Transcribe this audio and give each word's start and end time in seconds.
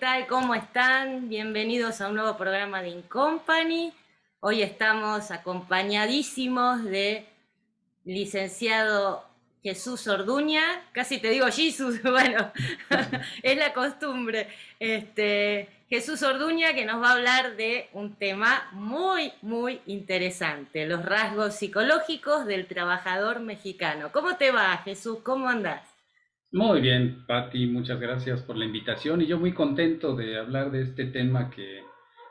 tal? 0.00 0.26
¿Cómo 0.26 0.54
están? 0.54 1.30
Bienvenidos 1.30 2.02
a 2.02 2.08
un 2.08 2.16
nuevo 2.16 2.36
programa 2.36 2.82
de 2.82 2.88
Incompany. 2.90 3.94
Hoy 4.40 4.60
estamos 4.60 5.30
acompañadísimos 5.30 6.84
de 6.84 7.26
licenciado 8.04 9.24
Jesús 9.62 10.06
Orduña, 10.06 10.62
casi 10.92 11.18
te 11.18 11.30
digo 11.30 11.46
Jesús, 11.46 12.02
bueno, 12.04 12.52
es 13.42 13.56
la 13.56 13.72
costumbre. 13.72 14.48
Este, 14.78 15.68
Jesús 15.88 16.22
Orduña 16.22 16.74
que 16.74 16.84
nos 16.84 17.02
va 17.02 17.10
a 17.10 17.12
hablar 17.12 17.56
de 17.56 17.88
un 17.94 18.16
tema 18.16 18.68
muy, 18.72 19.32
muy 19.40 19.80
interesante, 19.86 20.86
los 20.86 21.06
rasgos 21.06 21.54
psicológicos 21.54 22.44
del 22.44 22.66
trabajador 22.66 23.40
mexicano. 23.40 24.12
¿Cómo 24.12 24.36
te 24.36 24.50
va, 24.50 24.76
Jesús? 24.84 25.20
¿Cómo 25.22 25.48
andas? 25.48 25.95
Muy 26.56 26.80
bien, 26.80 27.26
Patti, 27.26 27.66
muchas 27.66 28.00
gracias 28.00 28.40
por 28.40 28.56
la 28.56 28.64
invitación 28.64 29.20
y 29.20 29.26
yo 29.26 29.38
muy 29.38 29.52
contento 29.52 30.16
de 30.16 30.38
hablar 30.38 30.70
de 30.70 30.80
este 30.80 31.04
tema 31.04 31.50
que, 31.50 31.82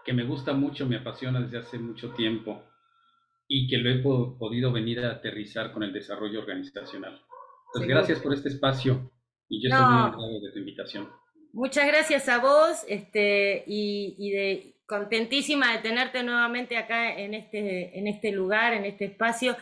que 0.03 0.13
me 0.13 0.23
gusta 0.23 0.53
mucho, 0.53 0.87
me 0.87 0.95
apasiona 0.95 1.41
desde 1.41 1.59
hace 1.59 1.77
mucho 1.77 2.09
tiempo 2.09 2.63
y 3.47 3.67
que 3.67 3.77
lo 3.77 3.91
he 3.91 3.99
podido 3.99 4.71
venir 4.71 5.01
a 5.01 5.11
aterrizar 5.11 5.71
con 5.71 5.83
el 5.83 5.93
desarrollo 5.93 6.39
organizacional. 6.39 7.21
Pues 7.71 7.87
gracias 7.87 8.19
por 8.19 8.33
este 8.33 8.49
espacio 8.49 9.11
y 9.47 9.61
yo 9.61 9.69
estoy 9.69 9.93
muy 9.93 10.01
honrado 10.05 10.41
de 10.41 10.51
tu 10.51 10.57
invitación. 10.57 11.07
Muchas 11.53 11.85
gracias 11.85 12.27
a 12.27 12.39
vos 12.39 12.83
este, 12.87 13.63
y, 13.67 14.31
de, 14.31 14.79
contentísima 14.87 15.71
de 15.71 15.83
tenerte 15.83 16.23
nuevamente 16.23 16.77
acá 16.77 17.15
en 17.15 17.35
este, 17.35 17.99
en 17.99 18.07
este 18.07 18.31
lugar, 18.31 18.73
en 18.73 18.85
este 18.85 19.05
espacio, 19.05 19.55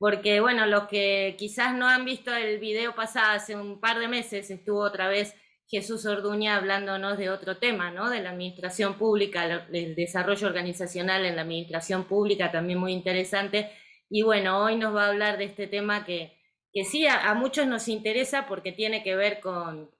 porque 0.00 0.40
bueno, 0.40 0.64
los 0.64 0.88
que 0.88 1.36
quizás 1.38 1.74
no 1.74 1.86
han 1.86 2.06
visto 2.06 2.34
el 2.34 2.58
video 2.58 2.94
pasado, 2.94 3.32
hace 3.36 3.54
un 3.54 3.80
par 3.80 3.98
de 3.98 4.08
meses 4.08 4.50
estuvo 4.50 4.80
otra 4.80 5.08
vez 5.08 5.34
Jesús 5.68 6.06
Orduña 6.06 6.56
hablándonos 6.56 7.18
de 7.18 7.28
otro 7.28 7.58
tema, 7.58 7.90
¿no? 7.90 8.08
De 8.08 8.22
la 8.22 8.30
administración 8.30 8.94
pública, 8.94 9.66
el 9.70 9.94
desarrollo 9.94 10.46
organizacional 10.46 11.26
en 11.26 11.36
la 11.36 11.42
administración 11.42 12.04
pública, 12.04 12.50
también 12.50 12.78
muy 12.78 12.94
interesante. 12.94 13.70
Y 14.08 14.22
bueno, 14.22 14.64
hoy 14.64 14.76
nos 14.76 14.96
va 14.96 15.04
a 15.04 15.08
hablar 15.10 15.36
de 15.36 15.44
este 15.44 15.66
tema 15.66 16.06
que, 16.06 16.34
que 16.72 16.84
sí 16.84 17.06
a, 17.06 17.34
muchos 17.34 17.66
nos 17.66 17.86
interesa 17.86 18.46
porque 18.46 18.72
tiene 18.72 19.02
que 19.02 19.16
ver 19.16 19.38
con, 19.40 19.90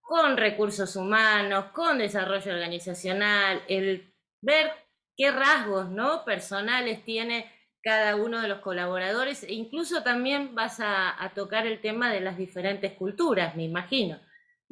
con 0.00 0.36
recursos 0.36 0.94
humanos, 0.94 1.72
con 1.72 1.98
desarrollo 1.98 2.52
organizacional, 2.52 3.62
el 3.66 4.14
ver 4.42 4.70
qué 5.16 5.32
rasgos 5.32 5.90
¿no? 5.90 6.24
personales 6.24 7.04
tiene 7.04 7.50
cada 7.84 8.16
uno 8.16 8.40
de 8.40 8.48
los 8.48 8.60
colaboradores 8.60 9.44
e 9.44 9.52
incluso 9.52 10.02
también 10.02 10.54
vas 10.54 10.80
a, 10.80 11.22
a 11.22 11.34
tocar 11.34 11.66
el 11.66 11.80
tema 11.80 12.12
de 12.12 12.20
las 12.20 12.36
diferentes 12.36 12.92
culturas, 12.94 13.54
me 13.54 13.64
imagino. 13.64 14.18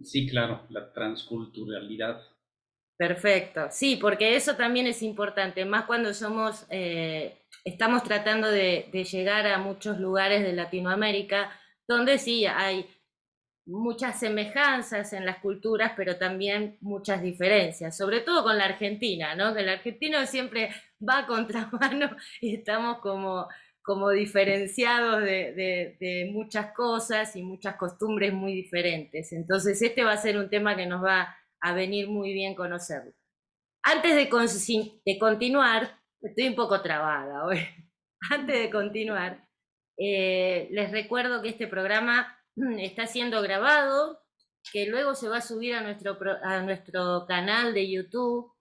Sí, 0.02 0.27
claro, 0.28 0.66
la 0.70 0.92
transculturalidad. 0.92 2.22
Perfecto, 2.96 3.66
sí, 3.70 3.96
porque 3.96 4.36
eso 4.36 4.55
también 4.55 4.86
es 4.86 5.02
importante, 5.02 5.64
más 5.64 5.86
cuando 5.86 6.14
somos, 6.14 6.66
eh, 6.70 7.36
estamos 7.64 8.05
tratando 8.05 8.48
de, 8.48 8.90
llegar 9.10 9.46
a 9.46 9.58
muchos 9.58 9.98
lugares 9.98 10.42
de 10.42 10.52
Latinoamérica, 10.52 11.50
donde 11.88 12.18
sí 12.18 12.46
hay 12.46 12.86
muchas 13.66 14.18
semejanzas 14.18 15.12
en 15.12 15.24
las 15.24 15.38
culturas, 15.38 15.92
pero 15.96 16.16
también 16.16 16.77
muchas 16.80 17.22
diferencias, 17.22 17.96
sobre 17.96 18.20
todo 18.20 18.42
con 18.42 18.58
la 18.58 18.64
Argentina, 18.64 19.34
¿no? 19.34 19.55
Que 19.55 19.60
el 19.60 19.68
argentino 19.68 20.27
siempre 20.27 20.70
va 21.06 21.18
a 21.18 21.27
contramano 21.27 22.16
y 22.40 22.56
estamos 22.56 22.98
como 22.98 23.46
como 23.83 24.10
diferenciados 24.10 25.22
de, 25.22 26.30
muchas 26.33 26.72
cosas 26.72 27.34
y 27.36 27.42
muchas 27.42 27.77
costumbres 27.77 28.33
muy 28.33 28.55
diferentes. 28.55 29.33
Entonces, 29.33 29.83
este 29.83 30.05
va 30.05 30.12
a 30.12 30.17
ser 30.17 30.39
un 30.39 30.48
tema 30.48 30.77
que 30.77 30.86
nos 30.86 31.02
va 31.05 31.36
a 31.61 31.74
venir 31.74 32.08
muy 32.08 32.33
bien 32.33 32.55
conocerlo. 32.55 33.12
Antes 33.83 34.14
de, 34.14 34.30
de 35.05 35.18
continuar, 35.18 35.98
estoy 36.20 36.48
un 36.48 36.55
poco 36.55 36.80
trabada 36.80 37.45
hoy. 37.45 37.58
Antes 38.30 38.56
de 38.56 38.70
continuar, 38.70 39.48
eh, 39.98 40.68
les 40.70 40.92
recuerdo 40.92 41.42
que 41.42 41.48
este 41.48 41.67
programa 41.67 42.39
está 42.79 43.07
siendo 43.07 43.42
grabado, 43.42 44.20
que 44.73 44.86
luego 44.86 45.14
se 45.14 45.29
va 45.29 45.39
a 45.39 45.42
subir 45.42 45.74
a 45.74 45.83
nuestro, 45.83 46.18
a 46.42 46.63
nuestro 46.63 47.27
canal 47.27 47.74
de 47.74 47.90
YouTube, 47.90 48.52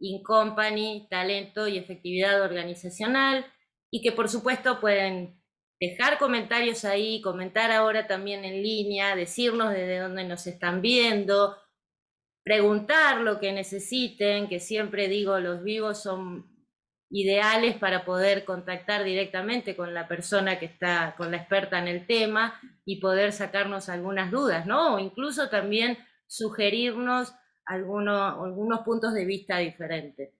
Incompany, 0.00 1.08
Talento 1.10 1.66
y 1.66 1.78
Efectividad 1.78 2.42
Organizacional 2.42 3.46
y 3.90 4.02
que 4.02 4.12
por 4.12 4.28
supuesto 4.28 4.80
pueden 4.80 5.42
dejar 5.80 6.18
comentarios 6.18 6.84
ahí, 6.84 7.20
comentar 7.20 7.70
ahora 7.70 8.06
también 8.06 8.44
en 8.44 8.62
línea, 8.62 9.16
decirnos 9.16 9.70
desde 9.70 10.00
dónde 10.00 10.24
nos 10.24 10.46
están 10.46 10.82
viendo, 10.82 11.56
preguntar 12.44 13.20
lo 13.20 13.38
que 13.38 13.52
necesiten, 13.52 14.48
que 14.48 14.60
siempre 14.60 15.08
digo, 15.08 15.38
los 15.38 15.62
vivos 15.62 16.02
son 16.02 16.57
ideales 17.10 17.76
para 17.76 18.04
poder 18.04 18.44
contactar 18.44 19.04
directamente 19.04 19.74
con 19.74 19.94
la 19.94 20.08
persona 20.08 20.58
que 20.58 20.66
está, 20.66 21.14
con 21.16 21.30
la 21.30 21.38
experta 21.38 21.78
en 21.78 21.88
el 21.88 22.06
tema 22.06 22.60
y 22.84 23.00
poder 23.00 23.32
sacarnos 23.32 23.88
algunas 23.88 24.30
dudas, 24.30 24.66
¿no? 24.66 24.96
O 24.96 24.98
incluso 24.98 25.48
también 25.48 25.98
sugerirnos 26.26 27.34
algunos, 27.64 28.34
algunos 28.44 28.80
puntos 28.80 29.14
de 29.14 29.24
vista 29.24 29.58
diferentes. 29.58 30.34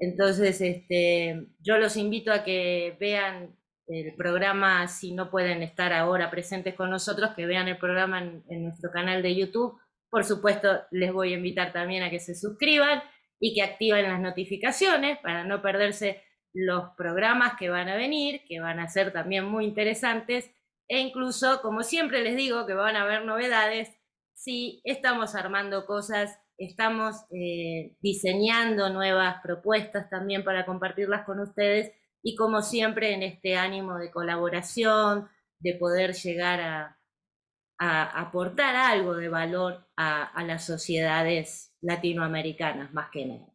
Entonces, 0.00 0.60
este, 0.60 1.48
yo 1.60 1.78
los 1.78 1.96
invito 1.96 2.32
a 2.32 2.42
que 2.42 2.96
vean 2.98 3.56
el 3.86 4.14
programa, 4.16 4.88
si 4.88 5.12
no 5.12 5.30
pueden 5.30 5.62
estar 5.62 5.92
ahora 5.92 6.30
presentes 6.30 6.74
con 6.74 6.90
nosotros, 6.90 7.30
que 7.36 7.46
vean 7.46 7.68
el 7.68 7.78
programa 7.78 8.20
en, 8.48 8.64
nuestro 8.64 8.90
canal 8.90 9.22
de 9.22 9.34
YouTube. 9.34 9.78
Por 10.10 10.24
supuesto, 10.24 10.82
les 10.90 11.12
voy 11.12 11.32
a 11.32 11.36
invitar 11.36 11.72
también 11.72 12.02
a 12.02 12.10
que 12.10 12.18
se 12.20 12.34
suscriban 12.34 13.02
y 13.40 13.54
que 13.54 13.62
activen 13.62 14.04
las 14.04 14.20
notificaciones 14.20 15.18
para 15.18 15.44
no 15.44 15.62
perderse 15.62 16.22
los 16.52 16.90
programas 16.96 17.54
que 17.58 17.68
van 17.68 17.88
a 17.88 17.96
venir, 17.96 18.42
que 18.48 18.60
van 18.60 18.78
a 18.78 18.88
ser 18.88 19.12
también 19.12 19.44
muy 19.44 19.64
interesantes, 19.64 20.50
e 20.88 21.00
incluso, 21.00 21.60
como 21.62 21.82
siempre 21.82 22.22
les 22.22 22.36
digo, 22.36 22.66
que 22.66 22.74
van 22.74 22.96
a 22.96 23.02
haber 23.02 23.24
novedades 23.24 23.90
si 24.34 24.80
estamos 24.84 25.34
armando 25.34 25.86
cosas 25.86 26.38
Estamos 26.56 27.16
eh, 27.32 27.96
diseñando 28.00 28.88
nuevas 28.88 29.42
propuestas 29.42 30.08
también 30.08 30.44
para 30.44 30.64
compartirlas 30.64 31.24
con 31.24 31.40
ustedes 31.40 31.92
y 32.22 32.36
como 32.36 32.62
siempre 32.62 33.12
en 33.12 33.24
este 33.24 33.56
ánimo 33.56 33.98
de 33.98 34.12
colaboración, 34.12 35.28
de 35.58 35.74
poder 35.74 36.14
llegar 36.14 36.60
a, 36.60 36.98
aportar 37.76 38.76
algo 38.76 39.14
de 39.14 39.28
valor 39.28 39.86
a, 39.96 40.42
las 40.46 40.64
sociedades 40.64 41.73
latinoamericanas 41.84 42.92
más 42.92 43.10
que 43.12 43.26
nada. 43.26 43.46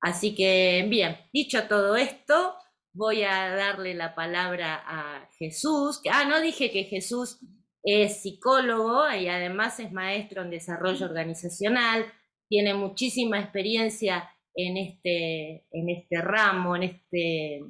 Así 0.00 0.34
que 0.34 0.84
bien, 0.88 1.16
dicho 1.32 1.66
todo 1.68 1.96
esto, 1.96 2.56
voy 2.92 3.22
a 3.22 3.54
darle 3.54 3.94
la 3.94 4.14
palabra 4.14 4.82
a 4.86 5.28
Jesús. 5.38 6.00
Ah, 6.10 6.24
no 6.24 6.40
dije 6.40 6.70
que 6.70 6.84
Jesús 6.84 7.40
es 7.82 8.22
psicólogo 8.22 9.10
y 9.12 9.28
además 9.28 9.78
es 9.80 9.92
maestro 9.92 10.42
en 10.42 10.50
desarrollo 10.50 11.06
organizacional, 11.06 12.06
tiene 12.48 12.74
muchísima 12.74 13.40
experiencia 13.40 14.30
en 14.54 14.76
este, 14.76 15.66
en 15.70 15.90
este 15.90 16.20
ramo, 16.20 16.76
en 16.76 16.82
este, 16.84 17.60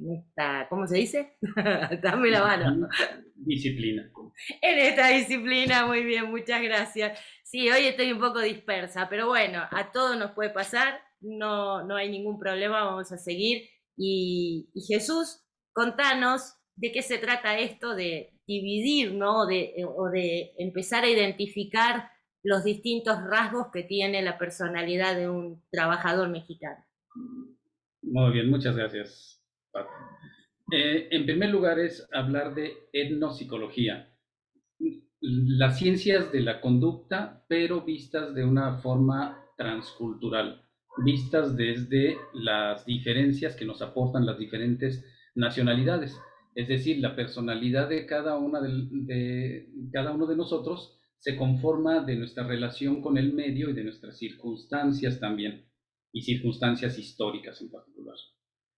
en 0.00 0.16
esta, 0.16 0.66
¿cómo 0.68 0.86
se 0.86 0.96
dice? 0.96 1.36
Dame 2.02 2.30
la 2.30 2.42
mano. 2.42 2.88
Disciplina. 3.34 4.10
En 4.62 4.78
esta 4.78 5.08
disciplina, 5.08 5.86
muy 5.86 6.04
bien, 6.04 6.30
muchas 6.30 6.62
gracias. 6.62 7.18
Sí, 7.44 7.70
hoy 7.70 7.86
estoy 7.86 8.12
un 8.12 8.20
poco 8.20 8.40
dispersa, 8.40 9.08
pero 9.08 9.28
bueno, 9.28 9.62
a 9.70 9.92
todos 9.92 10.16
nos 10.16 10.32
puede 10.32 10.50
pasar, 10.50 11.00
no, 11.20 11.86
no 11.86 11.96
hay 11.96 12.10
ningún 12.10 12.38
problema, 12.38 12.84
vamos 12.84 13.12
a 13.12 13.18
seguir. 13.18 13.68
Y, 13.96 14.70
y 14.74 14.82
Jesús, 14.82 15.44
contanos 15.72 16.54
de 16.76 16.92
qué 16.92 17.02
se 17.02 17.18
trata 17.18 17.58
esto 17.58 17.94
de 17.94 18.32
dividir, 18.46 19.14
¿no? 19.14 19.46
De, 19.46 19.74
o 19.84 20.08
de 20.08 20.52
empezar 20.58 21.04
a 21.04 21.10
identificar 21.10 22.10
los 22.42 22.64
distintos 22.64 23.18
rasgos 23.28 23.66
que 23.72 23.82
tiene 23.82 24.22
la 24.22 24.38
personalidad 24.38 25.14
de 25.16 25.28
un 25.28 25.62
trabajador 25.70 26.30
mexicano. 26.30 26.82
Muy 28.02 28.32
bien, 28.32 28.48
muchas 28.48 28.74
gracias. 28.76 29.39
Eh, 30.72 31.08
en 31.10 31.26
primer 31.26 31.50
lugar 31.50 31.78
es 31.78 32.08
hablar 32.12 32.54
de 32.54 32.72
etnopsicología, 32.92 34.14
las 35.20 35.78
ciencias 35.78 36.32
de 36.32 36.40
la 36.40 36.60
conducta, 36.60 37.44
pero 37.48 37.82
vistas 37.82 38.34
de 38.34 38.44
una 38.44 38.78
forma 38.78 39.44
transcultural, 39.56 40.64
vistas 41.04 41.56
desde 41.56 42.18
las 42.32 42.86
diferencias 42.86 43.56
que 43.56 43.66
nos 43.66 43.82
aportan 43.82 44.24
las 44.24 44.38
diferentes 44.38 45.04
nacionalidades, 45.34 46.16
es 46.54 46.68
decir, 46.68 46.98
la 46.98 47.14
personalidad 47.14 47.88
de 47.88 48.06
cada, 48.06 48.38
una 48.38 48.60
de 48.60 49.68
cada 49.92 50.12
uno 50.12 50.26
de 50.26 50.36
nosotros 50.36 50.96
se 51.18 51.36
conforma 51.36 52.00
de 52.00 52.16
nuestra 52.16 52.44
relación 52.46 53.02
con 53.02 53.18
el 53.18 53.32
medio 53.32 53.70
y 53.70 53.72
de 53.74 53.84
nuestras 53.84 54.18
circunstancias 54.18 55.20
también, 55.20 55.66
y 56.12 56.22
circunstancias 56.22 56.98
históricas 56.98 57.60
en 57.60 57.70
particular. 57.70 58.16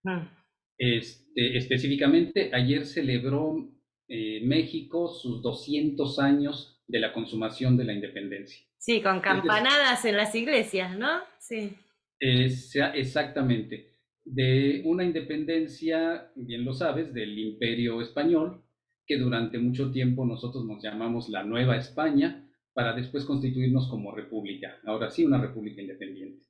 Ah. 0.05 0.42
Este, 0.77 1.57
específicamente, 1.57 2.49
ayer 2.53 2.85
celebró 2.85 3.69
eh, 4.07 4.41
México 4.43 5.07
sus 5.09 5.41
200 5.41 6.19
años 6.19 6.81
de 6.87 6.99
la 6.99 7.13
consumación 7.13 7.77
de 7.77 7.85
la 7.85 7.93
independencia. 7.93 8.65
Sí, 8.77 9.01
con 9.01 9.21
campanadas 9.21 10.03
en 10.05 10.17
las 10.17 10.35
iglesias, 10.35 10.97
¿no? 10.97 11.21
Sí. 11.39 11.75
exactamente. 12.19 13.91
De 14.25 14.81
una 14.85 15.03
independencia, 15.03 16.31
bien 16.35 16.65
lo 16.65 16.73
sabes, 16.73 17.13
del 17.13 17.37
imperio 17.37 18.01
español, 18.01 18.63
que 19.05 19.17
durante 19.17 19.57
mucho 19.57 19.91
tiempo 19.91 20.25
nosotros 20.25 20.65
nos 20.65 20.81
llamamos 20.83 21.29
la 21.29 21.43
Nueva 21.43 21.77
España, 21.77 22.43
para 22.73 22.93
después 22.93 23.25
constituirnos 23.25 23.87
como 23.87 24.13
república, 24.13 24.79
ahora 24.85 25.09
sí 25.09 25.23
una 25.25 25.39
república 25.39 25.81
independiente, 25.81 26.45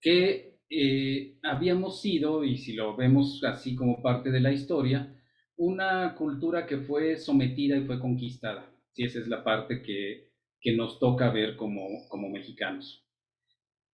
que 0.00 0.51
eh, 0.74 1.38
habíamos 1.42 2.00
sido, 2.00 2.44
y 2.44 2.56
si 2.56 2.72
lo 2.72 2.96
vemos 2.96 3.42
así 3.44 3.76
como 3.76 4.00
parte 4.00 4.30
de 4.30 4.40
la 4.40 4.52
historia, 4.52 5.14
una 5.56 6.14
cultura 6.14 6.66
que 6.66 6.78
fue 6.78 7.16
sometida 7.16 7.76
y 7.76 7.84
fue 7.84 8.00
conquistada, 8.00 8.74
si 8.92 9.04
esa 9.04 9.18
es 9.18 9.28
la 9.28 9.44
parte 9.44 9.82
que, 9.82 10.30
que 10.60 10.74
nos 10.74 10.98
toca 10.98 11.30
ver 11.30 11.56
como, 11.56 11.86
como 12.08 12.30
mexicanos. 12.30 13.06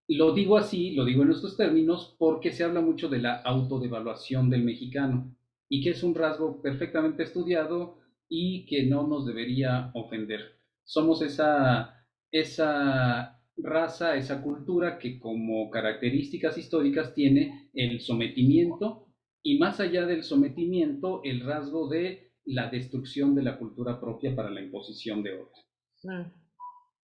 Lo 0.07 0.33
digo 0.33 0.57
así, 0.57 0.93
lo 0.93 1.05
digo 1.05 1.25
en 1.25 1.33
estos 1.33 1.57
términos, 1.57 2.15
porque 2.19 2.53
se 2.53 2.63
habla 2.65 2.81
mucho 2.81 3.09
de 3.09 3.19
la 3.19 3.43
autodevaluación 3.43 4.49
del 4.49 4.63
mexicano 4.63 5.37
y 5.69 5.83
que 5.83 5.91
es 5.91 6.03
un 6.03 6.15
rasgo 6.15 6.63
perfectamente 6.63 7.25
estudiado 7.25 7.99
y 8.29 8.67
que 8.67 8.85
no 8.85 9.07
nos 9.07 9.27
debería 9.27 9.91
ofender. 9.95 10.61
Somos 10.85 11.23
esa, 11.23 12.07
esa 12.31 13.38
raza, 13.63 14.17
esa 14.17 14.43
cultura 14.43 14.99
que 14.99 15.19
como 15.19 15.71
características 15.71 16.59
históricas 16.59 17.15
tiene 17.15 17.71
el 17.75 18.01
sometimiento 18.01 19.07
y 19.43 19.59
más 19.59 19.81
allá 19.81 20.07
del 20.07 20.23
sometimiento, 20.23 21.21
el 21.25 21.41
rasgo 21.41 21.89
de 21.89 22.33
la 22.45 22.71
destrucción 22.71 23.35
de 23.35 23.43
la 23.43 23.59
cultura 23.59 24.01
propia 24.01 24.35
para 24.35 24.51
la 24.51 24.63
imposición 24.63 25.23
de 25.23 25.35
otra. 25.35 26.33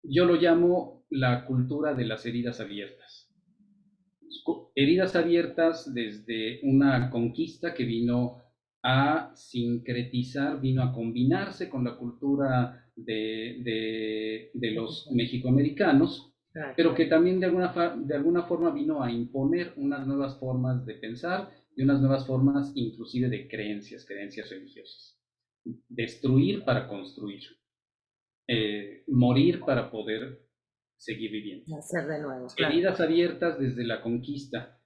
Yo 0.03 0.25
lo 0.25 0.35
llamo 0.35 1.05
la 1.11 1.45
cultura 1.47 1.95
de 1.95 2.06
las 2.06 2.27
heridas 2.27 2.61
abiertas. 2.61 3.31
Heridas 4.75 5.17
abiertas 5.17 5.93
desde 5.95 6.61
una 6.62 7.11
conquista 7.11 7.75
que 7.75 7.85
vino 7.85 8.43
a 8.83 9.33
sincretizar, 9.35 10.61
vino 10.61 10.83
a 10.83 10.93
combinarse 10.93 11.71
con 11.71 11.85
la 11.85 11.97
cultura 11.97 12.85
de, 12.97 14.51
los 14.75 15.09
mexicoamericanos, 15.12 16.33
pero 16.77 16.95
que 16.95 17.06
también 17.06 17.41
de 17.41 17.47
alguna, 17.47 17.97
de 17.97 18.15
alguna 18.15 18.45
forma 18.45 18.71
vino 18.71 19.03
a 19.03 19.11
imponer 19.11 19.73
unas 19.77 20.06
nuevas 20.06 20.39
formas 20.39 20.87
de 20.87 20.95
pensar 20.95 21.51
y 21.77 21.83
unas 21.83 22.01
nuevas 22.01 22.27
formas 22.27 22.73
inclusive 22.75 23.29
de 23.29 23.49
creencias, 23.49 24.05
creencias 24.06 24.51
religiosas. 24.51 25.19
Destruir 25.89 26.65
para 26.65 26.87
construir. 26.87 27.43
Eh, 28.47 29.05
morir 29.09 29.61
para 29.61 29.91
poder 29.91 30.47
seguir 30.97 31.33
viviendo. 31.33 31.77
Hacer 31.77 32.06
de 32.06 32.21
nuevo. 32.21 32.47
Heridas 32.56 33.01
abiertas 33.01 33.59
desde 33.59 33.85
la 33.85 34.03
conquista. 34.03 34.81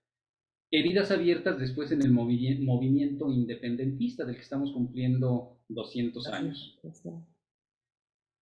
Heridas 0.70 1.10
abiertas 1.10 1.58
después 1.58 1.92
en 1.92 2.02
el 2.02 2.12
movimiento 2.12 3.30
independentista 3.30 4.24
del 4.24 4.36
que 4.36 4.42
estamos 4.42 4.72
cumpliendo 4.72 5.60
200 5.68 6.26
años. 6.28 6.78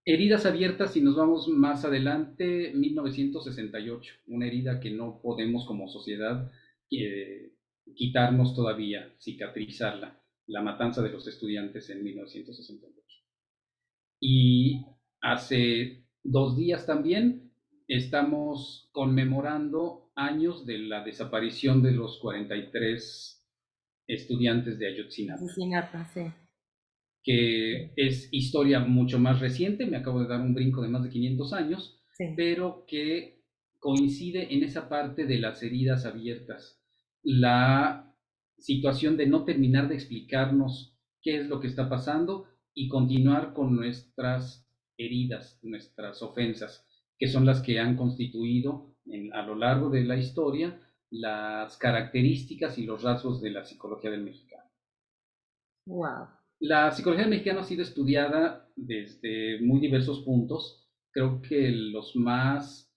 Heridas 0.09 0.45
abiertas, 0.45 0.93
si 0.93 1.01
nos 1.01 1.15
vamos 1.15 1.47
más 1.49 1.83
adelante, 1.83 2.71
1968, 2.73 4.13
una 4.27 4.47
herida 4.47 4.79
que 4.79 4.91
no 4.91 5.19
podemos 5.21 5.65
como 5.65 5.89
sociedad 5.89 6.49
eh, 6.89 7.51
quitarnos 7.93 8.55
todavía, 8.55 9.13
cicatrizarla, 9.19 10.21
la 10.47 10.61
matanza 10.61 11.01
de 11.01 11.09
los 11.09 11.27
estudiantes 11.27 11.89
en 11.89 12.03
1968. 12.03 13.23
Y 14.21 14.85
Hace 15.21 16.05
dos 16.23 16.55
días 16.55 16.85
también 16.85 17.51
estamos 17.87 18.89
conmemorando 18.91 20.11
años 20.15 20.65
de 20.65 20.77
la 20.79 21.03
desaparición 21.03 21.81
de 21.81 21.91
los 21.91 22.19
43 22.19 23.45
estudiantes 24.07 24.77
de 24.79 24.87
Ayotzinapa. 24.87 25.41
Ayotzinapa, 25.41 26.05
sí. 26.05 26.21
Que 27.27 27.91
es 27.97 28.29
historia 28.31 28.79
mucho 28.79 29.19
más 29.19 29.41
reciente, 29.41 29.85
me 29.85 29.97
acabo 29.97 30.21
de 30.21 30.29
dar 30.29 30.39
un 30.39 30.53
brinco 30.53 30.81
de 30.81 30.87
más 30.87 31.03
de 31.03 31.09
500 31.09 31.51
años, 31.51 32.01
pero 32.37 32.85
que 32.87 33.43
coincide 33.79 34.53
en 34.53 34.63
esa 34.63 34.87
parte 34.87 35.25
de 35.25 35.37
las 35.37 35.61
heridas 35.61 36.05
abiertas. 36.05 36.81
La 37.23 38.15
situación 38.57 39.17
de 39.17 39.27
no 39.27 39.43
terminar 39.43 39.89
de 39.89 39.95
explicarnos 39.95 40.97
qué 41.21 41.37
es 41.37 41.47
lo 41.47 41.59
que 41.59 41.67
está 41.67 41.89
pasando 41.89 42.45
y 42.73 42.87
continuar 42.87 43.53
con 43.53 43.75
nuestras 43.75 44.65
heridas, 44.97 45.59
nuestras 45.63 46.21
ofensas, 46.23 46.87
que 47.19 47.27
son 47.27 47.45
las 47.45 47.61
que 47.61 47.79
han 47.79 47.97
constituido 47.97 48.95
a 49.33 49.41
lo 49.41 49.55
largo 49.55 49.89
de 49.89 50.05
la 50.05 50.15
historia 50.15 50.79
las 51.09 51.77
características 51.77 52.77
y 52.77 52.85
los 52.85 53.03
rasgos 53.03 53.41
de 53.41 53.51
la 53.51 53.63
psicología 53.63 54.11
del 54.11 54.23
mexicano. 54.23 54.69
Wow. 55.85 56.36
La 56.59 56.91
psicología 56.91 57.23
del 57.23 57.31
mexicano 57.31 57.59
ha 57.59 57.63
sido 57.63 57.83
estudiada 57.83 58.67
desde 58.75 59.59
muy 59.61 59.79
diversos 59.79 60.21
puntos. 60.21 60.89
Creo 61.11 61.39
que 61.41 61.69
los 61.69 62.15
más 62.15 62.91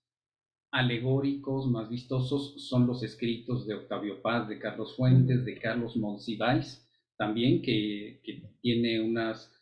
alegóricos, 0.71 1.67
más 1.71 1.91
vistosos, 1.91 2.67
son 2.69 2.87
los 2.87 3.03
escritos 3.03 3.67
de 3.67 3.75
Octavio 3.75 4.23
Paz, 4.23 4.49
de 4.49 4.59
Carlos 4.59 4.97
Fuentes, 4.97 5.45
de 5.45 5.59
Carlos 5.59 5.97
Monsiváis, 5.97 6.87
también, 7.19 7.61
que, 7.61 8.21
que 8.25 8.43
tiene 8.63 9.01
unas 9.01 9.53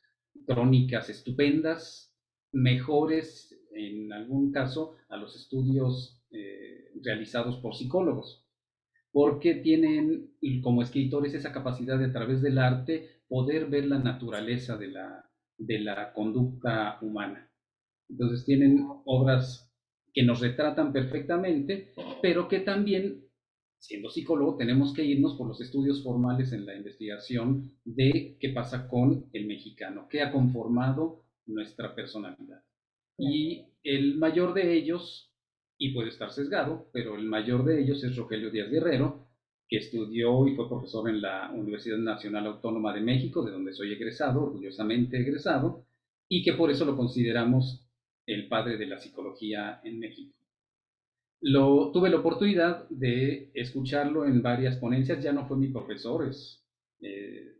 crónicas 0.46 1.10
estupendas 1.10 2.16
mejores, 2.52 3.52
en 3.72 4.12
algún 4.12 4.52
caso, 4.52 4.94
a 5.08 5.16
los 5.16 5.34
estudios 5.34 6.22
eh, 6.30 6.92
realizados 7.02 7.56
por 7.56 7.74
psicólogos, 7.74 8.46
porque 9.10 9.54
tienen 9.54 10.30
como 10.62 10.82
escritores 10.82 11.34
esa 11.34 11.52
capacidad 11.52 11.98
de 11.98 12.06
a 12.06 12.12
través 12.12 12.42
del 12.42 12.58
arte 12.58 13.17
poder 13.28 13.66
ver 13.66 13.86
la 13.86 13.98
naturaleza 13.98 14.76
de 14.76 14.88
la, 14.88 15.30
de 15.58 15.80
la 15.80 16.12
conducta 16.12 16.98
humana. 17.02 17.50
Entonces 18.08 18.44
tienen 18.44 18.86
obras 19.04 19.70
que 20.14 20.22
nos 20.24 20.40
retratan 20.40 20.92
perfectamente, 20.92 21.92
pero 22.22 22.48
que 22.48 22.60
también, 22.60 23.24
siendo 23.78 24.08
psicólogo, 24.08 24.56
tenemos 24.56 24.94
que 24.94 25.04
irnos 25.04 25.36
por 25.36 25.46
los 25.46 25.60
estudios 25.60 26.02
formales 26.02 26.52
en 26.52 26.64
la 26.64 26.74
investigación 26.74 27.72
de 27.84 28.36
qué 28.40 28.48
pasa 28.50 28.88
con 28.88 29.28
el 29.32 29.46
mexicano, 29.46 30.08
qué 30.10 30.22
ha 30.22 30.32
conformado 30.32 31.24
nuestra 31.46 31.94
personalidad. 31.94 32.62
Y 33.18 33.66
el 33.82 34.16
mayor 34.16 34.54
de 34.54 34.74
ellos, 34.74 35.34
y 35.78 35.92
puede 35.92 36.08
estar 36.08 36.30
sesgado, 36.30 36.88
pero 36.92 37.16
el 37.16 37.24
mayor 37.24 37.64
de 37.64 37.82
ellos 37.82 38.02
es 38.02 38.16
Rogelio 38.16 38.50
Díaz 38.50 38.70
Guerrero, 38.70 39.27
que 39.68 39.78
estudió 39.78 40.46
y 40.46 40.54
fue 40.54 40.68
profesor 40.68 41.08
en 41.10 41.20
la 41.20 41.50
Universidad 41.52 41.98
Nacional 41.98 42.46
Autónoma 42.46 42.94
de 42.94 43.00
México, 43.00 43.44
de 43.44 43.52
donde 43.52 43.72
soy 43.72 43.92
egresado, 43.92 44.44
orgullosamente 44.44 45.20
egresado, 45.20 45.84
y 46.28 46.42
que 46.42 46.54
por 46.54 46.70
eso 46.70 46.84
lo 46.84 46.96
consideramos 46.96 47.86
el 48.26 48.48
padre 48.48 48.76
de 48.76 48.86
la 48.86 48.98
psicología 48.98 49.80
en 49.84 49.98
México. 49.98 50.34
Lo, 51.40 51.92
tuve 51.92 52.10
la 52.10 52.18
oportunidad 52.18 52.88
de 52.88 53.50
escucharlo 53.54 54.26
en 54.26 54.42
varias 54.42 54.76
ponencias, 54.76 55.22
ya 55.22 55.32
no 55.32 55.46
fue 55.46 55.56
mi 55.56 55.68
profesor, 55.68 56.28
es, 56.28 56.66
eh, 57.00 57.58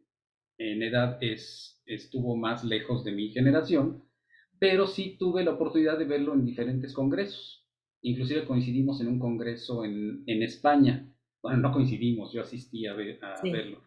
en 0.59 0.83
edad 0.83 1.19
es 1.21 1.81
estuvo 1.87 2.37
más 2.37 2.65
lejos 2.65 3.05
de 3.05 3.13
mi 3.13 3.31
generación, 3.31 4.05
pero 4.59 4.87
sí 4.87 5.17
tuve 5.19 5.45
la 5.45 5.53
oportunidad 5.53 5.99
de 5.99 6.05
verlo 6.05 6.35
en 6.35 6.45
diferentes 6.45 6.93
congresos. 6.93 7.65
Inclusive 8.03 8.47
coincidimos 8.47 9.01
en 9.01 9.09
un 9.09 9.19
congreso 9.19 9.85
en, 9.85 10.25
España. 10.27 11.13
Bueno, 11.43 11.59
no 11.59 11.73
coincidimos, 11.73 12.33
yo 12.33 12.43
asistí 12.43 12.87
a, 12.87 12.95
verlo. 12.95 13.83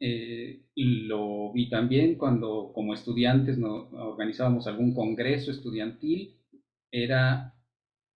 Eh, 0.00 0.66
lo 0.76 1.52
vi 1.52 1.68
también 1.68 2.16
cuando 2.16 2.72
como 2.74 2.94
estudiantes 2.94 3.58
no, 3.58 3.88
organizábamos 3.90 4.66
algún 4.66 4.94
congreso 4.94 5.50
estudiantil. 5.50 6.36
Era 6.90 7.54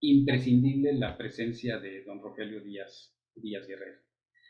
imprescindible 0.01 0.93
la 0.95 1.17
presencia 1.17 1.79
de 1.79 2.05
don 2.05 2.21
Rogelio 2.23 2.63
Díaz, 2.63 3.15
Díaz 3.35 3.67
Guerrero. 3.67 4.01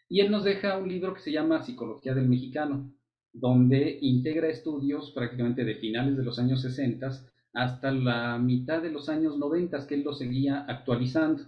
Y 0.09 0.21
él 0.21 0.31
nos 0.31 0.45
deja 0.45 0.79
un 0.79 0.89
libro 0.89 1.15
que 1.15 1.21
se 1.21 1.33
llama 1.33 1.63
Psicología 1.63 2.15
del 2.15 2.29
Mexicano, 2.29 2.95
donde 3.33 3.99
integra 4.01 4.49
estudios 4.49 5.13
prácticamente 5.13 5.65
de 5.65 5.77
finales 5.77 6.17
de 6.17 6.25
los 6.25 6.39
años 6.39 6.63
60 6.63 7.11
hasta 7.53 7.91
la 7.91 8.39
mitad 8.39 8.83
de 8.83 8.91
los 8.91 9.09
años 9.09 9.39
90 9.39 9.87
que 9.87 9.97
él 9.97 10.05
lo 10.05 10.13
seguía 10.13 10.65
actualizando. 10.69 11.45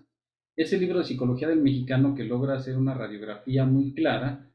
Ese 0.60 0.78
libro 0.78 0.98
de 0.98 1.04
psicología 1.04 1.48
del 1.48 1.62
mexicano 1.62 2.14
que 2.14 2.24
logra 2.24 2.56
hacer 2.56 2.76
una 2.76 2.92
radiografía 2.92 3.64
muy 3.64 3.94
clara, 3.94 4.46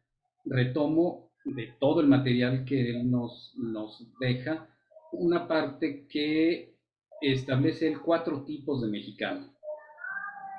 retomo 0.45 1.31
de 1.43 1.73
todo 1.79 1.99
el 1.99 2.05
material 2.05 2.63
que 2.63 2.91
él 2.91 3.09
nos, 3.09 3.55
nos 3.57 4.07
deja 4.19 4.69
una 5.13 5.47
parte 5.47 6.05
que 6.07 6.75
establece 7.21 7.87
el 7.87 8.01
cuatro 8.01 8.43
tipos 8.43 8.83
de 8.83 8.89
mexicano 8.89 9.51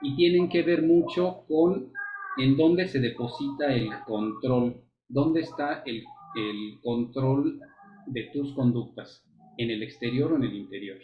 y 0.02 0.16
tienen 0.16 0.48
que 0.48 0.62
ver 0.62 0.82
mucho 0.82 1.44
con 1.46 1.92
en 2.38 2.56
dónde 2.56 2.88
se 2.88 2.98
deposita 2.98 3.72
el 3.72 3.90
control, 4.04 4.82
dónde 5.08 5.42
está 5.42 5.84
el 5.86 6.02
el 6.34 6.80
control 6.82 7.60
de 8.06 8.24
tus 8.32 8.52
conductas, 8.52 9.24
en 9.58 9.70
el 9.70 9.84
exterior 9.84 10.32
o 10.32 10.36
en 10.36 10.42
el 10.42 10.56
interior. 10.56 10.98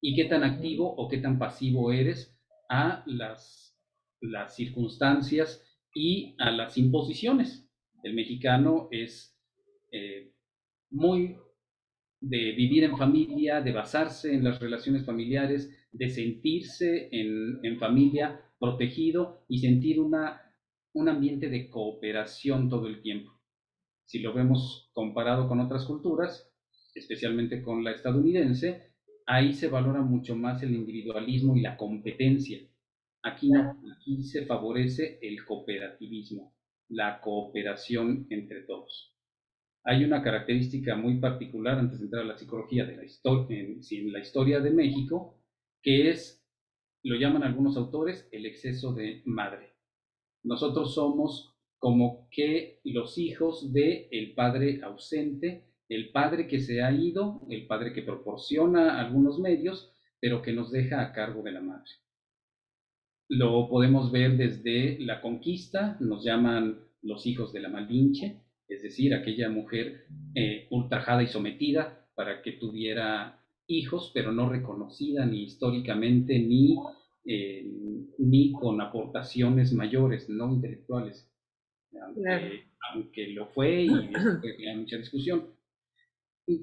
y 0.00 0.14
qué 0.14 0.26
tan 0.26 0.44
activo 0.44 0.94
o 0.96 1.08
qué 1.08 1.18
tan 1.18 1.40
pasivo 1.40 1.90
eres 1.90 2.38
a 2.70 3.02
las, 3.06 3.69
las 4.20 4.54
circunstancias 4.54 5.64
y 5.94 6.34
a 6.38 6.50
las 6.50 6.78
imposiciones. 6.78 7.68
El 8.02 8.14
mexicano 8.14 8.88
es 8.90 9.36
eh, 9.92 10.32
muy 10.90 11.36
de 12.20 12.52
vivir 12.52 12.84
en 12.84 12.96
familia, 12.96 13.60
de 13.60 13.72
basarse 13.72 14.34
en 14.34 14.44
las 14.44 14.60
relaciones 14.60 15.04
familiares, 15.06 15.70
de 15.92 16.08
sentirse 16.08 17.08
en, 17.12 17.78
familia 17.78 18.40
protegido 18.58 19.44
y 19.48 19.58
sentir 19.60 20.00
una, 20.00 20.40
un 20.92 21.08
ambiente 21.08 21.48
de 21.48 21.70
cooperación 21.70 22.68
todo 22.68 22.86
el 22.88 23.00
tiempo. 23.00 23.32
Si 24.04 24.18
lo 24.18 24.34
vemos 24.34 24.90
comparado 24.92 25.48
con 25.48 25.60
otras 25.60 25.86
culturas, 25.86 26.52
especialmente 26.94 27.62
con 27.62 27.82
la 27.84 27.92
estadounidense, 27.92 28.92
ahí 29.26 29.54
se 29.54 29.68
valora 29.68 30.02
mucho 30.02 30.36
más 30.36 30.62
el 30.62 30.74
individualismo 30.74 31.56
y 31.56 31.62
la 31.62 31.76
competencia. 31.76 32.58
Aquí 33.22 34.22
se 34.22 34.46
favorece 34.46 35.18
el 35.20 35.44
cooperativismo, 35.44 36.54
la 36.88 37.20
cooperación 37.20 38.26
entre 38.30 38.62
todos. 38.62 39.14
Hay 39.84 40.04
una 40.04 40.22
característica 40.22 40.96
muy 40.96 41.20
particular 41.20 41.78
antes 41.78 41.98
de 41.98 42.04
entrar 42.04 42.24
a 42.24 42.28
la 42.28 42.36
psicología 42.36 42.84
de 42.84 42.96
la 42.96 43.04
historia, 43.04 43.58
en, 43.58 44.12
la 44.12 44.20
historia 44.20 44.60
de 44.60 44.70
México, 44.70 45.38
que 45.82 46.10
es, 46.10 46.44
lo 47.02 47.16
llaman 47.16 47.42
algunos 47.42 47.76
autores, 47.76 48.28
el 48.32 48.46
exceso 48.46 48.92
de 48.92 49.22
madre. 49.24 49.74
Nosotros 50.42 50.94
somos 50.94 51.56
como 51.78 52.28
que 52.30 52.80
los 52.84 53.16
hijos 53.16 53.72
de 53.72 54.08
el 54.10 54.34
padre 54.34 54.80
ausente, 54.82 55.64
el 55.88 56.10
padre 56.10 56.46
que 56.46 56.60
se 56.60 56.82
ha 56.82 56.92
ido, 56.92 57.40
el 57.48 57.66
padre 57.66 57.92
que 57.94 58.02
proporciona 58.02 59.00
algunos 59.00 59.38
medios, 59.38 59.92
pero 60.20 60.42
que 60.42 60.52
nos 60.52 60.70
deja 60.70 61.00
a 61.00 61.12
cargo 61.12 61.42
de 61.42 61.52
la 61.52 61.62
madre. 61.62 61.90
Lo 63.30 63.68
podemos 63.68 64.10
ver 64.10 64.36
desde 64.36 64.98
la 64.98 65.20
conquista, 65.20 65.96
nos 66.00 66.24
llaman 66.24 66.80
los 67.00 67.26
hijos 67.26 67.52
de 67.52 67.60
la 67.60 67.68
Malinche, 67.68 68.40
es 68.66 68.82
decir, 68.82 69.14
aquella 69.14 69.48
mujer 69.48 70.06
eh, 70.34 70.66
ultrajada 70.70 71.22
y 71.22 71.28
sometida 71.28 72.08
para 72.16 72.42
que 72.42 72.52
tuviera 72.54 73.40
hijos, 73.68 74.10
pero 74.12 74.32
no 74.32 74.48
reconocida 74.48 75.24
ni 75.26 75.44
históricamente 75.44 76.40
ni, 76.40 76.76
eh, 77.24 77.70
ni 78.18 78.50
con 78.50 78.80
aportaciones 78.80 79.72
mayores, 79.74 80.28
no 80.28 80.52
intelectuales, 80.52 81.30
aunque, 82.92 83.28
lo 83.28 83.46
fue 83.46 83.84
y 83.84 83.88
hay 84.68 84.76
mucha 84.76 84.96
discusión. 84.96 85.54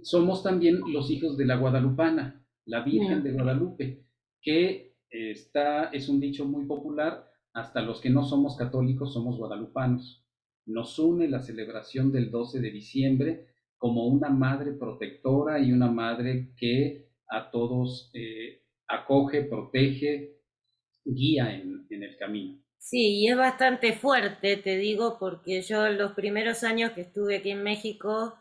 Somos 0.01 0.43
también 0.43 0.81
los 0.91 1.09
hijos 1.12 1.38
de 1.38 1.45
la 1.45 1.55
Guadalupana, 1.55 2.45
la 2.65 2.81
Virgen 2.81 3.24
de 3.24 3.31
Guadalupe, 3.31 4.03
que 4.41 4.87
está, 5.09 5.85
es 5.85 6.09
un 6.09 6.19
dicho 6.19 6.45
muy 6.45 6.65
popular, 6.65 7.29
hasta 7.53 7.81
los 7.81 8.01
que 8.01 8.09
no 8.09 8.23
somos 8.23 8.55
católicos 8.57 9.13
somos 9.13 9.37
guadalupanos 9.37 10.27
nos 10.67 10.99
une 10.99 11.27
la 11.27 11.39
celebración 11.39 12.11
del 12.11 12.29
12 12.29 12.59
de 12.59 12.71
diciembre 12.71 13.47
como 13.77 14.07
una 14.07 14.29
madre 14.29 14.73
protectora 14.73 15.59
y 15.59 15.71
una 15.71 15.89
madre 15.89 16.53
que 16.57 17.09
a 17.29 17.49
todos 17.51 18.11
eh, 18.13 18.63
acoge, 18.87 19.43
protege, 19.43 20.41
guía 21.03 21.53
en, 21.53 21.85
el 21.89 22.17
camino. 22.17 22.61
Sí, 22.77 23.21
y 23.21 23.27
es 23.29 23.37
bastante 23.37 23.93
fuerte, 23.93 24.57
te 24.57 24.77
digo, 24.77 25.17
porque 25.19 25.61
yo 25.61 25.89
los 25.89 26.13
primeros 26.13 26.63
años 26.63 26.91
que 26.91 27.01
estuve 27.01 27.37
aquí 27.37 27.51
en 27.51 27.63
México 27.63 28.35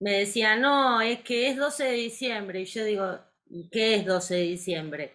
me 0.00 0.12
decía, 0.12 0.56
no, 0.56 1.00
es 1.00 1.20
que 1.20 1.48
es 1.48 1.56
12 1.56 1.84
de 1.84 1.92
diciembre. 1.92 2.60
Y 2.60 2.64
yo 2.66 2.84
digo, 2.84 3.18
¿y 3.46 3.68
qué 3.68 3.96
es 3.96 4.06
12 4.06 4.34
de 4.34 4.42
diciembre? 4.42 5.12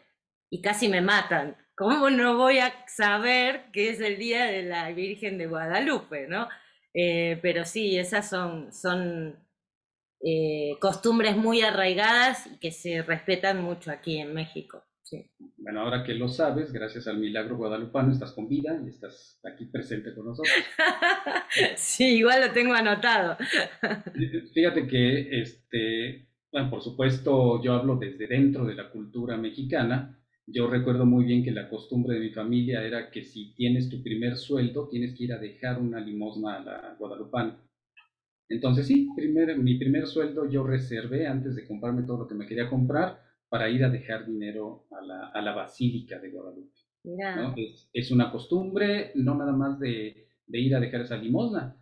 Y 0.54 0.62
casi 0.62 0.88
me 0.88 1.02
matan. 1.02 1.58
¿Cómo 1.76 2.12
no 2.12 2.38
voy 2.38 2.60
a 2.60 2.86
saber 2.86 3.72
que 3.72 3.90
es 3.90 4.00
el 4.00 4.20
día 4.20 4.46
de 4.46 4.62
la 4.62 4.92
Virgen 4.92 5.40
de 5.40 5.48
Guadalupe, 5.48 6.28
no? 6.28 6.48
Eh, 6.94 7.40
pero 7.42 7.66
sí, 7.66 7.98
esas 7.98 8.30
son, 8.30 8.72
son 8.72 9.36
eh, 10.24 10.78
costumbres 10.80 11.36
muy 11.36 11.62
arraigadas 11.62 12.46
y 12.46 12.60
que 12.60 12.70
se 12.70 13.02
respetan 13.02 13.64
mucho 13.64 13.90
aquí 13.90 14.20
en 14.20 14.36
México. 14.36 14.84
Bueno, 15.58 15.82
ahora 15.82 16.04
que 16.04 16.14
lo 16.14 16.28
sabes, 16.28 16.72
gracias 16.72 17.08
al 17.08 17.18
milagro 17.18 17.58
guadalupano, 17.58 18.12
estás 18.12 18.32
con 18.34 18.48
vida 18.48 18.80
y 18.86 18.90
estás 18.90 19.40
aquí 19.44 19.66
presente 19.66 20.14
con 20.14 20.26
nosotros. 20.26 20.54
sí, 21.78 22.18
igual 22.18 22.42
lo 22.42 22.54
tengo 22.54 22.76
anotado. 22.76 23.38
Fíjate 24.54 24.86
que, 24.86 25.42
este, 25.42 26.28
bueno, 26.52 26.70
por 26.70 26.84
supuesto, 26.84 27.60
yo 27.64 27.74
hablo 27.74 27.96
desde 27.96 28.28
dentro 28.28 28.66
de 28.66 28.76
la 28.76 28.92
cultura 28.92 29.36
mexicana, 29.36 30.20
yo 30.46 30.68
recuerdo 30.68 31.06
muy 31.06 31.26
bien 31.26 31.44
que 31.44 31.52
la 31.52 31.70
costumbre 31.70 32.16
de 32.16 32.22
mi 32.22 32.30
familia 32.30 32.84
era 32.84 33.10
que 33.10 33.24
si 33.24 33.54
tienes 33.54 33.90
tu 33.90 34.04
primer 34.04 34.36
sueldo, 34.36 34.90
tienes 34.90 35.16
que 35.16 35.26
ir 35.26 35.34
a 35.34 35.40
dejar 35.40 35.80
una 35.80 36.00
limosna 36.00 36.58
a 36.58 36.64
la 36.64 36.96
guadalupana. 37.00 37.58
Entonces 38.50 38.88
sí, 38.88 39.08
primer, 39.16 39.58
mi 39.58 39.78
primer 39.78 40.06
sueldo 40.06 40.50
yo 40.50 40.64
reservé 40.64 41.28
antes 41.28 41.56
de 41.56 41.66
comprarme 41.66 42.04
todo 42.04 42.20
lo 42.20 42.28
que 42.28 42.36
me 42.36 42.46
quería 42.46 42.70
comprar 42.70 43.22
para 43.48 43.70
ir 43.70 43.84
a 43.84 43.90
dejar 43.90 44.26
dinero 44.26 44.86
a 44.92 45.06
la, 45.06 45.28
a 45.28 45.42
la 45.42 45.56
Basílica 45.56 46.20
de 46.20 46.30
Guadalupe. 46.30 46.72
Es, 47.56 47.90
es, 47.94 48.12
una 48.12 48.32
costumbre 48.32 49.12
no 49.16 49.36
nada 49.36 49.52
más 49.52 49.80
de, 49.80 50.28
de, 50.48 50.60
ir 50.60 50.76
a 50.76 50.80
dejar 50.80 51.02
esa 51.02 51.18
limosna. 51.18 51.78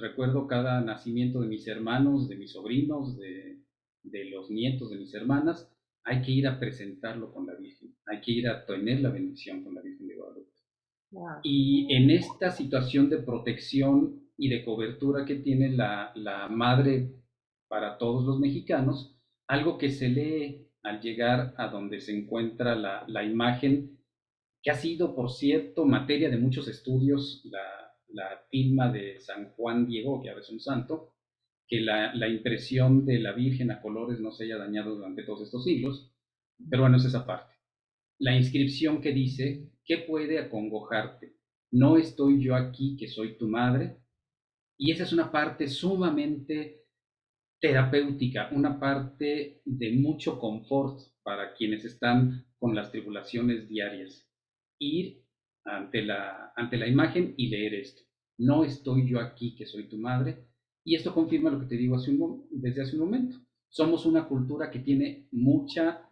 Recuerdo 0.00 0.46
cada 0.46 0.80
nacimiento 0.80 1.40
de 1.40 1.48
mis 1.48 1.66
hermanos, 1.66 2.28
de 2.28 2.36
mis 2.36 2.52
sobrinos, 2.52 3.18
de, 3.18 3.60
de 4.02 4.24
los 4.30 4.50
nietos 4.50 4.90
de 4.90 4.96
mis 4.96 5.12
hermanas, 5.14 5.71
hay 6.04 6.22
que 6.22 6.32
ir 6.32 6.46
a 6.46 6.58
presentarlo 6.58 7.32
con 7.32 7.46
la 7.46 7.54
Virgen, 7.54 7.94
hay 8.06 8.20
que 8.20 8.32
ir 8.32 8.48
a 8.48 8.64
tener 8.66 9.00
la 9.00 9.10
bendición 9.10 9.62
con 9.62 9.74
la 9.74 9.82
Virgen 9.82 10.08
de 10.08 10.16
Guadalupe. 10.16 10.50
Y 11.42 11.94
en 11.94 12.10
esta 12.10 12.50
situación 12.50 13.10
de 13.10 13.18
protección 13.18 14.30
y 14.36 14.48
de 14.48 14.64
cobertura 14.64 15.24
que 15.24 15.36
tiene 15.36 15.70
la, 15.70 16.10
la 16.14 16.48
madre 16.48 17.12
para 17.68 17.98
todos 17.98 18.24
los 18.24 18.40
mexicanos, 18.40 19.18
algo 19.46 19.78
que 19.78 19.90
se 19.90 20.08
lee 20.08 20.68
al 20.82 21.00
llegar 21.00 21.54
a 21.58 21.68
donde 21.68 22.00
se 22.00 22.16
encuentra 22.16 22.74
la, 22.74 23.04
la 23.06 23.24
imagen, 23.24 23.98
que 24.62 24.70
ha 24.70 24.74
sido, 24.74 25.14
por 25.14 25.30
cierto, 25.30 25.84
materia 25.84 26.30
de 26.30 26.38
muchos 26.38 26.66
estudios, 26.68 27.42
la, 27.44 27.60
la 28.08 28.46
tilma 28.50 28.90
de 28.90 29.20
San 29.20 29.50
Juan 29.50 29.86
Diego, 29.86 30.20
que 30.22 30.30
ahora 30.30 30.40
es 30.40 30.50
un 30.50 30.60
santo, 30.60 31.14
que 31.72 31.80
la, 31.80 32.28
impresión 32.28 33.06
de 33.06 33.18
la 33.18 33.32
Virgen 33.32 33.70
a 33.70 33.80
colores 33.80 34.20
no 34.20 34.30
se 34.30 34.44
haya 34.44 34.58
dañado 34.58 34.94
durante 34.94 35.22
todos 35.22 35.40
estos 35.40 35.64
siglos, 35.64 36.12
pero 36.68 36.82
bueno, 36.82 36.98
es 36.98 37.06
esa 37.06 37.24
parte. 37.24 37.54
La 38.18 38.36
inscripción 38.36 39.00
que 39.00 39.10
dice, 39.10 39.70
¿qué 39.82 39.96
puede 40.06 40.38
acongojarte? 40.38 41.38
No 41.70 41.96
estoy 41.96 42.44
yo 42.44 42.56
aquí 42.56 42.94
que 42.98 43.08
soy 43.08 43.38
tu 43.38 43.48
madre. 43.48 43.96
Y 44.76 44.90
esa 44.90 45.04
es 45.04 45.14
una 45.14 45.32
parte 45.32 45.66
sumamente 45.66 46.84
terapéutica, 47.58 48.50
una 48.52 48.78
parte 48.78 49.62
de 49.64 49.92
mucho 49.92 50.38
confort 50.38 51.00
para 51.22 51.54
quienes 51.54 51.86
están 51.86 52.44
con 52.58 52.74
las 52.74 52.90
tribulaciones 52.92 53.66
diarias. 53.66 54.30
Ir 54.78 55.24
ante 55.64 56.02
la, 56.02 56.52
ante 56.54 56.76
la 56.76 56.86
imagen 56.86 57.32
y 57.38 57.48
leer 57.48 57.72
esto. 57.72 58.02
No 58.36 58.62
estoy 58.62 59.08
yo 59.08 59.20
aquí 59.20 59.54
que 59.54 59.64
soy 59.64 59.88
tu 59.88 59.96
madre, 59.96 60.51
y 60.84 60.96
esto 60.96 61.14
confirma 61.14 61.50
lo 61.50 61.60
que 61.60 61.66
te 61.66 61.76
digo 61.76 61.96
desde 62.50 62.82
hace 62.82 62.96
un 62.96 63.04
momento. 63.04 63.36
Somos 63.68 64.04
una 64.04 64.26
cultura 64.26 64.70
que 64.70 64.80
tiene 64.80 65.28
mucha 65.32 66.08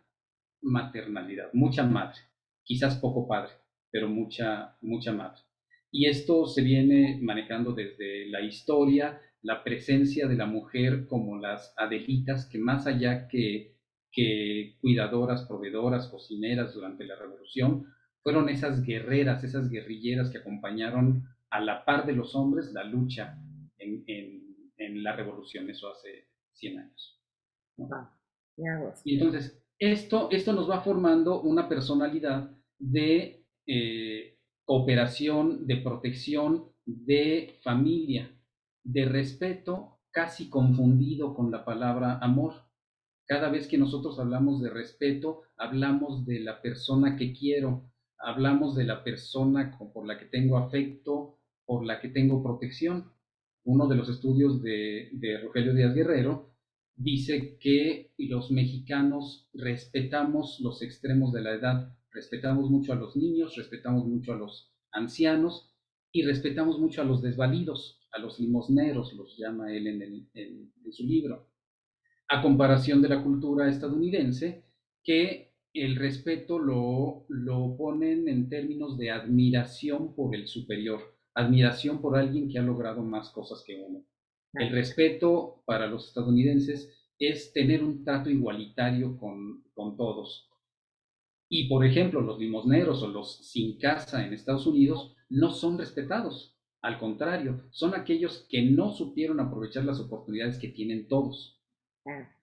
maternalidad, 0.62 1.50
mucha 1.52 1.84
madre, 1.84 2.18
quizás 2.62 2.96
poco 2.96 3.26
padre, 3.26 3.52
pero 3.90 4.08
mucha, 4.08 4.76
mucha 4.80 5.12
madre. 5.12 5.42
Y 5.90 6.06
esto 6.06 6.46
se 6.46 6.62
viene 6.62 7.18
manejando 7.20 7.72
desde 7.72 8.28
la 8.30 8.40
historia, 8.42 9.20
la 9.42 9.64
presencia 9.64 10.28
de 10.28 10.36
la 10.36 10.46
mujer 10.46 11.06
como 11.06 11.38
las 11.38 11.74
adelitas, 11.76 12.46
que 12.46 12.58
más 12.58 12.86
allá 12.86 13.26
que, 13.26 13.74
que 14.12 14.76
cuidadoras, 14.80 15.46
proveedoras, 15.46 16.08
cocineras 16.08 16.74
durante 16.74 17.04
la 17.04 17.16
revolución, 17.16 17.86
fueron 18.22 18.48
esas 18.48 18.82
guerreras, 18.84 19.42
esas 19.44 19.70
guerrilleras 19.70 20.30
que 20.30 20.38
acompañaron 20.38 21.24
a 21.50 21.60
la 21.60 21.84
par 21.84 22.06
de 22.06 22.12
los 22.12 22.34
hombres 22.34 22.72
la 22.72 22.84
lucha 22.84 23.38
en, 23.78 24.49
en 24.80 25.02
la 25.02 25.14
revolución, 25.14 25.68
eso 25.70 25.90
hace 25.90 26.28
100 26.54 26.78
años. 26.78 27.20
y 29.04 29.14
entonces, 29.14 29.62
esto, 29.78 30.28
esto 30.30 30.52
nos 30.52 30.68
va 30.68 30.80
formando 30.80 31.40
una 31.42 31.68
personalidad 31.68 32.50
de 32.78 33.46
eh, 33.66 34.38
cooperación, 34.64 35.66
de 35.66 35.76
protección, 35.76 36.72
de 36.84 37.58
familia, 37.62 38.30
de 38.82 39.04
respeto, 39.04 40.00
casi 40.10 40.48
confundido 40.50 41.34
con 41.34 41.50
la 41.50 41.64
palabra 41.64 42.18
amor. 42.18 42.54
Cada 43.26 43.48
vez 43.48 43.68
que 43.68 43.78
nosotros 43.78 44.18
hablamos 44.18 44.60
de 44.60 44.70
respeto, 44.70 45.42
hablamos 45.56 46.26
de 46.26 46.40
la 46.40 46.60
persona 46.60 47.16
que 47.16 47.32
quiero, 47.32 47.90
hablamos 48.18 48.74
de 48.74 48.84
la 48.84 49.04
persona 49.04 49.76
por 49.78 50.06
la 50.06 50.18
que 50.18 50.26
tengo 50.26 50.56
afecto, 50.58 51.38
por 51.64 51.84
la 51.84 52.00
que 52.00 52.08
tengo 52.08 52.42
protección 52.42 53.12
uno 53.64 53.88
de 53.88 53.96
los 53.96 54.08
estudios 54.08 54.62
de, 54.62 55.10
Rogelio 55.42 55.74
Díaz 55.74 55.94
Guerrero 55.94 56.54
dice 56.96 57.58
que 57.58 58.12
los 58.18 58.50
mexicanos 58.50 59.48
respetamos 59.54 60.60
los 60.60 60.82
extremos 60.82 61.32
de 61.32 61.42
la 61.42 61.54
edad, 61.54 61.96
respetamos 62.12 62.70
mucho 62.70 62.92
a 62.92 62.96
los 62.96 63.16
niños, 63.16 63.56
respetamos 63.56 64.06
mucho 64.06 64.32
a 64.32 64.36
los 64.36 64.72
ancianos 64.92 65.74
y 66.12 66.22
respetamos 66.22 66.78
mucho 66.78 67.02
a 67.02 67.04
los 67.04 67.22
desvalidos, 67.22 68.00
a 68.12 68.18
los 68.18 68.40
limosneros, 68.40 69.12
los 69.14 69.36
llama 69.38 69.72
él 69.72 69.86
en, 69.86 70.72
su 70.90 71.06
libro, 71.06 71.48
a 72.28 72.42
comparación 72.42 73.00
de 73.00 73.08
la 73.08 73.22
cultura 73.22 73.68
estadounidense, 73.68 74.64
que 75.04 75.54
el 75.72 75.96
respeto 75.96 76.58
lo, 76.58 77.26
lo 77.28 77.76
ponen 77.76 78.28
en 78.28 78.48
términos 78.48 78.98
de 78.98 79.10
admiración 79.10 80.14
por 80.16 80.34
el 80.34 80.48
superior, 80.48 81.19
admiración 81.34 82.00
por 82.00 82.16
alguien 82.16 82.48
que 82.48 82.58
ha 82.58 82.62
logrado 82.62 83.02
más 83.02 83.30
cosas 83.30 83.62
que 83.64 83.76
uno. 83.76 84.04
El 84.54 84.70
respeto 84.70 85.62
para 85.64 85.86
los 85.86 86.08
estadounidenses 86.08 86.92
es 87.18 87.52
tener 87.52 87.84
un 87.84 88.02
trato 88.02 88.30
igualitario 88.30 89.16
con, 89.18 89.62
con 89.74 89.96
todos. 89.96 90.48
Y, 91.48 91.68
por 91.68 91.84
ejemplo, 91.84 92.20
los 92.20 92.38
limosneros 92.38 93.02
o 93.02 93.08
los 93.08 93.46
sin 93.46 93.78
casa 93.78 94.26
en 94.26 94.32
Estados 94.32 94.66
Unidos 94.66 95.14
no 95.28 95.50
son 95.50 95.78
respetados. 95.78 96.56
Al 96.82 96.98
contrario, 96.98 97.64
son 97.70 97.94
aquellos 97.94 98.46
que 98.48 98.62
no 98.62 98.90
supieron 98.90 99.38
aprovechar 99.40 99.84
las 99.84 100.00
oportunidades 100.00 100.58
que 100.58 100.68
tienen 100.68 101.08
todos. 101.08 101.60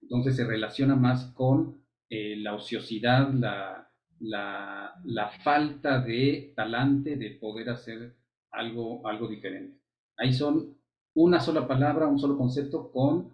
Entonces 0.01 0.35
se 0.35 0.45
relaciona 0.45 0.95
más 0.95 1.33
con 1.33 1.83
eh, 2.09 2.35
la 2.37 2.53
ociosidad, 2.53 3.33
la, 3.33 3.91
la, 4.19 4.93
la, 5.03 5.29
falta 5.43 5.99
de 5.99 6.53
talante 6.55 7.17
de 7.17 7.31
poder 7.31 7.69
hacer 7.69 8.15
algo, 8.51 9.05
algo 9.07 9.27
diferente. 9.27 9.79
Ahí 10.17 10.33
son 10.33 10.77
una 11.15 11.39
sola 11.39 11.67
palabra, 11.67 12.07
un 12.07 12.19
solo 12.19 12.37
concepto 12.37 12.91
con 12.91 13.33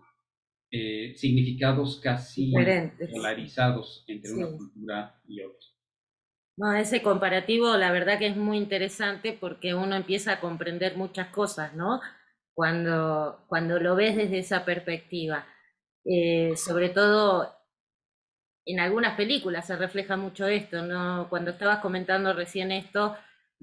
eh, 0.71 1.13
significados 1.15 1.99
casi 2.01 2.51
polarizados 3.11 4.03
entre 4.07 4.33
una 4.33 4.57
cultura 4.57 5.21
y 5.27 5.41
otra. 5.41 5.67
No, 6.57 6.73
ese 6.73 7.01
comparativo 7.01 7.77
la 7.77 7.91
verdad 7.91 8.19
que 8.19 8.27
es 8.27 8.37
muy 8.37 8.57
interesante 8.57 9.33
porque 9.33 9.73
uno 9.73 9.95
empieza 9.95 10.33
a 10.33 10.39
comprender 10.39 10.97
muchas 10.97 11.27
cosas, 11.29 11.73
¿no? 11.73 11.99
Cuando, 12.55 13.43
cuando 13.47 13.79
lo 13.79 13.95
ves 13.95 14.15
desde 14.15 14.39
esa 14.39 14.63
perspectiva. 14.65 15.45
Eh, 16.05 16.55
sobre 16.57 16.89
todo 16.89 17.49
en 18.65 18.79
algunas 18.79 19.15
películas 19.15 19.67
se 19.67 19.75
refleja 19.75 20.15
mucho 20.17 20.47
esto, 20.47 20.81
¿no? 20.83 21.27
Cuando 21.29 21.51
estabas 21.51 21.79
comentando 21.79 22.33
recién 22.33 22.71
esto, 22.71 23.15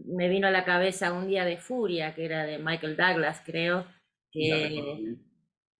me 0.06 0.28
vino 0.28 0.46
a 0.48 0.50
la 0.50 0.64
cabeza 0.64 1.12
Un 1.12 1.28
día 1.28 1.44
de 1.44 1.56
furia, 1.58 2.14
que 2.14 2.24
era 2.24 2.44
de 2.44 2.58
Michael 2.58 2.96
Douglas, 2.96 3.42
creo, 3.44 3.86
que 4.32 5.16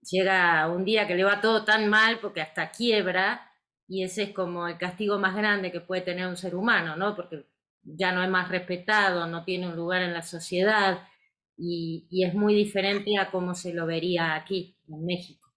llega 0.02 0.68
un 0.68 0.84
día 0.84 1.06
que 1.06 1.14
le 1.14 1.24
va 1.24 1.40
todo 1.40 1.64
tan 1.64 1.88
mal 1.88 2.18
porque 2.20 2.40
hasta 2.40 2.70
quiebra 2.70 3.50
y 3.88 4.02
ese 4.04 4.24
es 4.24 4.30
como 4.32 4.68
el 4.68 4.78
castigo 4.78 5.18
más 5.18 5.34
grande 5.36 5.72
que 5.72 5.80
puede 5.80 6.02
tener 6.02 6.26
un 6.26 6.36
ser 6.36 6.54
humano, 6.54 6.96
¿no? 6.96 7.16
Porque 7.16 7.46
ya 7.82 8.12
no 8.12 8.22
es 8.22 8.30
más 8.30 8.48
respetado, 8.48 9.26
no 9.26 9.44
tiene 9.44 9.68
un 9.68 9.76
lugar 9.76 10.02
en 10.02 10.12
la 10.12 10.22
sociedad 10.22 11.08
y, 11.56 12.06
y 12.10 12.24
es 12.24 12.34
muy 12.34 12.54
diferente 12.54 13.18
a 13.18 13.30
cómo 13.30 13.54
se 13.54 13.74
lo 13.74 13.86
vería 13.86 14.34
aquí, 14.34 14.76
en 14.88 15.04
México. 15.04 15.48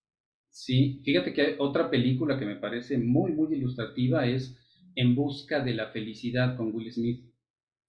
Sí, 0.50 1.02
fíjate 1.04 1.34
que 1.34 1.56
otra 1.60 1.90
película 1.90 2.38
que 2.40 2.46
me 2.46 2.56
parece 2.56 2.98
muy, 2.98 3.32
muy 3.34 3.56
ilustrativa 3.56 4.26
es 4.26 4.56
En 4.96 5.16
busca 5.16 5.64
de 5.64 5.74
la 5.74 5.88
felicidad 5.92 6.56
con 6.56 6.74
Will 6.74 6.92
Smith, 6.94 7.33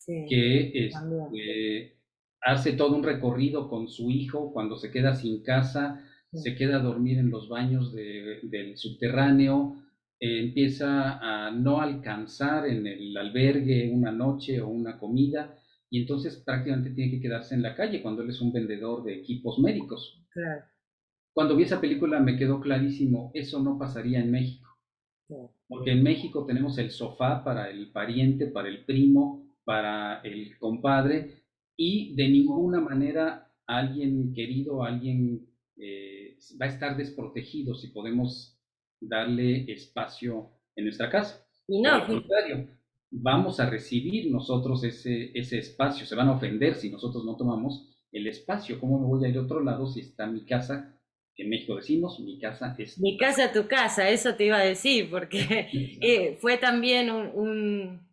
que 0.06 0.86
este, 0.86 1.96
hace 2.40 2.72
todo 2.72 2.96
un 2.96 3.02
recorrido 3.02 3.68
con 3.68 3.88
su 3.88 4.10
hijo 4.10 4.52
cuando 4.52 4.76
se 4.76 4.90
queda 4.90 5.14
sin 5.14 5.42
casa, 5.42 6.04
se 6.32 6.54
queda 6.54 6.76
a 6.76 6.82
dormir 6.82 7.18
en 7.18 7.30
los 7.30 7.48
baños 7.48 7.94
del 7.94 8.76
subterráneo, 8.76 9.76
eh, 10.20 10.40
empieza 10.40 11.18
a 11.18 11.50
no 11.50 11.80
alcanzar 11.80 12.66
en 12.66 12.86
el 12.86 13.16
albergue 13.16 13.90
una 13.92 14.12
noche 14.12 14.60
o 14.60 14.68
una 14.68 14.98
comida 14.98 15.58
y 15.90 16.00
entonces 16.00 16.42
prácticamente 16.44 16.90
tiene 16.90 17.12
que 17.12 17.20
quedarse 17.20 17.54
en 17.54 17.62
la 17.62 17.74
calle 17.74 18.02
cuando 18.02 18.22
él 18.22 18.30
es 18.30 18.40
un 18.40 18.52
vendedor 18.52 19.04
de 19.04 19.14
equipos 19.14 19.58
médicos. 19.58 20.20
Cuando 21.32 21.56
vi 21.56 21.64
esa 21.64 21.80
película 21.80 22.20
me 22.20 22.36
quedó 22.36 22.60
clarísimo, 22.60 23.30
eso 23.34 23.60
no 23.62 23.78
pasaría 23.78 24.20
en 24.20 24.30
México. 24.30 24.68
Porque 25.68 25.92
en 25.92 26.02
México 26.02 26.44
tenemos 26.46 26.78
el 26.78 26.90
sofá 26.90 27.42
para 27.44 27.70
el 27.70 27.90
pariente, 27.90 28.46
para 28.46 28.68
el 28.68 28.84
primo, 28.84 29.43
para 29.64 30.20
el 30.22 30.58
compadre 30.58 31.44
y 31.76 32.14
de 32.14 32.28
ninguna 32.28 32.80
manera 32.80 33.50
alguien 33.66 34.32
querido, 34.34 34.84
alguien 34.84 35.46
eh, 35.76 36.36
va 36.60 36.66
a 36.66 36.68
estar 36.68 36.96
desprotegido 36.96 37.74
si 37.74 37.88
podemos 37.88 38.58
darle 39.00 39.70
espacio 39.72 40.50
en 40.76 40.84
nuestra 40.84 41.10
casa. 41.10 41.46
Y 41.66 41.80
no, 41.80 41.94
al 41.94 42.06
contrario, 42.06 42.68
vamos 43.10 43.60
a 43.60 43.68
recibir 43.68 44.30
nosotros 44.30 44.84
ese, 44.84 45.30
ese 45.34 45.58
espacio, 45.58 46.06
se 46.06 46.14
van 46.14 46.28
a 46.28 46.32
ofender 46.32 46.74
si 46.74 46.90
nosotros 46.90 47.24
no 47.24 47.36
tomamos 47.36 47.88
el 48.12 48.26
espacio. 48.26 48.78
¿Cómo 48.80 48.98
me 48.98 49.06
voy 49.06 49.24
a 49.24 49.28
ir 49.28 49.38
a 49.38 49.42
otro 49.42 49.62
lado 49.62 49.86
si 49.86 50.00
está 50.00 50.26
mi 50.26 50.44
casa? 50.44 50.98
Que 51.34 51.42
en 51.42 51.50
México 51.50 51.76
decimos, 51.76 52.20
mi 52.20 52.38
casa 52.38 52.74
es... 52.78 53.00
Mi 53.00 53.16
casa, 53.16 53.52
tu 53.52 53.66
casa, 53.66 54.08
eso 54.08 54.34
te 54.34 54.46
iba 54.46 54.58
a 54.58 54.64
decir, 54.64 55.10
porque 55.10 55.68
eh, 56.00 56.36
fue 56.40 56.58
también 56.58 57.10
un, 57.10 58.03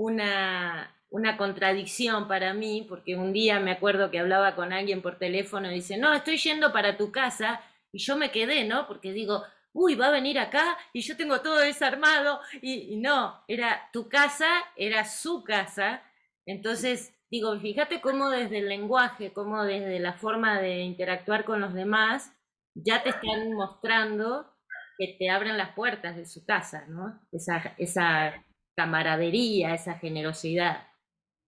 una, 0.00 0.96
una 1.10 1.36
contradicción 1.36 2.26
para 2.26 2.54
mí, 2.54 2.86
porque 2.88 3.16
un 3.16 3.34
día 3.34 3.60
me 3.60 3.70
acuerdo 3.70 4.10
que 4.10 4.18
hablaba 4.18 4.56
con 4.56 4.72
alguien 4.72 5.02
por 5.02 5.18
teléfono 5.18 5.70
y 5.70 5.74
dice, 5.74 5.98
no, 5.98 6.14
estoy 6.14 6.38
yendo 6.38 6.72
para 6.72 6.96
tu 6.96 7.12
casa, 7.12 7.60
y 7.92 7.98
yo 7.98 8.16
me 8.16 8.30
quedé, 8.30 8.64
¿no? 8.64 8.86
Porque 8.86 9.12
digo, 9.12 9.42
uy, 9.74 9.96
va 9.96 10.06
a 10.06 10.10
venir 10.10 10.38
acá 10.38 10.78
y 10.94 11.02
yo 11.02 11.18
tengo 11.18 11.42
todo 11.42 11.58
desarmado, 11.58 12.40
y, 12.62 12.96
no, 12.96 13.44
era 13.46 13.90
tu 13.92 14.08
casa, 14.08 14.48
era 14.74 15.04
su 15.04 15.44
casa, 15.44 16.02
entonces 16.46 17.14
digo, 17.30 17.58
fíjate 17.60 18.00
cómo 18.00 18.30
desde 18.30 18.58
el 18.58 18.68
lenguaje, 18.68 19.34
cómo 19.34 19.64
desde 19.64 20.00
la 20.00 20.14
forma 20.14 20.62
de 20.62 20.78
interactuar 20.80 21.44
con 21.44 21.60
los 21.60 21.74
demás, 21.74 22.32
ya 22.74 23.02
te 23.02 23.10
están 23.10 23.52
mostrando 23.52 24.50
que 24.96 25.16
te 25.18 25.28
abren 25.28 25.58
las 25.58 25.72
puertas 25.74 26.16
de 26.16 26.24
su 26.24 26.46
casa, 26.46 26.86
¿no? 26.88 27.20
Esa, 27.32 27.74
esa 27.76 28.44
camaradería, 28.80 29.74
esa 29.74 29.98
generosidad. 29.98 30.78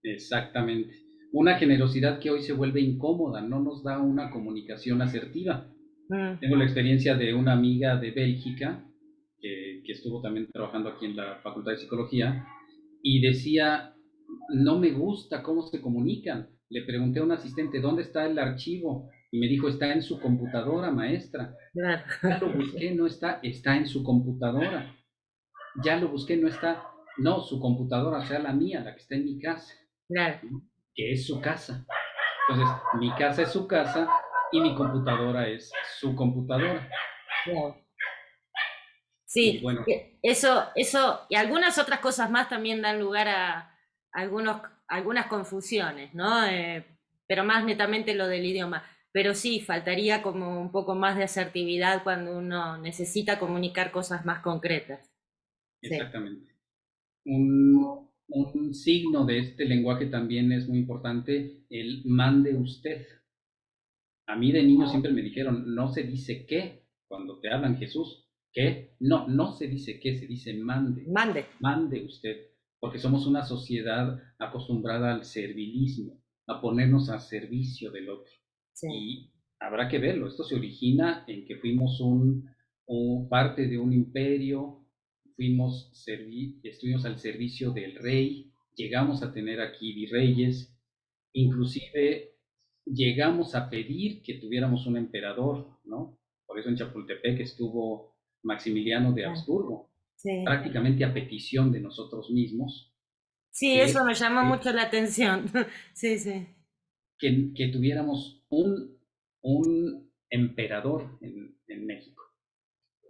Exactamente. 0.03 0.93
Una 1.33 1.57
generosidad 1.57 2.21
que 2.21 2.31
hoy 2.31 2.43
se 2.43 2.53
vuelve 2.53 2.83
incómoda, 2.83 3.41
no 3.41 3.59
nos 3.61 3.83
da 3.83 3.99
una 3.99 4.31
comunicación 4.31 5.01
asertiva. 5.01 5.67
Mm. 6.11 6.41
Tengo 6.41 6.57
la 6.57 6.65
experiencia 6.65 7.15
de 7.17 7.33
una 7.33 7.55
amiga 7.55 7.97
de 7.97 8.11
Bélgica 8.11 8.85
que, 9.39 9.83
que, 9.83 9.93
estuvo 9.93 10.21
también 10.21 10.47
trabajando 10.53 10.91
aquí 10.91 11.07
en 11.07 11.17
la 11.17 11.41
Facultad 11.43 11.73
de 11.73 11.79
Psicología 11.79 12.47
y 13.03 13.23
decía, 13.23 13.95
no 14.51 14.79
me 14.79 14.91
gusta 14.91 15.43
cómo 15.43 15.63
se 15.63 15.81
comunican. 15.81 16.51
Le 16.69 16.83
pregunté 16.83 17.21
a 17.21 17.25
un 17.25 17.33
asistente, 17.33 17.81
¿dónde 17.81 18.03
está 18.03 18.27
el 18.27 18.39
archivo? 18.39 19.09
Y 19.31 19.39
me 19.39 19.47
dijo, 19.47 19.69
está 19.69 19.91
en 19.91 20.03
su 20.03 20.21
computadora, 20.21 20.91
maestra. 20.91 21.57
Ya 21.75 22.39
lo 22.39 22.53
busqué, 22.53 22.95
no 22.95 23.07
está, 23.07 23.41
está 23.43 23.75
en 23.75 23.87
su 23.87 24.03
computadora. 24.05 24.95
Ya 25.83 25.97
lo 25.97 26.09
busqué, 26.09 26.37
no 26.37 26.49
está. 26.49 26.92
No, 27.19 27.41
su 27.41 27.61
computadora, 27.61 28.25
sea, 28.27 28.39
la 28.39 28.53
mía, 28.53 28.81
la 28.81 28.95
que 28.95 29.01
está 29.01 29.15
en 29.15 29.25
mi 29.25 29.39
casa. 29.39 29.75
Claro. 30.09 30.41
Que 30.95 31.13
es 31.13 31.27
su 31.27 31.41
casa. 31.41 31.87
Entonces, 32.49 32.77
mi 32.99 33.11
casa 33.15 33.43
es 33.43 33.53
su 33.53 33.67
casa 33.67 34.09
y 34.51 34.61
mi 34.61 34.75
computadora 34.75 35.49
es 35.49 35.73
su 35.99 36.15
computadora. 36.15 36.89
Sí, 39.25 39.61
bueno. 39.63 39.85
eso, 40.23 40.65
eso 40.75 41.23
y 41.31 41.37
algunas 41.37 41.79
otras 41.79 42.01
cosas 42.01 42.31
más 42.31 42.49
también 42.51 42.83
dan 42.83 43.01
lugar 43.01 43.29
a 43.29 43.79
algunos, 44.13 44.61
algunas 44.89 45.27
confusiones, 45.27 46.13
¿no? 46.15 46.45
Eh, 46.47 46.85
pero 47.27 47.45
más 47.45 47.65
netamente 47.65 48.15
lo 48.15 48.29
del 48.29 48.45
idioma. 48.45 48.85
Pero 49.11 49.35
sí, 49.35 49.61
faltaría 49.61 50.23
como 50.23 50.61
un 50.61 50.71
poco 50.71 50.95
más 50.95 51.17
de 51.17 51.25
asertividad 51.25 52.03
cuando 52.03 52.37
uno 52.37 52.79
necesita 52.79 53.39
comunicar 53.39 53.91
cosas 53.91 54.25
más 54.25 54.43
concretas. 54.43 55.11
Exactamente. 55.83 56.52
Un, 57.25 58.09
un 58.29 58.75
signo 58.75 59.25
de 59.25 59.39
este 59.39 59.65
lenguaje 59.65 60.07
también 60.07 60.53
es 60.53 60.69
muy 60.69 60.79
importante, 60.79 61.65
el 61.71 62.03
mande 62.05 62.55
usted. 62.55 63.07
A 64.27 64.37
mí 64.37 64.53
de 64.53 64.63
niño 64.63 64.89
siempre 64.89 65.13
me 65.13 65.23
dijeron, 65.23 65.75
no 65.75 65.93
se 65.93 66.05
dice 66.05 66.47
qué 66.47 66.87
cuando 67.07 67.39
te 67.41 67.51
hablan 67.51 67.77
Jesús. 67.77 68.27
¿Qué? 68.53 68.97
No, 69.01 69.29
no 69.29 69.53
se 69.53 69.67
dice 69.67 69.99
qué, 70.01 70.17
se 70.17 70.27
dice 70.27 70.55
mande. 70.55 71.05
Mande. 71.09 71.47
Mande 71.61 72.05
usted, 72.05 72.37
porque 72.79 72.99
somos 72.99 73.27
una 73.27 73.45
sociedad 73.45 74.19
acostumbrada 74.39 75.15
al 75.15 75.25
servilismo, 75.25 76.23
a 76.47 76.61
ponernos 76.61 77.09
a 77.09 77.19
servicio 77.19 77.91
del 77.91 78.11
otro. 78.11 78.33
Y 78.83 79.31
habrá 79.59 79.89
que 79.89 79.99
verlo, 79.99 80.29
esto 80.29 80.45
se 80.45 80.55
origina 80.55 81.25
en 81.27 81.47
que 81.47 81.57
fuimos 81.57 82.01
un, 82.01 82.51
un 82.87 83.29
parte 83.29 83.69
de 83.69 83.79
un 83.79 83.93
imperio, 83.93 84.82
fuimos 85.43 85.91
estuvimos 86.63 87.05
al 87.05 87.19
servicio 87.19 87.73
del 87.73 87.97
rey, 87.97 88.53
llegamos 88.77 89.25
a 89.25 89.33
tener 89.33 89.61
aquí 89.61 89.93
virreyes, 89.93 90.73
inclusive 91.33 92.37
llegamos 92.85 93.57
a 93.57 93.69
pedir 93.69 94.23
que 94.23 94.35
tuviéramos 94.35 94.87
un 94.87 94.97
emperador, 94.97 95.81
¿no? 95.85 96.17
Por 96.47 96.61
eso 96.61 96.69
en 96.69 96.77
Chapultepec 96.77 97.41
estuvo 97.41 98.15
Maximiliano 98.45 99.13
de 99.13 99.25
Habsburgo, 99.25 99.91
prácticamente 100.45 101.05
a 101.05 101.13
petición 101.13 101.73
de 101.73 101.81
nosotros 101.81 102.31
mismos. 102.31 102.95
Sí, 103.51 103.81
eso 103.81 104.05
me 104.05 104.15
llamó 104.15 104.45
mucho 104.45 104.73
la 104.73 104.83
atención. 104.83 105.47
sí, 105.93 106.21
sí. 106.21 106.47
Que, 107.19 107.53
que 107.53 107.67
tuviéramos 107.69 108.45
un, 108.49 108.97
un 109.43 110.09
emperador 110.31 111.19
en, 111.21 111.59
en 111.67 111.85
México. 111.85 112.23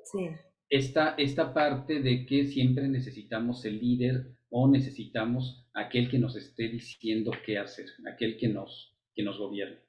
Sí. 0.04 0.30
Esta, 0.72 1.14
esta 1.18 1.52
parte 1.52 2.00
de 2.00 2.24
que 2.24 2.46
siempre 2.46 2.88
necesitamos 2.88 3.62
el 3.66 3.78
líder 3.78 4.32
o 4.48 4.66
necesitamos 4.70 5.68
aquel 5.74 6.08
que 6.08 6.18
nos 6.18 6.34
esté 6.34 6.70
diciendo 6.70 7.30
qué 7.44 7.58
hacer, 7.58 7.90
aquel 8.10 8.38
que 8.38 8.48
nos, 8.48 8.96
que 9.14 9.22
nos 9.22 9.36
gobierne. 9.36 9.80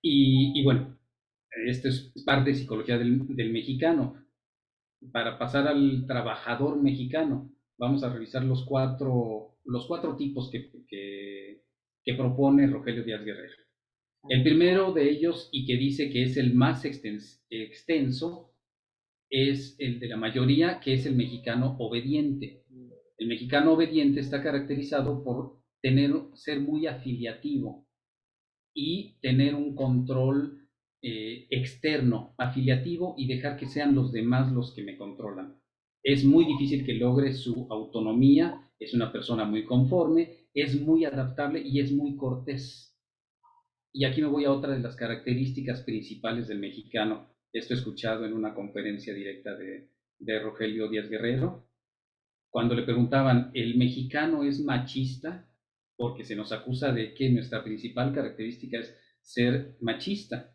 Y, 0.00 0.64
bueno, 0.64 0.98
esto 1.66 1.88
es 1.88 2.14
parte 2.24 2.48
de 2.48 2.56
psicología 2.56 2.96
del, 2.96 3.52
mexicano. 3.52 4.24
Para 5.12 5.38
pasar 5.38 5.68
al 5.68 6.06
trabajador 6.06 6.82
mexicano, 6.82 7.52
vamos 7.76 8.04
a 8.04 8.10
revisar 8.10 8.42
los 8.42 8.64
cuatro, 8.64 9.58
los 9.66 9.86
cuatro 9.86 10.16
tipos 10.16 10.50
que, 10.50 10.70
que 12.02 12.14
propone 12.14 12.68
Rogelio 12.68 13.04
Díaz 13.04 13.22
Guerrero. 13.22 13.56
El 14.30 14.42
primero 14.42 14.94
de 14.94 15.10
ellos, 15.10 15.50
y 15.52 15.66
que 15.66 15.76
dice 15.76 16.08
que 16.08 16.22
es 16.22 16.38
el 16.38 16.54
más 16.54 16.86
extenso, 16.86 18.55
es 19.30 19.76
el 19.78 19.98
de 19.98 20.08
la 20.08 20.16
mayoría, 20.16 20.80
que 20.80 20.94
es 20.94 21.06
el 21.06 21.16
mexicano 21.16 21.76
obediente. 21.78 22.64
El 23.18 23.28
mexicano 23.28 23.72
obediente 23.72 24.20
está 24.20 24.42
caracterizado 24.42 25.24
por 25.24 25.60
tener, 25.80 26.12
ser 26.34 26.60
muy 26.60 26.86
afiliativo 26.86 27.86
y 28.74 29.18
tener 29.20 29.54
un 29.54 29.74
control 29.74 30.68
eh, 31.02 31.46
externo, 31.50 32.34
afiliativo 32.36 33.14
y 33.16 33.26
dejar 33.26 33.56
que 33.56 33.66
sean 33.66 33.94
los 33.94 34.12
demás 34.12 34.52
los 34.52 34.74
que 34.74 34.82
me 34.82 34.96
controlan. 34.96 35.60
Es 36.02 36.24
muy 36.24 36.44
difícil 36.44 36.84
que 36.84 36.94
logre 36.94 37.32
su 37.32 37.66
autonomía, 37.70 38.70
es 38.78 38.94
una 38.94 39.10
persona 39.10 39.44
muy 39.44 39.64
conforme, 39.64 40.48
es 40.54 40.80
muy 40.80 41.04
adaptable 41.04 41.60
y 41.64 41.80
es 41.80 41.92
muy 41.92 42.16
cortés. 42.16 42.96
Y 43.92 44.04
aquí 44.04 44.20
me 44.20 44.28
voy 44.28 44.44
a 44.44 44.52
otra 44.52 44.74
de 44.74 44.80
las 44.80 44.94
características 44.94 45.82
principales 45.82 46.48
del 46.48 46.58
mexicano. 46.58 47.35
Esto 47.56 47.72
escuchado 47.72 48.26
en 48.26 48.34
una 48.34 48.52
conferencia 48.52 49.14
directa 49.14 49.56
de, 49.56 49.88
de 50.18 50.38
Rogelio 50.40 50.88
Díaz 50.88 51.08
Guerrero, 51.08 51.66
cuando 52.50 52.74
le 52.74 52.82
preguntaban, 52.82 53.50
¿el 53.54 53.78
mexicano 53.78 54.44
es 54.44 54.60
machista? 54.60 55.48
Porque 55.96 56.22
se 56.22 56.36
nos 56.36 56.52
acusa 56.52 56.92
de 56.92 57.14
que 57.14 57.30
nuestra 57.30 57.64
principal 57.64 58.12
característica 58.12 58.78
es 58.78 58.94
ser 59.22 59.78
machista. 59.80 60.54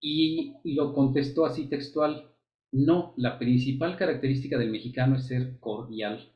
Y 0.00 0.56
lo 0.64 0.92
contestó 0.94 1.46
así 1.46 1.68
textual, 1.68 2.34
no, 2.72 3.14
la 3.16 3.38
principal 3.38 3.96
característica 3.96 4.58
del 4.58 4.72
mexicano 4.72 5.14
es 5.14 5.28
ser 5.28 5.60
cordial. 5.60 6.34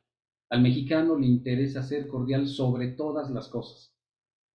Al 0.50 0.62
mexicano 0.62 1.18
le 1.18 1.26
interesa 1.26 1.82
ser 1.82 2.06
cordial 2.06 2.46
sobre 2.46 2.92
todas 2.92 3.28
las 3.28 3.48
cosas. 3.48 3.92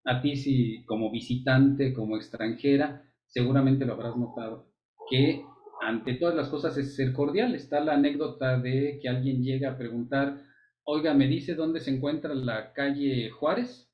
A 0.06 0.22
ti 0.22 0.38
si 0.38 0.86
como 0.86 1.12
visitante, 1.12 1.94
como 1.94 2.16
extranjera, 2.16 3.04
seguramente 3.28 3.86
lo 3.86 3.94
habrás 3.96 4.16
notado, 4.16 4.69
que 5.10 5.44
ante 5.82 6.16
todas 6.16 6.36
las 6.36 6.50
cosas 6.50 6.78
es 6.78 6.96
ser 6.96 7.14
cordial. 7.14 7.56
Está 7.56 7.80
la 7.80 7.94
anécdota 7.94 8.60
de 8.60 9.00
que 9.02 9.10
alguien 9.10 9.44
llega 9.44 9.72
a 9.72 9.78
preguntar, 9.78 10.46
oiga, 10.84 11.14
¿me 11.14 11.28
dice 11.28 11.56
dónde 11.56 11.80
se 11.80 11.92
encuentra 11.92 12.34
la 12.34 12.74
calle 12.74 13.30
Juárez? 13.30 13.92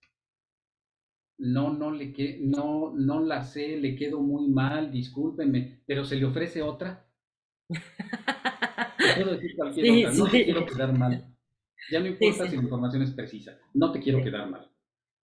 No, 1.38 1.74
no 1.74 1.92
le 1.92 2.14
que, 2.14 2.40
no, 2.42 2.94
no 2.96 3.22
la 3.22 3.44
sé, 3.44 3.78
le 3.78 3.96
quedo 3.96 4.22
muy 4.22 4.48
mal, 4.48 4.92
discúlpenme, 4.92 5.84
pero 5.86 6.06
se 6.06 6.16
le 6.16 6.26
ofrece 6.26 6.62
otra. 6.62 7.06
puedo 7.68 9.32
decir 9.32 9.56
cualquier 9.56 10.08
otra, 10.08 10.18
no 10.18 10.30
te 10.30 10.46
quiero 10.46 10.66
quedar 10.66 10.98
mal. 10.98 11.36
Ya 11.92 12.00
no 12.00 12.08
importa 12.08 12.48
si 12.48 12.56
la 12.56 12.64
información 12.64 13.04
es 13.04 13.12
precisa, 13.12 13.60
no 13.74 13.92
te 13.92 14.00
quiero 14.00 14.24
quedar 14.24 14.50
mal. 14.50 14.72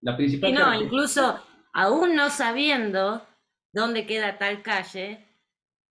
La 0.01 0.17
principal. 0.17 0.49
Y 0.49 0.53
no, 0.53 0.83
incluso 0.83 1.39
aún 1.73 2.15
no 2.15 2.29
sabiendo 2.29 3.25
dónde 3.73 4.05
queda 4.05 4.37
tal 4.37 4.61
calle, 4.61 5.30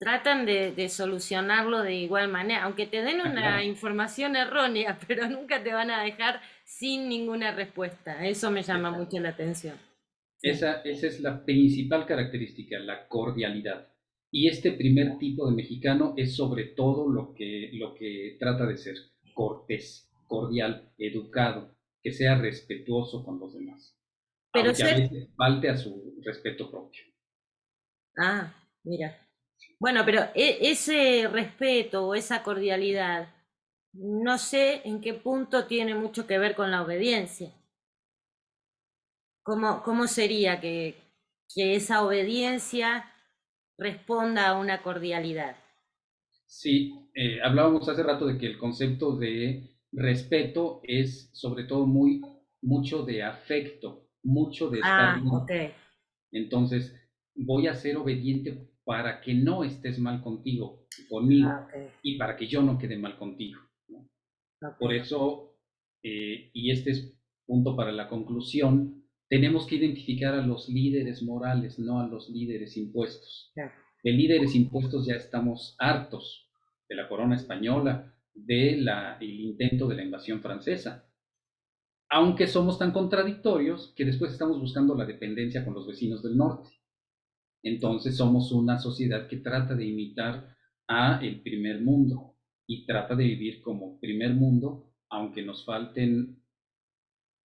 tratan 0.00 0.46
de, 0.46 0.88
solucionarlo 0.88 1.82
de 1.82 1.94
igual 1.94 2.28
manera, 2.28 2.64
aunque 2.64 2.86
te 2.86 3.02
den 3.02 3.20
ah, 3.20 3.30
una 3.30 3.64
información 3.64 4.34
errónea, 4.34 4.98
pero 5.06 5.28
nunca 5.28 5.62
te 5.62 5.72
van 5.72 5.90
a 5.90 6.02
dejar 6.02 6.40
sin 6.64 7.08
ninguna 7.08 7.54
respuesta. 7.54 8.26
Eso 8.26 8.50
me 8.50 8.62
llama 8.62 8.90
mucho 8.90 9.20
la 9.20 9.28
atención. 9.28 9.76
Esa, 10.42 10.80
esa 10.82 11.06
es 11.06 11.20
la 11.20 11.44
principal 11.44 12.06
característica, 12.06 12.78
la 12.78 13.06
cordialidad. 13.08 13.88
Y 14.32 14.48
este 14.48 14.72
primer 14.72 15.18
tipo 15.18 15.46
de 15.46 15.54
mexicano 15.54 16.14
es 16.16 16.34
sobre 16.34 16.64
todo 16.64 17.10
lo 17.10 17.34
que, 17.34 17.70
lo 17.74 17.94
que 17.94 18.36
trata 18.40 18.64
de 18.64 18.78
ser 18.78 18.94
cortés, 19.34 20.10
cordial, 20.26 20.90
educado, 20.96 21.76
que 22.02 22.12
sea 22.12 22.38
respetuoso 22.38 23.22
con 23.22 23.38
los 23.38 23.52
demás. 23.52 23.98
Pero 24.50 24.68
aunque 24.68 24.82
a 24.82 24.96
veces 24.96 25.28
falte 25.36 25.68
a 25.68 25.76
su 25.76 26.14
respeto 26.24 26.70
propio. 26.70 27.02
Ah, 28.16 28.54
mira. 28.84 29.14
Bueno, 29.78 30.02
pero 30.04 30.20
e, 30.34 30.70
ese 30.70 31.28
respeto 31.28 32.06
o 32.06 32.14
esa 32.14 32.42
cordialidad, 32.42 33.28
no 33.92 34.38
sé 34.38 34.82
en 34.84 35.00
qué 35.00 35.14
punto 35.14 35.66
tiene 35.66 35.94
mucho 35.94 36.26
que 36.26 36.38
ver 36.38 36.54
con 36.54 36.70
la 36.70 36.82
obediencia. 36.82 37.50
¿Cómo, 39.42 39.82
cómo 39.82 40.06
sería 40.06 40.60
que, 40.60 40.94
que 41.54 41.74
esa 41.74 42.04
obediencia 42.04 43.10
responda 43.78 44.48
a 44.48 44.58
una 44.58 44.82
cordialidad? 44.82 45.56
Sí, 46.46 46.92
eh, 47.14 47.40
hablábamos 47.42 47.88
hace 47.88 48.02
rato 48.02 48.26
de 48.26 48.38
que 48.38 48.46
el 48.46 48.58
concepto 48.58 49.16
de 49.16 49.70
respeto 49.92 50.80
es 50.84 51.30
sobre 51.32 51.64
todo 51.64 51.86
muy 51.86 52.20
mucho 52.62 53.04
de 53.04 53.22
afecto, 53.22 54.08
mucho 54.22 54.68
de 54.68 54.80
estar 54.80 55.18
ah, 55.18 55.46
Entonces, 56.30 56.94
voy 57.34 57.66
a 57.66 57.74
ser 57.74 57.96
obediente 57.96 58.69
para 58.90 59.20
que 59.20 59.34
no 59.34 59.62
estés 59.62 60.00
mal 60.00 60.20
contigo, 60.20 60.84
conmigo, 61.08 61.48
ah, 61.48 61.68
y 62.02 62.18
para 62.18 62.36
que 62.36 62.48
yo 62.48 62.60
no 62.60 62.76
quede 62.76 62.98
mal 62.98 63.16
contigo. 63.16 63.60
Por 64.80 64.92
eso, 64.92 65.54
eh, 66.02 66.50
y 66.52 66.72
este 66.72 66.90
es 66.90 67.16
punto 67.46 67.76
para 67.76 67.92
la 67.92 68.08
conclusión, 68.08 69.04
tenemos 69.28 69.68
que 69.68 69.76
identificar 69.76 70.34
a 70.34 70.44
los 70.44 70.68
líderes 70.68 71.22
morales, 71.22 71.78
no 71.78 72.00
a 72.00 72.08
los 72.08 72.30
líderes 72.30 72.76
impuestos. 72.76 73.52
De 74.02 74.10
líderes 74.10 74.56
impuestos 74.56 75.06
ya 75.06 75.14
estamos 75.14 75.76
hartos 75.78 76.50
de 76.88 76.96
la 76.96 77.08
corona 77.08 77.36
española, 77.36 78.12
del 78.34 78.88
el 79.20 79.40
intento 79.40 79.86
de 79.86 79.94
la 79.94 80.02
invasión 80.02 80.42
francesa. 80.42 81.08
Aunque 82.08 82.48
somos 82.48 82.76
tan 82.76 82.90
contradictorios 82.90 83.94
que 83.94 84.04
después 84.04 84.32
estamos 84.32 84.58
buscando 84.58 84.96
la 84.96 85.06
dependencia 85.06 85.64
con 85.64 85.74
los 85.74 85.86
vecinos 85.86 86.24
del 86.24 86.36
norte. 86.36 86.70
Entonces 87.62 88.16
somos 88.16 88.52
una 88.52 88.78
sociedad 88.78 89.28
que 89.28 89.38
trata 89.38 89.74
de 89.74 89.86
imitar 89.86 90.56
a 90.88 91.20
el 91.22 91.42
primer 91.42 91.82
mundo 91.82 92.36
y 92.66 92.86
trata 92.86 93.14
de 93.14 93.24
vivir 93.24 93.60
como 93.60 93.98
primer 94.00 94.34
mundo, 94.34 94.92
aunque 95.10 95.42
nos 95.42 95.64
falten 95.64 96.42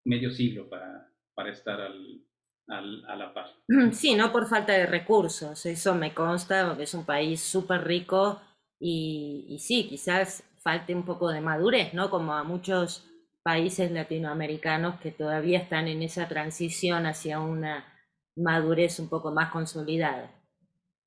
medio 0.05 0.31
siglo 0.31 0.69
para, 0.69 1.11
para 1.35 1.51
estar 1.51 1.81
al, 1.81 2.23
al, 2.69 3.05
a 3.07 3.17
la 3.17 3.35
par. 3.35 3.47
Sí, 3.93 4.15
no 4.15 4.33
por 4.33 4.49
falta 4.49 4.73
de 4.73 4.87
recursos, 4.87 5.67
eso 5.67 5.95
me 5.95 6.15
consta, 6.15 6.77
es 6.79 6.95
un 6.95 7.05
país 7.05 7.41
súper 7.41 7.85
rico 7.85 8.41
y, 8.79 9.47
y, 9.49 9.59
sí, 9.59 9.87
quizás 9.89 10.45
falte 10.59 10.95
un 10.95 11.05
poco 11.05 11.31
de 11.31 11.41
madurez, 11.41 11.95
¿no? 11.95 12.11
Como 12.11 12.35
a 12.35 12.45
muchos 12.45 13.07
países 13.43 13.91
latinoamericanos 13.91 15.01
que 15.01 15.11
todavía 15.11 15.59
están 15.59 15.89
en 15.89 16.03
esa 16.03 16.29
transición 16.29 17.07
hacia 17.07 17.41
una 17.41 17.94
madurez 18.37 18.99
un 18.99 19.09
poco 19.09 19.31
más 19.33 19.51
consolidada. 19.51 20.35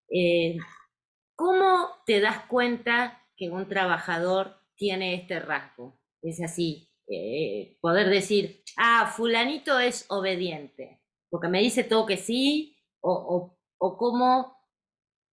Eh, 0.10 0.58
¿Cómo 1.36 1.90
te 2.06 2.20
das 2.20 2.46
cuenta 2.46 3.24
que 3.36 3.50
un 3.50 3.68
trabajador 3.68 4.58
tiene 4.76 5.16
este 5.16 5.40
rasgo? 5.40 6.00
Es 6.22 6.42
así, 6.42 6.90
eh, 7.08 7.78
poder 7.80 8.10
decir, 8.10 8.63
ah, 8.78 9.12
fulanito 9.16 9.80
es 9.80 10.06
obediente, 10.10 11.02
porque 11.30 11.48
me 11.48 11.62
dice 11.62 11.84
todo 11.84 12.06
que 12.06 12.18
sí, 12.18 12.78
o, 13.02 13.58
o, 13.78 13.98
cómo 13.98 14.58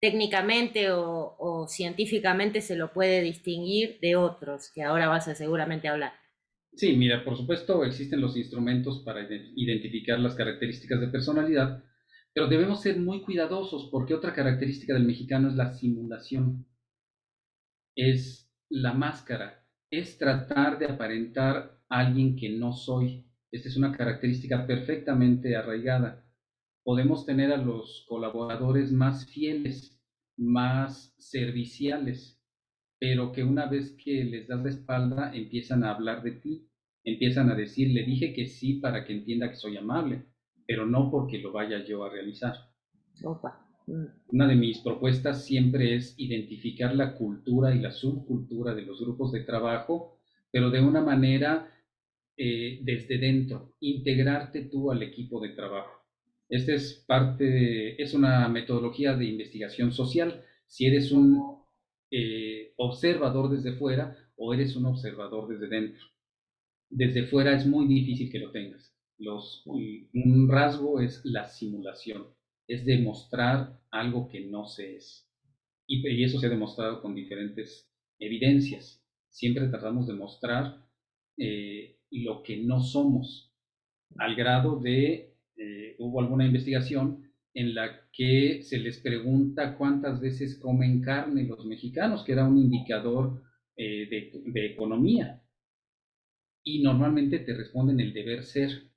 técnicamente 0.00 0.92
o, 0.92 1.34
o, 1.38 1.66
científicamente 1.66 2.60
se 2.60 2.76
lo 2.76 2.92
puede 2.92 3.22
distinguir 3.22 3.98
de 4.00 4.16
otros, 4.16 4.70
que 4.72 4.82
ahora 4.82 5.08
vas 5.08 5.26
a 5.28 5.34
seguramente 5.34 5.88
hablar. 5.88 6.12
Sí, 6.76 6.96
mira, 6.96 7.24
por 7.24 7.36
supuesto 7.36 7.84
existen 7.84 8.20
los 8.20 8.36
instrumentos 8.36 9.00
para 9.04 9.26
identificar 9.54 10.18
las 10.18 10.34
características 10.34 11.00
de 11.00 11.08
personalidad, 11.08 11.84
pero 12.32 12.48
debemos 12.48 12.82
ser 12.82 12.98
muy 12.98 13.22
cuidadosos 13.22 13.88
porque 13.92 14.14
otra 14.14 14.34
característica 14.34 14.92
del 14.92 15.04
mexicano 15.04 15.48
es 15.48 15.54
la 15.54 15.72
simulación, 15.72 16.66
es 17.94 18.50
la 18.68 18.92
máscara, 18.92 19.64
es 19.88 20.18
tratar 20.18 20.78
de 20.80 20.86
aparentar 20.86 21.80
a 21.88 22.00
alguien 22.00 22.34
que 22.34 22.50
no 22.50 22.72
soy. 22.72 23.24
Esta 23.52 23.68
es 23.68 23.76
una 23.76 23.96
característica 23.96 24.66
perfectamente 24.66 25.54
arraigada. 25.54 26.24
Podemos 26.82 27.24
tener 27.24 27.52
a 27.52 27.56
los 27.56 28.04
colaboradores 28.08 28.90
más 28.90 29.26
fieles, 29.26 30.02
más 30.36 31.14
serviciales, 31.18 32.43
pero 33.06 33.32
que 33.32 33.44
una 33.44 33.66
vez 33.66 33.94
que 34.02 34.24
les 34.24 34.48
das 34.48 34.62
la 34.62 34.70
espalda 34.70 35.30
empiezan 35.34 35.84
a 35.84 35.90
hablar 35.90 36.22
de 36.22 36.32
ti, 36.32 36.66
empiezan 37.04 37.50
a 37.50 37.54
decir, 37.54 37.90
le 37.90 38.02
dije 38.02 38.32
que 38.32 38.46
sí 38.46 38.80
para 38.80 39.04
que 39.04 39.12
entienda 39.12 39.50
que 39.50 39.56
soy 39.56 39.76
amable, 39.76 40.22
pero 40.66 40.86
no 40.86 41.10
porque 41.10 41.38
lo 41.38 41.52
vaya 41.52 41.84
yo 41.84 42.02
a 42.02 42.08
realizar. 42.08 42.54
Mm. 43.86 44.04
Una 44.28 44.48
de 44.48 44.56
mis 44.56 44.78
propuestas 44.78 45.44
siempre 45.44 45.94
es 45.96 46.14
identificar 46.16 46.96
la 46.96 47.14
cultura 47.14 47.74
y 47.74 47.78
la 47.78 47.90
subcultura 47.90 48.74
de 48.74 48.86
los 48.86 48.98
grupos 49.02 49.32
de 49.32 49.40
trabajo, 49.40 50.16
pero 50.50 50.70
de 50.70 50.80
una 50.80 51.02
manera 51.02 51.70
eh, 52.38 52.78
desde 52.84 53.18
dentro, 53.18 53.74
integrarte 53.80 54.62
tú 54.62 54.90
al 54.90 55.02
equipo 55.02 55.42
de 55.42 55.50
trabajo. 55.50 55.92
Esta 56.48 56.72
es 56.72 57.04
parte, 57.06 58.02
es 58.02 58.14
una 58.14 58.48
metodología 58.48 59.14
de 59.14 59.26
investigación 59.26 59.92
social. 59.92 60.42
Si 60.66 60.86
eres 60.86 61.12
un 61.12 61.62
eh, 62.10 62.63
observador 62.76 63.50
desde 63.50 63.76
fuera 63.76 64.16
o 64.36 64.52
eres 64.54 64.76
un 64.76 64.86
observador 64.86 65.48
desde 65.48 65.68
dentro. 65.68 66.04
Desde 66.90 67.26
fuera 67.26 67.56
es 67.56 67.66
muy 67.66 67.86
difícil 67.86 68.30
que 68.30 68.38
lo 68.38 68.50
tengas. 68.50 68.94
Los, 69.18 69.62
un 69.66 70.48
rasgo 70.48 71.00
es 71.00 71.20
la 71.24 71.48
simulación, 71.48 72.26
es 72.66 72.84
demostrar 72.84 73.80
algo 73.90 74.28
que 74.28 74.46
no 74.46 74.66
se 74.66 74.96
es. 74.96 75.28
Y, 75.86 76.24
eso 76.24 76.38
se 76.38 76.46
ha 76.46 76.50
demostrado 76.50 77.00
con 77.00 77.14
diferentes 77.14 77.90
evidencias. 78.18 79.02
Siempre 79.28 79.68
tratamos 79.68 80.06
de 80.06 80.14
mostrar 80.14 80.84
eh, 81.36 81.98
lo 82.10 82.42
que 82.42 82.58
no 82.58 82.80
somos, 82.80 83.52
al 84.18 84.36
grado 84.36 84.78
de, 84.80 85.34
eh, 85.56 85.96
hubo 85.98 86.20
alguna 86.20 86.46
investigación 86.46 87.23
en 87.54 87.74
la 87.74 88.08
que 88.12 88.62
se 88.62 88.78
les 88.78 88.98
pregunta 88.98 89.78
cuántas 89.78 90.20
veces 90.20 90.58
comen 90.58 91.00
carne 91.00 91.46
los 91.46 91.64
mexicanos, 91.64 92.24
que 92.24 92.32
era 92.32 92.46
un 92.46 92.58
indicador 92.58 93.42
eh, 93.76 94.08
de, 94.08 94.66
economía. 94.66 95.40
Y 96.64 96.82
normalmente 96.82 97.38
te 97.38 97.54
responden 97.54 98.00
el 98.00 98.12
deber 98.12 98.42
ser. 98.42 98.90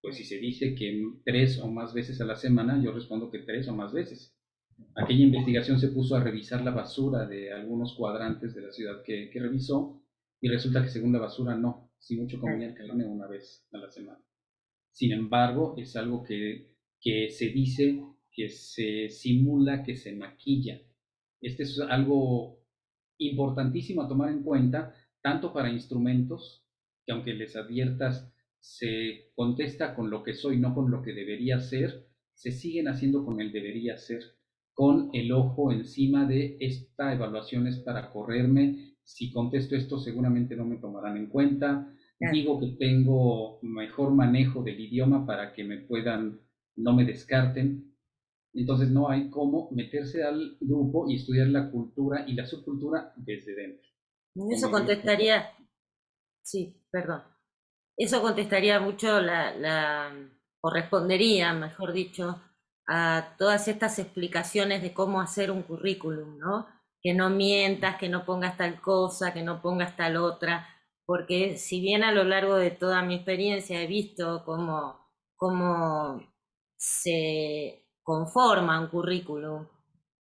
Pues 0.00 0.16
si 0.16 0.24
se 0.24 0.38
dice 0.38 0.74
que 0.74 1.04
tres 1.24 1.58
o 1.58 1.68
más 1.68 1.92
veces 1.92 2.20
a 2.20 2.24
la 2.24 2.36
semana, 2.36 2.82
yo 2.82 2.92
respondo 2.92 3.30
que 3.30 3.40
tres 3.40 3.68
o 3.68 3.74
más 3.74 3.92
veces. 3.92 4.34
Aquella 4.94 5.24
investigación 5.24 5.78
se 5.78 5.88
puso 5.88 6.16
a 6.16 6.22
revisar 6.22 6.62
la 6.62 6.70
basura 6.70 7.26
de 7.26 7.52
algunos 7.52 7.94
cuadrantes 7.94 8.54
de 8.54 8.62
la 8.62 8.72
ciudad 8.72 9.02
que, 9.04 9.30
que 9.30 9.40
revisó 9.40 10.02
y 10.40 10.48
resulta 10.48 10.82
que 10.82 10.90
según 10.90 11.12
la 11.12 11.18
basura 11.18 11.56
no, 11.56 11.90
si 11.98 12.16
mucho 12.16 12.38
comían 12.38 12.74
carne 12.74 13.06
una 13.06 13.26
vez 13.26 13.66
a 13.72 13.78
la 13.78 13.90
semana. 13.90 14.20
Sin 14.92 15.12
embargo, 15.12 15.74
es 15.76 15.96
algo 15.96 16.22
que 16.22 16.75
que 17.00 17.30
se 17.30 17.48
dice 17.48 18.02
que 18.32 18.48
se 18.50 19.08
simula, 19.08 19.82
que 19.82 19.96
se 19.96 20.14
maquilla. 20.14 20.80
Este 21.40 21.62
es 21.62 21.80
algo 21.80 22.58
importantísimo 23.18 24.02
a 24.02 24.08
tomar 24.08 24.30
en 24.30 24.42
cuenta, 24.42 24.94
tanto 25.22 25.52
para 25.52 25.72
instrumentos, 25.72 26.64
que 27.04 27.12
aunque 27.12 27.34
les 27.34 27.56
adviertas, 27.56 28.30
se 28.60 29.30
contesta 29.34 29.94
con 29.94 30.10
lo 30.10 30.22
que 30.22 30.34
soy, 30.34 30.58
no 30.58 30.74
con 30.74 30.90
lo 30.90 31.02
que 31.02 31.12
debería 31.12 31.60
ser, 31.60 32.08
se 32.34 32.52
siguen 32.52 32.88
haciendo 32.88 33.24
con 33.24 33.40
el 33.40 33.52
debería 33.52 33.96
ser, 33.96 34.22
con 34.74 35.08
el 35.14 35.32
ojo 35.32 35.72
encima 35.72 36.26
de 36.26 36.58
esta 36.60 37.14
evaluación 37.14 37.66
es 37.66 37.78
para 37.78 38.10
correrme, 38.12 38.96
si 39.02 39.32
contesto 39.32 39.76
esto 39.76 39.98
seguramente 39.98 40.56
no 40.56 40.66
me 40.66 40.76
tomarán 40.76 41.16
en 41.16 41.28
cuenta, 41.28 41.90
digo 42.32 42.60
que 42.60 42.76
tengo 42.78 43.58
mejor 43.62 44.12
manejo 44.12 44.62
del 44.62 44.80
idioma 44.80 45.24
para 45.24 45.54
que 45.54 45.64
me 45.64 45.78
puedan 45.78 46.40
no 46.76 46.94
me 46.94 47.04
descarten. 47.04 47.94
Entonces 48.54 48.90
no 48.90 49.08
hay 49.10 49.28
cómo 49.30 49.70
meterse 49.72 50.24
al 50.24 50.56
grupo 50.60 51.10
y 51.10 51.16
estudiar 51.16 51.48
la 51.48 51.70
cultura 51.70 52.24
y 52.26 52.34
la 52.34 52.46
subcultura 52.46 53.12
desde 53.16 53.54
dentro. 53.54 53.90
Eso 54.50 54.70
contestaría, 54.70 55.52
sí, 56.42 56.82
perdón. 56.90 57.22
Eso 57.96 58.20
contestaría 58.20 58.78
mucho 58.80 59.20
la, 59.20 59.54
la, 59.54 60.12
o 60.60 60.70
respondería, 60.70 61.52
mejor 61.54 61.92
dicho, 61.92 62.40
a 62.86 63.34
todas 63.38 63.68
estas 63.68 63.98
explicaciones 63.98 64.82
de 64.82 64.92
cómo 64.92 65.20
hacer 65.20 65.50
un 65.50 65.62
currículum, 65.62 66.38
¿no? 66.38 66.66
Que 67.02 67.14
no 67.14 67.30
mientas, 67.30 67.96
que 67.96 68.08
no 68.08 68.24
pongas 68.24 68.56
tal 68.56 68.80
cosa, 68.80 69.32
que 69.32 69.42
no 69.42 69.62
pongas 69.62 69.96
tal 69.96 70.16
otra, 70.16 70.66
porque 71.06 71.56
si 71.56 71.80
bien 71.80 72.04
a 72.04 72.12
lo 72.12 72.24
largo 72.24 72.56
de 72.56 72.70
toda 72.70 73.02
mi 73.02 73.14
experiencia 73.16 73.82
he 73.82 73.86
visto 73.86 74.44
cómo, 74.44 74.98
cómo 75.36 76.20
se 76.76 77.86
conforma 78.02 78.80
un 78.80 78.88
currículum. 78.88 79.66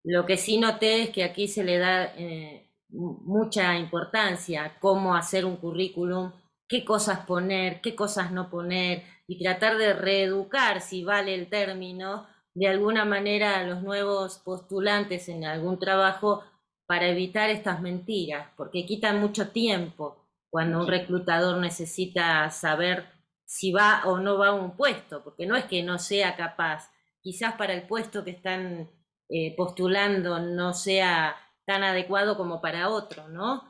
Lo 0.04 0.26
que 0.26 0.36
sí 0.36 0.58
noté 0.58 1.04
es 1.04 1.10
que 1.10 1.24
aquí 1.24 1.48
se 1.48 1.64
le 1.64 1.78
da 1.78 2.14
eh, 2.16 2.70
mucha 2.88 3.76
importancia 3.78 4.76
cómo 4.80 5.14
hacer 5.14 5.44
un 5.44 5.56
currículum, 5.56 6.32
qué 6.68 6.84
cosas 6.84 7.26
poner, 7.26 7.80
qué 7.80 7.94
cosas 7.94 8.30
no 8.30 8.50
poner, 8.50 9.02
y 9.26 9.42
tratar 9.42 9.78
de 9.78 9.94
reeducar, 9.94 10.80
si 10.80 11.04
vale 11.04 11.34
el 11.34 11.48
término, 11.48 12.26
de 12.54 12.68
alguna 12.68 13.04
manera 13.04 13.58
a 13.58 13.64
los 13.64 13.82
nuevos 13.82 14.38
postulantes 14.38 15.28
en 15.28 15.44
algún 15.44 15.78
trabajo 15.78 16.44
para 16.86 17.08
evitar 17.08 17.50
estas 17.50 17.80
mentiras, 17.80 18.48
porque 18.56 18.86
quitan 18.86 19.20
mucho 19.20 19.48
tiempo 19.48 20.24
cuando 20.50 20.78
un 20.80 20.86
reclutador 20.86 21.58
necesita 21.58 22.48
saber 22.50 23.06
si 23.54 23.70
va 23.70 24.02
o 24.06 24.18
no 24.18 24.36
va 24.36 24.48
a 24.48 24.52
un 24.52 24.76
puesto, 24.76 25.22
porque 25.22 25.46
no 25.46 25.54
es 25.54 25.66
que 25.66 25.84
no 25.84 26.00
sea 26.00 26.34
capaz, 26.34 26.90
quizás 27.20 27.54
para 27.54 27.72
el 27.72 27.86
puesto 27.86 28.24
que 28.24 28.32
están 28.32 28.90
eh, 29.28 29.54
postulando 29.56 30.40
no 30.40 30.72
sea 30.72 31.36
tan 31.64 31.84
adecuado 31.84 32.36
como 32.36 32.60
para 32.60 32.90
otro, 32.90 33.28
¿no? 33.28 33.62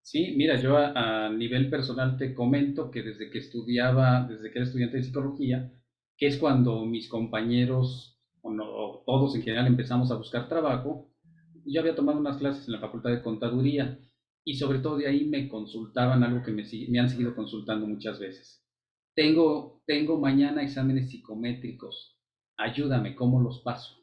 Sí, 0.00 0.32
mira, 0.38 0.58
yo 0.58 0.78
a, 0.78 1.28
nivel 1.28 1.68
personal 1.68 2.16
te 2.16 2.34
comento 2.34 2.90
que 2.90 3.02
desde 3.02 3.30
que 3.30 3.40
estudiaba, 3.40 4.26
desde 4.26 4.50
que 4.50 4.60
era 4.60 4.66
estudiante 4.66 4.96
de 4.96 5.02
psicología, 5.02 5.70
que 6.16 6.28
es 6.28 6.38
cuando 6.38 6.86
mis 6.86 7.10
compañeros, 7.10 8.18
o, 8.40 9.02
todos 9.04 9.36
en 9.36 9.42
general 9.42 9.66
empezamos 9.66 10.10
a 10.10 10.16
buscar 10.16 10.48
trabajo, 10.48 11.12
yo 11.66 11.82
había 11.82 11.94
tomado 11.94 12.18
unas 12.18 12.38
clases 12.38 12.66
en 12.66 12.72
la 12.72 12.80
Facultad 12.80 13.10
de 13.10 13.22
Contaduría 13.22 13.98
y 14.42 14.54
sobre 14.54 14.78
todo 14.78 14.96
de 14.96 15.08
ahí 15.08 15.26
me 15.26 15.50
consultaban 15.50 16.22
algo 16.22 16.42
que 16.42 16.52
me, 16.52 16.64
me 16.88 16.98
han 16.98 17.10
seguido 17.10 17.36
consultando 17.36 17.86
muchas 17.86 18.18
veces 18.18 18.65
tengo, 19.16 19.82
tengo 19.86 20.20
mañana 20.20 20.62
exámenes 20.62 21.10
psicométricos, 21.10 22.20
ayúdame, 22.56 23.16
¿cómo 23.16 23.40
los 23.40 23.60
paso? 23.62 23.96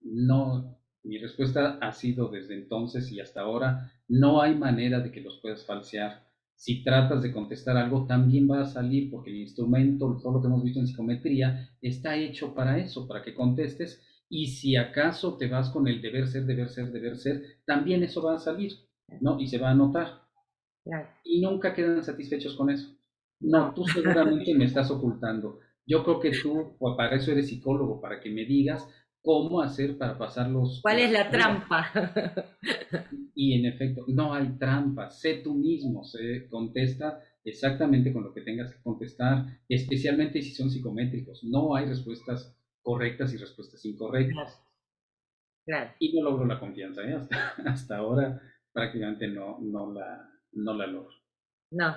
No, 0.00 0.78
mi 1.04 1.18
respuesta 1.18 1.78
ha 1.80 1.92
sido 1.92 2.28
desde 2.28 2.54
entonces 2.54 3.10
y 3.12 3.20
hasta 3.20 3.42
ahora, 3.42 3.92
no 4.08 4.42
hay 4.42 4.56
manera 4.56 5.00
de 5.00 5.12
que 5.12 5.20
los 5.20 5.38
puedas 5.40 5.64
falsear. 5.64 6.26
Si 6.56 6.82
tratas 6.82 7.22
de 7.22 7.32
contestar 7.32 7.76
algo, 7.76 8.06
también 8.06 8.50
va 8.50 8.62
a 8.62 8.66
salir, 8.66 9.08
porque 9.10 9.30
el 9.30 9.36
instrumento, 9.36 10.18
todo 10.20 10.32
lo 10.32 10.40
que 10.40 10.48
hemos 10.48 10.64
visto 10.64 10.80
en 10.80 10.88
psicometría, 10.88 11.70
está 11.80 12.16
hecho 12.16 12.52
para 12.52 12.78
eso, 12.78 13.06
para 13.06 13.22
que 13.22 13.34
contestes. 13.34 14.02
Y 14.28 14.48
si 14.48 14.74
acaso 14.74 15.36
te 15.36 15.46
vas 15.46 15.70
con 15.70 15.86
el 15.86 16.02
deber 16.02 16.26
ser, 16.26 16.44
deber 16.44 16.68
ser, 16.68 16.90
deber 16.90 17.16
ser, 17.16 17.42
también 17.64 18.02
eso 18.02 18.20
va 18.20 18.34
a 18.34 18.40
salir, 18.40 18.72
¿no? 19.20 19.38
Y 19.38 19.46
se 19.46 19.58
va 19.58 19.70
a 19.70 19.74
notar. 19.74 20.22
Y 21.22 21.40
nunca 21.40 21.72
quedan 21.72 22.02
satisfechos 22.02 22.56
con 22.56 22.70
eso. 22.70 22.97
No, 23.40 23.72
tú 23.74 23.84
seguramente 23.86 24.54
me 24.54 24.64
estás 24.64 24.90
ocultando. 24.90 25.60
Yo 25.86 26.04
creo 26.04 26.20
que 26.20 26.32
tú, 26.32 26.76
para 26.96 27.16
eso 27.16 27.32
eres 27.32 27.48
psicólogo, 27.48 28.00
para 28.00 28.20
que 28.20 28.30
me 28.30 28.44
digas 28.44 28.86
cómo 29.22 29.60
hacer 29.60 29.96
para 29.96 30.18
pasar 30.18 30.50
los... 30.50 30.80
¿Cuál 30.82 30.98
es 31.00 31.12
la 31.12 31.30
trampa? 31.30 31.90
Y 33.40 33.54
en 33.54 33.66
efecto, 33.66 34.04
no 34.08 34.34
hay 34.34 34.58
trampa, 34.58 35.10
sé 35.10 35.42
tú 35.44 35.54
mismo, 35.54 36.02
se 36.02 36.48
contesta 36.48 37.22
exactamente 37.44 38.12
con 38.12 38.24
lo 38.24 38.34
que 38.34 38.40
tengas 38.40 38.74
que 38.74 38.82
contestar, 38.82 39.46
especialmente 39.68 40.42
si 40.42 40.52
son 40.52 40.70
psicométricos. 40.70 41.44
No 41.44 41.76
hay 41.76 41.86
respuestas 41.86 42.52
correctas 42.82 43.32
y 43.32 43.36
respuestas 43.36 43.84
incorrectas. 43.84 44.60
Claro. 45.64 45.92
Y 46.00 46.12
no 46.16 46.24
logro 46.24 46.46
la 46.46 46.58
confianza, 46.58 47.02
¿eh? 47.02 47.16
hasta, 47.64 47.98
ahora 47.98 48.42
prácticamente 48.72 49.28
no, 49.28 49.60
no, 49.60 49.92
la, 49.92 50.28
no 50.54 50.74
la 50.74 50.88
logro. 50.88 51.14
No. 51.70 51.96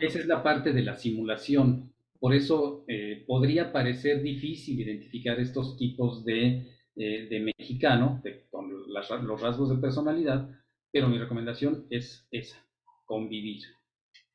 esa 0.00 0.18
es 0.18 0.26
la 0.26 0.42
parte 0.42 0.72
de 0.72 0.82
la 0.82 0.96
simulación. 0.96 1.92
Por 2.18 2.34
eso 2.34 2.84
eh, 2.88 3.24
podría 3.26 3.72
parecer 3.72 4.22
difícil 4.22 4.80
identificar 4.80 5.38
estos 5.38 5.76
tipos 5.76 6.24
de, 6.24 6.66
eh, 6.96 7.28
de 7.28 7.40
mexicano, 7.40 8.22
con 8.50 8.70
los 9.26 9.40
rasgos 9.40 9.70
de 9.70 9.76
personalidad, 9.76 10.48
pero 10.90 11.08
mi 11.08 11.18
recomendación 11.18 11.86
es 11.90 12.26
esa, 12.30 12.56
convivir. 13.04 13.62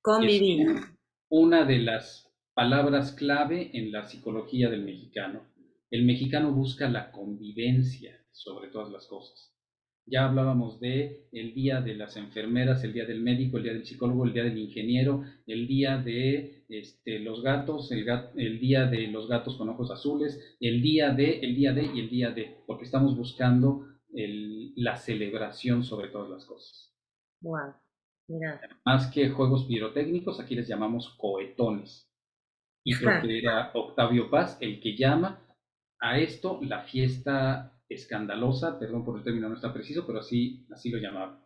Convivir. 0.01 0.67
una 1.29 1.65
de 1.65 1.79
las 1.79 2.31
palabras 2.53 3.13
clave 3.13 3.71
en 3.73 3.91
la 3.91 4.03
psicología 4.03 4.69
del 4.69 4.84
mexicano. 4.84 5.47
El 5.89 6.05
mexicano 6.05 6.51
busca 6.51 6.89
la 6.89 7.12
convivencia 7.12 8.23
sobre 8.31 8.69
todas 8.69 8.91
las 8.91 9.07
cosas. 9.07 9.53
Ya 10.05 10.25
hablábamos 10.25 10.79
de 10.79 11.27
el 11.31 11.53
día 11.53 11.79
de 11.79 11.95
las 11.95 12.17
enfermeras, 12.17 12.83
el 12.83 12.93
día 12.93 13.05
del 13.05 13.21
médico, 13.21 13.57
el 13.57 13.63
día 13.63 13.73
del 13.73 13.85
psicólogo, 13.85 14.25
el 14.25 14.33
día 14.33 14.43
del 14.43 14.57
ingeniero, 14.57 15.23
el 15.45 15.67
día 15.67 15.97
de 15.97 16.65
este, 16.69 17.19
los 17.19 17.41
gatos, 17.41 17.91
el, 17.91 18.05
el, 18.35 18.59
día 18.59 18.87
de 18.87 19.07
los 19.07 19.27
gatos 19.27 19.57
con 19.57 19.69
ojos 19.69 19.91
azules, 19.91 20.57
el 20.59 20.81
día 20.81 21.11
de, 21.11 21.39
el 21.39 21.55
día 21.55 21.73
de 21.73 21.83
y 21.83 21.99
el 21.99 22.09
día 22.09 22.31
de, 22.31 22.63
porque 22.65 22.85
estamos 22.85 23.15
buscando 23.15 23.85
la 24.13 24.97
celebración 24.97 25.83
sobre 25.83 26.09
todas 26.09 26.29
las 26.29 26.45
cosas. 26.45 26.93
Wow, 27.41 27.73
mira. 28.27 28.61
Más 28.85 29.07
que 29.07 29.29
juegos 29.29 29.65
pirotécnicos, 29.65 30.39
aquí 30.39 30.55
les 30.55 30.67
llamamos 30.67 31.15
cohetones. 31.17 32.11
Y 32.83 32.95
creo 32.95 33.21
que 33.21 33.37
era 33.37 33.71
Octavio 33.73 34.29
Paz 34.29 34.57
el 34.59 34.81
que 34.81 34.97
llama 34.97 35.45
a 35.99 36.17
esto 36.19 36.59
la 36.63 36.81
fiesta 36.81 37.79
escandalosa, 37.93 38.80
perdón 38.80 39.04
por 39.04 39.17
el 39.17 39.23
término, 39.23 39.49
no 39.49 39.56
está 39.56 39.73
preciso, 39.73 40.06
pero 40.06 40.19
así, 40.19 40.65
así 40.71 40.89
lo 40.89 40.97
llamaba. 40.97 41.45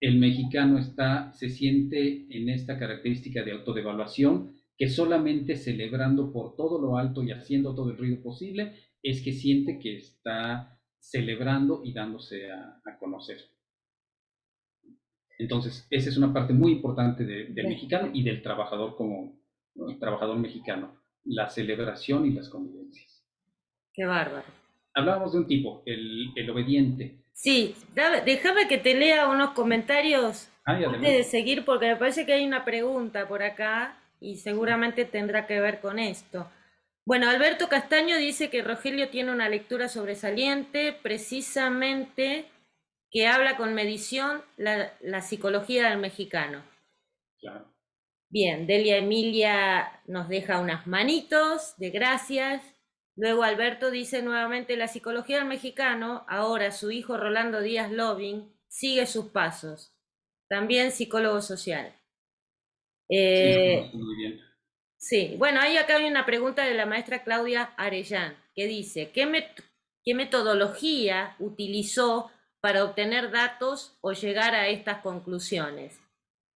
El 0.00 0.18
mexicano 0.18 0.78
está, 0.78 1.32
se 1.32 1.48
siente 1.48 2.26
en 2.30 2.48
esta 2.48 2.78
característica 2.78 3.42
de 3.42 3.52
autodevaluación 3.52 4.54
que 4.76 4.88
solamente 4.88 5.56
celebrando 5.56 6.32
por 6.32 6.56
todo 6.56 6.80
lo 6.80 6.98
alto 6.98 7.22
y 7.22 7.30
haciendo 7.30 7.74
todo 7.74 7.90
el 7.90 7.96
ruido 7.96 8.22
posible 8.22 8.74
es 9.02 9.22
que 9.22 9.32
siente 9.32 9.78
que 9.78 9.96
está 9.96 10.78
celebrando 10.98 11.82
y 11.84 11.92
dándose 11.92 12.50
a, 12.50 12.80
conocer. 12.98 13.38
Entonces, 15.38 15.86
esa 15.90 16.08
es 16.08 16.16
una 16.16 16.32
parte 16.32 16.52
muy 16.52 16.72
importante 16.72 17.24
del 17.24 17.68
mexicano 17.68 18.10
y 18.12 18.22
del 18.22 18.42
trabajador 18.42 18.96
como 18.96 19.40
trabajador 19.98 20.38
mexicano, 20.38 21.00
la 21.24 21.48
celebración 21.50 22.24
y 22.26 22.32
las 22.32 22.48
convivencias. 22.48 23.24
Qué 23.92 24.04
bárbaro. 24.04 24.63
Hablábamos 24.94 25.32
de 25.32 25.38
un 25.38 25.46
tipo, 25.46 25.82
el, 25.86 26.50
obediente. 26.50 27.16
Sí, 27.32 27.74
déjame 28.24 28.68
que 28.68 28.78
te 28.78 28.94
lea 28.94 29.28
unos 29.28 29.50
comentarios 29.50 30.48
antes 30.64 31.00
de 31.00 31.24
seguir 31.24 31.64
porque 31.64 31.88
me 31.88 31.96
parece 31.96 32.24
que 32.24 32.32
hay 32.32 32.46
una 32.46 32.64
pregunta 32.64 33.26
por 33.26 33.42
acá 33.42 33.98
y 34.20 34.36
seguramente 34.36 35.04
tendrá 35.04 35.46
que 35.46 35.60
ver 35.60 35.80
con 35.80 35.98
esto. 35.98 36.48
Bueno, 37.04 37.28
Alberto 37.28 37.68
Castaño 37.68 38.16
dice 38.16 38.48
que 38.48 38.62
Rogelio 38.62 39.10
tiene 39.10 39.30
una 39.30 39.48
lectura 39.48 39.88
sobresaliente, 39.88 40.96
precisamente 41.02 42.46
que 43.10 43.26
habla 43.26 43.56
con 43.56 43.74
medición 43.74 44.42
la, 44.56 44.92
la 45.00 45.20
psicología 45.20 45.90
del 45.90 45.98
mexicano. 45.98 46.62
Claro. 47.40 47.66
Bien, 48.30 48.66
Delia 48.66 48.96
Emilia 48.96 50.00
nos 50.06 50.28
deja 50.28 50.60
unas 50.60 50.86
manitos 50.86 51.76
de 51.76 51.90
gracias. 51.90 52.73
Luego 53.16 53.44
Alberto 53.44 53.90
dice 53.90 54.22
nuevamente, 54.22 54.76
la 54.76 54.88
psicología 54.88 55.38
del 55.38 55.46
mexicano, 55.46 56.24
ahora 56.28 56.72
su 56.72 56.90
hijo 56.90 57.16
Rolando 57.16 57.60
Díaz 57.60 57.90
Loving, 57.92 58.52
sigue 58.68 59.06
sus 59.06 59.26
pasos. 59.26 59.94
También 60.48 60.90
psicólogo 60.90 61.40
social. 61.40 61.94
Eh, 63.08 63.90
muy 63.92 64.16
bien. 64.16 64.40
Sí, 64.96 65.34
bueno, 65.38 65.60
ahí 65.60 65.76
acá 65.76 65.96
hay 65.96 66.06
una 66.06 66.26
pregunta 66.26 66.64
de 66.64 66.74
la 66.74 66.86
maestra 66.86 67.22
Claudia 67.22 67.74
Arellán, 67.76 68.36
que 68.54 68.66
dice, 68.66 69.10
¿qué, 69.12 69.50
¿qué 70.02 70.14
metodología 70.14 71.36
utilizó 71.38 72.30
para 72.60 72.84
obtener 72.84 73.30
datos 73.30 73.98
o 74.00 74.12
llegar 74.12 74.54
a 74.54 74.68
estas 74.68 75.02
conclusiones? 75.02 76.00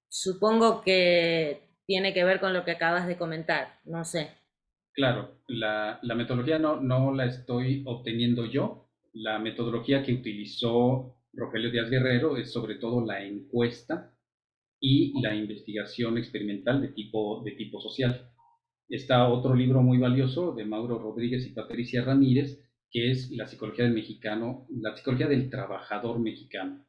Supongo 0.09 0.81
que 0.81 1.61
tiene 1.87 2.15
que 2.15 2.25
ver 2.25 2.41
con 2.41 2.55
lo 2.55 2.65
que 2.65 2.71
acabas 2.73 3.07
de 3.07 3.19
comentar, 3.19 3.81
no 3.85 4.05
sé. 4.05 4.38
Claro, 4.99 5.43
la, 5.47 6.01
metodología 6.17 6.59
no, 6.59 6.81
no 6.81 7.15
la 7.15 7.27
estoy 7.27 7.85
obteniendo 7.87 8.47
yo. 8.47 8.89
La 9.13 9.39
metodología 9.39 10.03
que 10.03 10.13
utilizó 10.13 11.15
Rogelio 11.33 11.71
Díaz 11.71 11.89
Guerrero 11.89 12.37
es 12.37 12.53
sobre 12.53 12.75
todo 12.75 13.07
la 13.07 13.25
encuesta 13.25 14.13
y 14.81 15.13
la 15.23 15.37
investigación 15.37 16.19
experimental 16.19 16.83
de 16.83 16.89
tipo, 16.89 17.45
de 17.45 17.53
tipo 17.53 17.81
social. 17.81 18.29
Está 18.89 19.29
otro 19.29 19.55
libro 19.55 19.83
muy 19.83 19.99
valioso 19.99 20.53
de 20.53 20.65
Mauro 20.65 20.99
Rodríguez 20.99 21.47
y 21.47 21.53
Patricia 21.53 22.03
Ramírez, 22.03 22.61
que 22.91 23.13
es 23.13 23.31
La 23.31 23.47
psicología 23.47 23.85
del 23.85 23.95
mexicano, 23.95 24.67
la 24.69 24.97
psicología 24.97 25.29
del 25.29 25.49
trabajador 25.49 26.19
mexicano. 26.19 26.85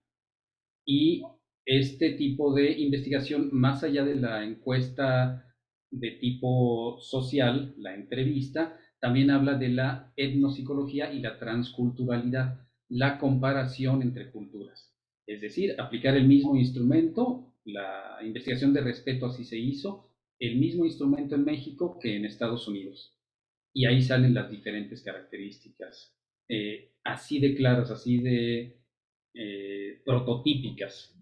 Y 0.83 1.21
este 1.63 2.13
tipo 2.13 2.55
de 2.55 2.71
investigación, 2.71 3.49
más 3.51 3.83
allá 3.83 4.03
de 4.03 4.15
la 4.15 4.43
encuesta 4.43 5.45
de 5.91 6.11
tipo 6.11 6.99
social, 6.99 7.73
la 7.77 7.95
entrevista, 7.95 8.77
también 8.99 9.31
habla 9.31 9.57
de 9.57 9.69
la 9.69 10.13
etnopsicología 10.15 11.11
y 11.11 11.19
la 11.19 11.37
transculturalidad, 11.39 12.67
la 12.89 13.17
comparación 13.17 14.01
entre 14.01 14.31
culturas. 14.31 14.93
Es 15.25 15.41
decir, 15.41 15.79
aplicar 15.79 16.15
el 16.15 16.27
mismo 16.27 16.55
instrumento 16.55 17.49
la 17.73 18.19
investigación 18.21 18.73
de 18.73 18.81
respeto 18.81 19.27
así 19.27 19.43
se 19.43 19.57
hizo, 19.57 20.11
el 20.39 20.57
mismo 20.57 20.85
instrumento 20.85 21.35
en 21.35 21.45
México 21.45 21.99
que 21.99 22.15
en 22.15 22.25
Estados 22.25 22.67
Unidos. 22.67 23.15
Y 23.73 23.85
ahí 23.85 24.01
salen 24.01 24.33
las 24.33 24.49
diferentes 24.49 25.01
características, 25.01 26.15
eh, 26.47 26.93
así 27.03 27.39
de 27.39 27.55
claras, 27.55 27.91
así 27.91 28.19
de 28.21 28.81
eh, 29.33 30.01
prototípicas 30.05 31.15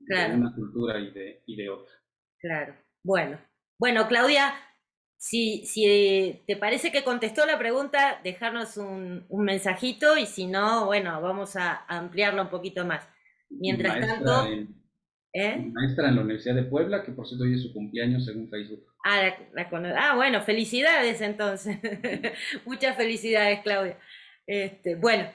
de 0.00 0.34
una 0.34 0.54
cultura 0.54 0.98
y 0.98 1.10
de, 1.12 1.42
y 1.46 1.56
de 1.56 1.68
otra. 1.68 1.94
Claro. 2.38 2.74
Bueno, 3.04 3.38
bueno, 3.78 4.08
Claudia, 4.08 4.54
si, 5.16 5.64
si 5.66 6.42
te 6.46 6.56
parece 6.56 6.92
que 6.92 7.04
contestó 7.04 7.46
la 7.46 7.58
pregunta, 7.58 8.20
dejarnos 8.22 8.76
un, 8.76 9.24
un, 9.28 9.44
mensajito 9.44 10.16
y 10.16 10.26
si 10.26 10.46
no, 10.46 10.86
bueno, 10.86 11.20
vamos 11.20 11.56
a 11.56 11.84
ampliarlo 11.88 12.42
un 12.42 12.50
poquito 12.50 12.84
más. 12.84 13.08
Mientras 13.50 14.00
tanto... 14.00 14.46
¿Eh? 15.34 15.58
Maestra 15.72 16.08
en 16.08 16.16
la 16.16 16.22
Universidad 16.22 16.54
de 16.54 16.64
Puebla, 16.64 17.04
que 17.04 17.12
por 17.12 17.26
cierto 17.26 17.44
hoy 17.44 17.54
es 17.54 17.62
su 17.62 17.72
cumpleaños 17.72 18.24
según 18.24 18.48
Facebook. 18.48 18.84
Ah, 19.04 19.36
ah 19.96 20.16
bueno, 20.16 20.40
felicidades 20.40 21.20
entonces. 21.20 21.78
Muchas 22.64 22.96
felicidades, 22.96 23.60
Claudia. 23.60 23.98
Este, 24.46 24.96
bueno, 24.96 25.30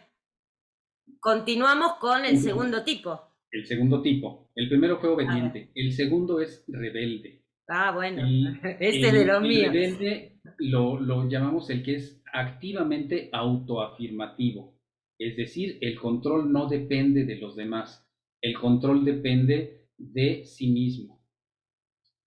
continuamos 1.19 1.93
con 1.99 2.25
el 2.25 2.37
segundo 2.37 2.83
tipo. 2.83 3.21
El 3.51 3.67
segundo 3.67 4.01
tipo. 4.01 4.51
El 4.55 4.67
primero 4.67 4.99
fue 4.99 5.09
obediente. 5.09 5.71
El 5.75 5.93
segundo 5.93 6.41
es 6.41 6.65
rebelde. 6.67 7.42
Ah, 7.67 7.91
bueno. 7.93 8.21
este 8.79 9.07
es 9.07 9.13
de 9.13 9.25
los 9.25 9.41
míos. 9.41 9.71
Rebelde 9.73 10.39
lo, 10.57 10.99
lo 10.99 11.29
llamamos 11.29 11.69
el 11.69 11.83
que 11.83 11.95
es 11.95 12.21
activamente 12.31 13.29
autoafirmativo. 13.31 14.73
Es 15.17 15.37
decir, 15.37 15.77
el 15.81 15.99
control 15.99 16.51
no 16.51 16.67
depende 16.67 17.25
de 17.25 17.37
los 17.37 17.55
demás. 17.55 18.05
El 18.41 18.57
control 18.59 19.05
depende 19.05 19.87
de 19.97 20.43
sí 20.45 20.69
mismo. 20.71 21.23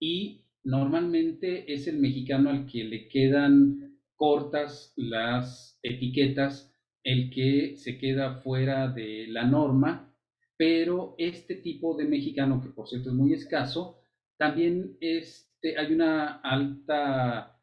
Y 0.01 0.45
normalmente 0.65 1.73
es 1.73 1.87
el 1.89 1.99
mexicano 1.99 2.51
al 2.51 2.67
que 2.67 2.85
le 2.85 3.09
quedan 3.09 3.99
cortas 4.15 4.93
las 4.97 5.79
etiquetas, 5.83 6.73
el 7.05 7.31
que 7.31 7.77
se 7.77 7.99
queda 7.99 8.41
fuera 8.41 8.89
de 8.89 9.27
la 9.29 9.45
norma, 9.45 10.13
pero 10.57 11.15
este 11.19 11.57
tipo 11.57 11.97
de 11.97 12.07
mexicano, 12.07 12.61
que 12.63 12.71
por 12.71 12.89
cierto 12.89 13.11
es 13.11 13.15
muy 13.15 13.35
escaso, 13.35 14.01
también 14.39 14.97
este, 15.01 15.79
hay 15.79 15.93
una 15.93 16.41
alta, 16.41 17.59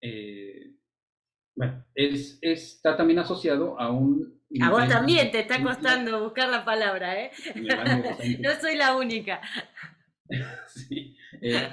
eh, 0.00 0.74
bueno, 1.56 1.84
es, 1.94 2.38
está 2.40 2.96
también 2.96 3.18
asociado 3.20 3.78
a 3.78 3.90
un 3.90 4.34
a 4.60 4.70
vos 4.70 4.88
también 4.88 5.30
te 5.30 5.40
está 5.40 5.62
costando 5.62 6.22
buscar 6.22 6.48
la 6.48 6.64
palabra, 6.64 7.20
¿eh? 7.20 7.30
no 8.40 8.50
soy 8.60 8.76
la 8.76 8.96
única. 8.96 9.40
Sí. 10.68 11.14
Eh, 11.42 11.68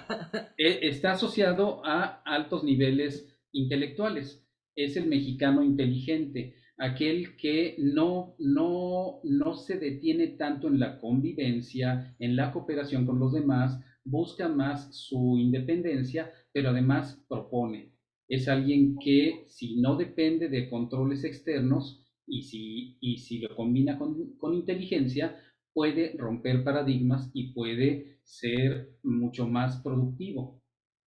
eh, 0.57 0.79
está 0.81 1.13
asociado 1.13 1.83
a 1.85 2.21
altos 2.25 2.63
niveles 2.63 3.39
intelectuales. 3.53 4.45
Es 4.75 4.97
el 4.97 5.07
mexicano 5.07 5.63
inteligente, 5.63 6.55
aquel 6.77 7.37
que 7.37 7.75
no, 7.79 8.35
no, 8.39 9.21
no 9.23 9.55
se 9.55 9.79
detiene 9.79 10.27
tanto 10.27 10.67
en 10.67 10.79
la 10.79 10.99
convivencia, 10.99 12.13
en 12.19 12.35
la 12.35 12.51
cooperación 12.51 13.05
con 13.05 13.19
los 13.19 13.33
demás, 13.33 13.79
busca 14.03 14.47
más 14.47 14.95
su 14.95 15.37
independencia, 15.37 16.31
pero 16.51 16.69
además 16.69 17.23
propone. 17.27 17.93
Es 18.27 18.47
alguien 18.47 18.97
que 18.97 19.43
si 19.47 19.81
no 19.81 19.95
depende 19.95 20.49
de 20.49 20.69
controles 20.69 21.23
externos, 21.23 22.01
y 22.27 22.43
si, 22.43 22.97
y 23.01 23.17
si 23.17 23.39
lo 23.39 23.55
combina 23.55 23.97
con, 23.97 24.37
con 24.37 24.53
inteligencia, 24.53 25.35
puede 25.73 26.15
romper 26.17 26.63
paradigmas 26.63 27.29
y 27.33 27.51
puede 27.53 28.19
ser 28.23 28.95
mucho 29.03 29.47
más 29.47 29.81
productivo. 29.81 30.61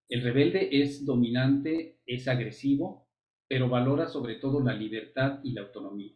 El 0.09 0.23
rebelde 0.23 0.69
es 0.83 1.05
dominante, 1.05 2.01
es 2.07 2.29
agresivo, 2.29 3.09
pero 3.49 3.69
valora 3.69 4.07
sobre 4.07 4.37
todo 4.37 4.61
la 4.61 4.75
libertad 4.75 5.41
y 5.43 5.53
la 5.53 5.63
autonomía. 5.63 6.13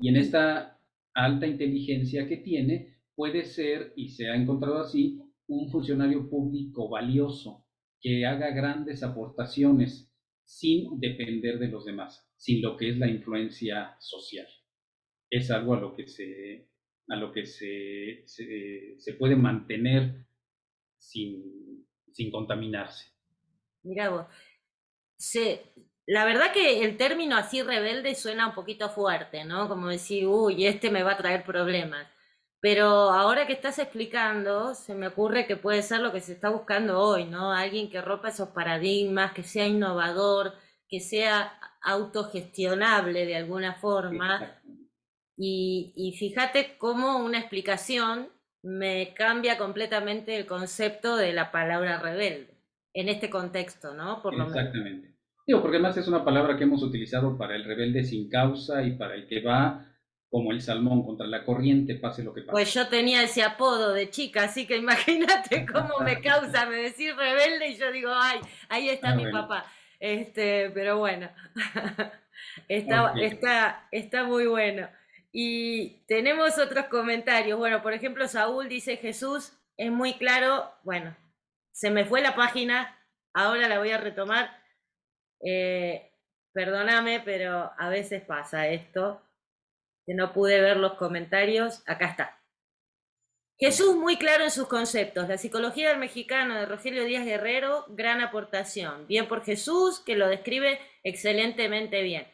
Y 0.00 0.08
en 0.08 0.16
esta 0.16 0.80
alta 1.14 1.46
inteligencia 1.46 2.26
que 2.26 2.38
tiene, 2.38 2.96
puede 3.14 3.44
ser, 3.44 3.92
y 3.96 4.08
se 4.08 4.28
ha 4.28 4.34
encontrado 4.34 4.78
así, 4.78 5.20
un 5.48 5.70
funcionario 5.70 6.28
público 6.28 6.88
valioso, 6.88 7.66
que 8.00 8.26
haga 8.26 8.50
grandes 8.50 9.02
aportaciones 9.02 10.12
sin 10.44 11.00
depender 11.00 11.58
de 11.58 11.68
los 11.68 11.84
demás 11.84 12.24
sin 12.44 12.60
lo 12.60 12.76
que 12.76 12.90
es 12.90 12.98
la 12.98 13.08
influencia 13.08 13.96
social. 13.98 14.46
Es 15.30 15.50
algo 15.50 15.72
a 15.72 15.80
lo 15.80 15.96
que 15.96 16.06
se, 16.06 16.68
a 17.08 17.16
lo 17.16 17.32
que 17.32 17.46
se, 17.46 18.22
se, 18.26 19.14
puede 19.14 19.34
mantener 19.34 20.26
sin, 20.98 21.86
sin 22.12 22.30
contaminarse. 22.30 23.06
Mira 23.82 24.10
vos, 24.10 24.26
la 26.04 26.26
verdad 26.26 26.52
que 26.52 26.84
el 26.84 26.98
término 26.98 27.34
así 27.34 27.62
rebelde 27.62 28.14
suena 28.14 28.48
un 28.48 28.54
poquito 28.54 28.90
fuerte, 28.90 29.46
¿no? 29.46 29.66
Como 29.66 29.88
decir, 29.88 30.26
uy, 30.26 30.66
este 30.66 30.90
me 30.90 31.02
va 31.02 31.12
a 31.12 31.16
traer 31.16 31.44
problemas. 31.44 32.06
Pero 32.64 33.10
ahora 33.10 33.46
que 33.46 33.52
estás 33.52 33.78
explicando, 33.78 34.74
se 34.74 34.94
me 34.94 35.08
ocurre 35.08 35.46
que 35.46 35.58
puede 35.58 35.82
ser 35.82 36.00
lo 36.00 36.12
que 36.12 36.22
se 36.22 36.32
está 36.32 36.48
buscando 36.48 36.98
hoy, 36.98 37.26
¿no? 37.26 37.52
Alguien 37.52 37.90
que 37.90 38.00
rompa 38.00 38.30
esos 38.30 38.48
paradigmas, 38.48 39.34
que 39.34 39.42
sea 39.42 39.66
innovador, 39.66 40.54
que 40.88 40.98
sea 40.98 41.60
autogestionable 41.82 43.26
de 43.26 43.36
alguna 43.36 43.74
forma. 43.74 44.62
Y, 45.36 45.92
y 45.94 46.12
fíjate 46.12 46.78
cómo 46.78 47.18
una 47.18 47.38
explicación 47.38 48.30
me 48.62 49.12
cambia 49.12 49.58
completamente 49.58 50.34
el 50.34 50.46
concepto 50.46 51.18
de 51.18 51.34
la 51.34 51.52
palabra 51.52 52.00
rebelde, 52.00 52.56
en 52.94 53.10
este 53.10 53.28
contexto, 53.28 53.92
¿no? 53.92 54.22
Por 54.22 54.38
lo 54.38 54.44
Exactamente. 54.44 55.14
Digo, 55.46 55.60
porque 55.60 55.76
además 55.76 55.98
es 55.98 56.08
una 56.08 56.24
palabra 56.24 56.56
que 56.56 56.64
hemos 56.64 56.82
utilizado 56.82 57.36
para 57.36 57.56
el 57.56 57.64
rebelde 57.64 58.04
sin 58.04 58.30
causa 58.30 58.82
y 58.82 58.96
para 58.96 59.16
el 59.16 59.26
que 59.26 59.42
va 59.42 59.93
como 60.34 60.50
el 60.50 60.60
salmón 60.60 61.04
contra 61.04 61.28
la 61.28 61.44
corriente, 61.44 61.94
pase 61.94 62.24
lo 62.24 62.34
que 62.34 62.40
pase. 62.40 62.50
Pues 62.50 62.74
yo 62.74 62.88
tenía 62.88 63.22
ese 63.22 63.44
apodo 63.44 63.92
de 63.92 64.10
chica, 64.10 64.42
así 64.42 64.66
que 64.66 64.76
imagínate 64.76 65.64
cómo 65.72 66.00
me 66.00 66.20
causa 66.20 66.66
me 66.66 66.74
decir 66.74 67.14
rebelde 67.14 67.68
y 67.68 67.76
yo 67.76 67.92
digo, 67.92 68.10
ay, 68.12 68.40
ahí 68.68 68.88
está 68.88 69.10
ah, 69.10 69.14
mi 69.14 69.30
papá. 69.30 69.64
Este, 70.00 70.70
pero 70.70 70.98
bueno, 70.98 71.30
está, 72.68 73.14
está, 73.20 73.86
está 73.92 74.24
muy 74.24 74.48
bueno. 74.48 74.88
Y 75.30 76.04
tenemos 76.08 76.58
otros 76.58 76.86
comentarios. 76.86 77.56
Bueno, 77.56 77.80
por 77.80 77.92
ejemplo, 77.92 78.26
Saúl 78.26 78.68
dice, 78.68 78.96
Jesús 78.96 79.52
es 79.76 79.92
muy 79.92 80.14
claro, 80.14 80.68
bueno, 80.82 81.16
se 81.70 81.92
me 81.92 82.06
fue 82.06 82.20
la 82.20 82.34
página, 82.34 82.98
ahora 83.32 83.68
la 83.68 83.78
voy 83.78 83.92
a 83.92 83.98
retomar. 83.98 84.50
Eh, 85.44 86.10
perdóname, 86.52 87.20
pero 87.20 87.70
a 87.78 87.88
veces 87.88 88.24
pasa 88.24 88.66
esto, 88.66 89.22
que 90.06 90.14
no 90.14 90.32
pude 90.32 90.60
ver 90.60 90.76
los 90.76 90.94
comentarios. 90.94 91.82
Acá 91.86 92.06
está. 92.06 92.40
Jesús 93.58 93.96
muy 93.96 94.16
claro 94.16 94.44
en 94.44 94.50
sus 94.50 94.66
conceptos. 94.66 95.28
La 95.28 95.38
psicología 95.38 95.90
del 95.90 95.98
mexicano 95.98 96.54
de 96.54 96.66
Rogelio 96.66 97.04
Díaz 97.04 97.24
Guerrero, 97.24 97.84
gran 97.88 98.20
aportación. 98.20 99.06
Bien 99.06 99.28
por 99.28 99.44
Jesús, 99.44 100.00
que 100.00 100.16
lo 100.16 100.28
describe 100.28 100.80
excelentemente 101.04 102.02
bien. 102.02 102.26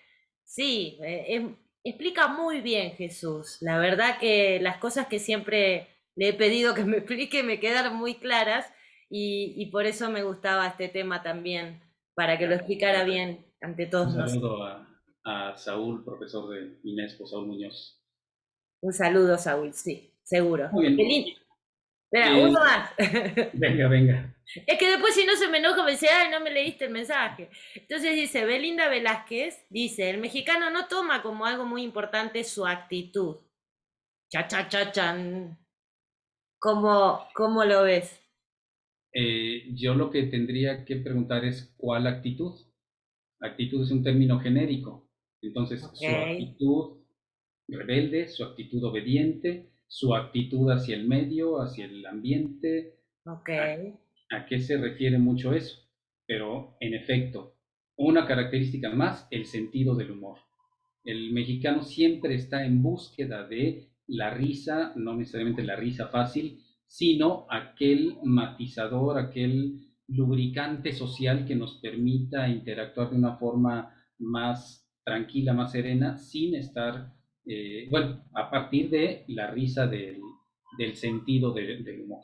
Sí, 0.44 0.98
eh, 1.02 1.24
es 1.28 1.42
explica 1.84 2.28
muy 2.28 2.60
bien 2.60 2.92
Jesús. 2.92 3.58
La 3.60 3.78
verdad 3.78 4.18
que 4.18 4.60
las 4.60 4.78
cosas 4.78 5.06
que 5.06 5.18
siempre 5.18 5.88
le 6.16 6.28
he 6.28 6.32
pedido 6.32 6.74
que 6.74 6.84
me 6.84 6.98
explique 6.98 7.42
me 7.42 7.60
quedaron 7.60 7.96
muy 7.96 8.16
claras 8.16 8.66
y, 9.12 9.66
por 9.72 9.86
eso 9.86 10.08
me 10.08 10.22
gustaba 10.22 10.68
este 10.68 10.88
tema 10.88 11.22
también, 11.22 11.82
para 12.14 12.38
que 12.38 12.46
lo 12.46 12.54
explicara 12.54 13.02
bien 13.02 13.44
ante 13.60 13.86
todos. 13.86 14.14
Saludo 14.14 14.86
a, 15.24 15.56
Saúl, 15.56 16.04
profesor 16.04 16.50
de 16.50 16.78
Inés, 16.84 17.16
Saúl 17.28 17.46
Muñoz. 17.46 18.00
Un 18.82 18.92
saludo, 18.92 19.36
Saúl, 19.36 19.72
sí, 19.74 20.14
seguro. 20.22 20.68
Muy 20.72 20.94
bien. 20.94 21.36
Espera, 22.12 22.36
uno 22.36 22.52
más. 22.52 22.90
Venga, 23.52 23.88
venga. 23.88 24.34
Es 24.66 24.78
que 24.78 24.90
después 24.90 25.14
si 25.14 25.24
no 25.24 25.36
se 25.36 25.48
me 25.48 25.58
enoja 25.58 25.84
me 25.84 25.92
dice, 25.92 26.08
ay, 26.08 26.28
no 26.30 26.40
me 26.40 26.50
leíste 26.50 26.86
el 26.86 26.90
mensaje. 26.90 27.50
Entonces 27.74 28.16
dice, 28.16 28.44
Belinda 28.44 28.88
Velázquez, 28.88 29.64
dice, 29.70 30.10
el 30.10 30.18
mexicano 30.18 30.70
no 30.70 30.88
toma 30.88 31.22
como 31.22 31.46
algo 31.46 31.64
muy 31.64 31.82
importante 31.82 32.42
su 32.42 32.66
actitud. 32.66 33.36
Cha, 34.28 34.48
cha, 34.48 34.68
cha, 34.68 34.90
chan. 34.90 35.56
¿Cómo, 36.58 37.28
cómo 37.32 37.64
lo 37.64 37.84
ves? 37.84 38.20
Eh, 39.12 39.68
yo 39.74 39.94
lo 39.94 40.10
que 40.10 40.24
tendría 40.24 40.84
que 40.84 40.96
preguntar 40.96 41.44
es, 41.44 41.72
¿cuál 41.76 42.06
actitud? 42.06 42.60
Actitud 43.40 43.84
es 43.84 43.90
un 43.90 44.02
término 44.02 44.40
genérico. 44.40 45.09
Entonces, 45.42 45.80
su 45.80 46.06
actitud 46.06 47.00
rebelde, 47.68 48.28
su 48.28 48.44
actitud 48.44 48.84
obediente, 48.84 49.70
su 49.86 50.14
actitud 50.14 50.70
hacia 50.70 50.96
el 50.96 51.06
medio, 51.06 51.60
hacia 51.60 51.86
el 51.86 52.04
ambiente. 52.06 53.00
Okay. 53.24 53.94
¿A, 54.30 54.46
qué 54.46 54.60
se 54.60 54.76
refiere 54.76 55.18
mucho 55.18 55.52
eso? 55.52 55.80
Pero, 56.26 56.76
en 56.80 56.94
efecto, 56.94 57.56
una 57.96 58.26
característica 58.26 58.90
más, 58.90 59.26
el 59.30 59.46
sentido 59.46 59.94
del 59.94 60.12
humor. 60.12 60.38
El 61.04 61.32
mexicano 61.32 61.82
siempre 61.82 62.34
está 62.34 62.64
en 62.64 62.82
búsqueda 62.82 63.46
de 63.46 63.88
la 64.06 64.30
risa, 64.30 64.92
no 64.96 65.16
necesariamente 65.16 65.62
la 65.62 65.76
risa 65.76 66.08
fácil, 66.08 66.60
sino 66.86 67.46
aquel 67.48 68.18
matizador, 68.24 69.18
aquel 69.18 69.90
lubricante 70.08 70.92
social 70.92 71.46
que 71.46 71.54
nos 71.54 71.80
permita 71.80 72.48
interactuar 72.48 73.10
de 73.10 73.16
una 73.16 73.36
forma 73.36 73.94
más 74.18 74.89
tranquila, 75.10 75.52
más 75.52 75.72
serena, 75.72 76.16
sin 76.16 76.54
estar 76.54 77.12
eh, 77.44 77.88
bueno, 77.90 78.22
a 78.32 78.48
partir 78.48 78.90
de 78.90 79.24
la 79.28 79.50
risa 79.50 79.88
del, 79.88 80.20
sentido 80.94 81.52
del 81.52 82.00
humor. 82.02 82.22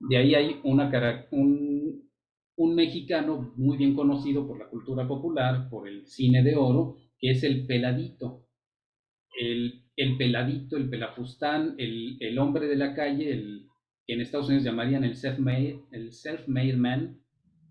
De 0.00 0.16
ahí 0.16 0.34
hay 0.34 0.60
una, 0.64 0.90
un, 1.30 2.10
un 2.56 2.74
mexicano 2.74 3.52
muy 3.56 3.76
bien 3.76 3.94
conocido 3.94 4.46
por 4.46 4.58
la 4.58 4.70
cultura 4.70 5.06
popular, 5.06 5.68
por 5.68 5.86
el 5.86 6.06
cine 6.06 6.42
de 6.42 6.56
oro, 6.56 6.96
que 7.18 7.32
es 7.32 7.44
el 7.44 7.66
peladito. 7.66 8.46
El, 9.38 9.84
el 9.96 10.16
peladito, 10.16 10.78
el 10.78 10.88
pelafustán, 10.88 11.74
el, 11.76 12.16
el, 12.20 12.38
hombre 12.38 12.66
de 12.66 12.76
la 12.76 12.94
calle, 12.94 13.30
el 13.30 13.66
que 14.06 14.14
en 14.14 14.22
Estados 14.22 14.48
Unidos 14.48 14.64
llamarían 14.64 15.04
el 15.04 15.16
self-made, 15.16 15.84
el 15.92 16.12
self-made 16.12 16.76
man, 16.76 17.19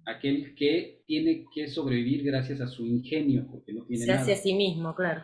aquel 0.05 0.55
que 0.55 1.03
tiene 1.05 1.45
que 1.53 1.67
sobrevivir 1.67 2.23
gracias 2.23 2.61
a 2.61 2.67
su 2.67 2.85
ingenio, 2.85 3.47
porque 3.49 3.73
no 3.73 3.85
tiene 3.85 4.05
Se 4.05 4.11
hace 4.11 4.33
a 4.33 4.37
sí 4.37 4.53
mismo, 4.53 4.95
claro. 4.95 5.23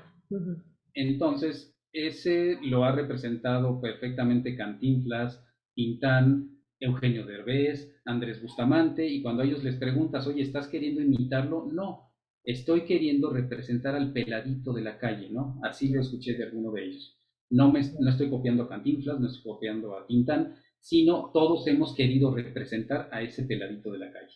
Entonces, 0.93 1.75
ese 1.91 2.57
lo 2.63 2.83
ha 2.83 2.91
representado 2.91 3.79
perfectamente 3.79 4.55
Cantinflas, 4.55 5.43
Tintán, 5.73 6.59
Eugenio 6.79 7.25
Derbez, 7.25 8.01
Andrés 8.05 8.41
Bustamante, 8.41 9.07
y 9.07 9.21
cuando 9.21 9.41
a 9.41 9.45
ellos 9.45 9.63
les 9.63 9.75
preguntas, 9.75 10.27
oye, 10.27 10.41
¿estás 10.41 10.67
queriendo 10.67 11.01
imitarlo? 11.01 11.69
No, 11.71 12.11
estoy 12.43 12.81
queriendo 12.81 13.31
representar 13.31 13.95
al 13.95 14.11
peladito 14.13 14.73
de 14.73 14.81
la 14.81 14.97
calle, 14.97 15.29
¿no? 15.29 15.59
Así 15.63 15.89
lo 15.89 16.01
escuché 16.01 16.33
de 16.33 16.43
alguno 16.43 16.71
de 16.71 16.85
ellos. 16.85 17.17
No, 17.49 17.71
me, 17.71 17.81
no 17.99 18.09
estoy 18.09 18.29
copiando 18.29 18.63
a 18.63 18.69
Cantinflas, 18.69 19.19
no 19.19 19.27
estoy 19.27 19.43
copiando 19.43 19.97
a 19.97 20.05
Tintán, 20.05 20.55
sino 20.79 21.31
todos 21.33 21.65
hemos 21.67 21.95
querido 21.95 22.33
representar 22.33 23.09
a 23.11 23.21
ese 23.21 23.43
peladito 23.43 23.91
de 23.91 23.99
la 23.99 24.11
calle, 24.11 24.35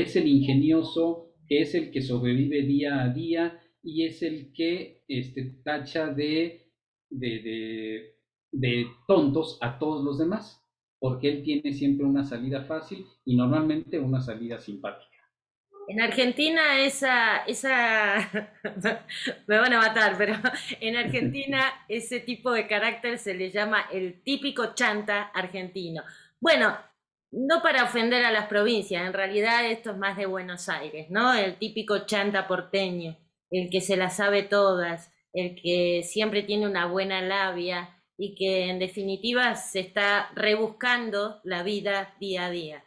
es 0.00 0.16
el 0.16 0.26
ingenioso, 0.26 1.34
es 1.48 1.74
el 1.74 1.90
que 1.90 2.02
sobrevive 2.02 2.62
día 2.62 3.02
a 3.02 3.08
día 3.08 3.60
y 3.82 4.06
es 4.06 4.22
el 4.22 4.52
que 4.52 5.02
este, 5.08 5.56
tacha 5.62 6.08
de, 6.08 6.68
de, 7.10 8.16
de, 8.50 8.86
tontos 9.06 9.58
a 9.60 9.78
todos 9.78 10.04
los 10.04 10.18
demás, 10.18 10.62
porque 10.98 11.28
él 11.28 11.42
tiene 11.42 11.72
siempre 11.72 12.06
una 12.06 12.24
salida 12.24 12.64
fácil 12.64 13.04
y 13.24 13.36
normalmente 13.36 13.98
una 13.98 14.20
salida 14.20 14.58
simpática. 14.58 15.10
En 15.86 16.00
Argentina 16.00 16.80
esa, 16.80 17.44
esa, 17.44 18.30
me 19.46 19.58
van 19.58 19.74
a 19.74 19.78
matar, 19.78 20.14
pero 20.16 20.34
en 20.80 20.96
Argentina 20.96 21.60
ese 21.88 22.20
tipo 22.20 22.52
de 22.52 22.66
carácter 22.66 23.18
se 23.18 23.34
le 23.34 23.50
llama 23.50 23.84
el 23.92 24.22
típico 24.22 24.74
chanta 24.74 25.24
argentino. 25.24 26.02
Bueno, 26.40 26.74
no 27.34 27.62
para 27.62 27.84
ofender 27.84 28.24
a 28.24 28.32
las 28.32 28.46
provincias, 28.46 29.06
en 29.06 29.12
realidad 29.12 29.66
esto 29.66 29.90
es 29.90 29.96
más 29.96 30.16
de 30.16 30.26
Buenos 30.26 30.68
Aires, 30.68 31.10
¿no? 31.10 31.34
El 31.34 31.56
típico 31.56 32.06
chanta 32.06 32.46
porteño 32.46 33.16
el 33.50 33.70
que 33.70 33.80
se 33.80 33.96
las 33.96 34.16
sabe 34.16 34.42
todas, 34.42 35.12
el 35.32 35.54
que 35.60 36.02
siempre 36.02 36.42
tiene 36.42 36.66
una 36.66 36.86
buena 36.86 37.22
labia 37.22 38.02
y 38.16 38.34
que 38.34 38.68
en 38.68 38.78
definitiva 38.78 39.54
se 39.54 39.80
está 39.80 40.30
rebuscando 40.34 41.40
la 41.44 41.62
vida 41.62 42.14
día 42.20 42.46
a 42.46 42.50
día. 42.50 42.84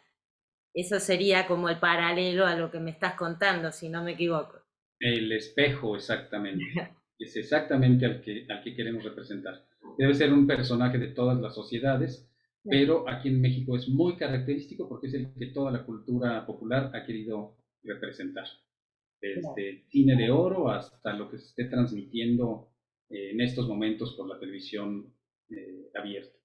Eso 0.74 1.00
sería 1.00 1.46
como 1.46 1.68
el 1.68 1.78
paralelo 1.78 2.46
a 2.46 2.54
lo 2.54 2.70
que 2.70 2.80
me 2.80 2.90
estás 2.90 3.14
contando, 3.14 3.72
si 3.72 3.88
no 3.88 4.04
me 4.04 4.12
equivoco. 4.12 4.62
El 5.00 5.32
espejo, 5.32 5.96
exactamente. 5.96 6.64
es 7.18 7.36
exactamente 7.36 8.06
al 8.06 8.20
que, 8.20 8.46
al 8.48 8.62
que 8.62 8.74
queremos 8.74 9.04
representar. 9.04 9.66
Debe 9.96 10.14
ser 10.14 10.32
un 10.32 10.46
personaje 10.46 10.98
de 10.98 11.08
todas 11.08 11.38
las 11.40 11.54
sociedades, 11.54 12.30
pero 12.64 13.08
aquí 13.08 13.28
en 13.28 13.40
México 13.40 13.76
es 13.76 13.88
muy 13.88 14.16
característico 14.16 14.88
porque 14.88 15.06
es 15.06 15.14
el 15.14 15.32
que 15.34 15.46
toda 15.46 15.70
la 15.70 15.84
cultura 15.84 16.44
popular 16.46 16.90
ha 16.94 17.04
querido 17.04 17.56
representar 17.82 18.46
desde 19.20 19.84
cine 19.88 20.16
de 20.16 20.30
oro 20.30 20.70
hasta 20.70 21.12
lo 21.12 21.30
que 21.30 21.38
se 21.38 21.46
esté 21.46 21.64
transmitiendo 21.64 22.70
eh, 23.10 23.30
en 23.32 23.40
estos 23.40 23.68
momentos 23.68 24.14
por 24.14 24.28
la 24.28 24.38
televisión 24.38 25.12
eh, 25.50 25.90
abierta. 25.94 26.36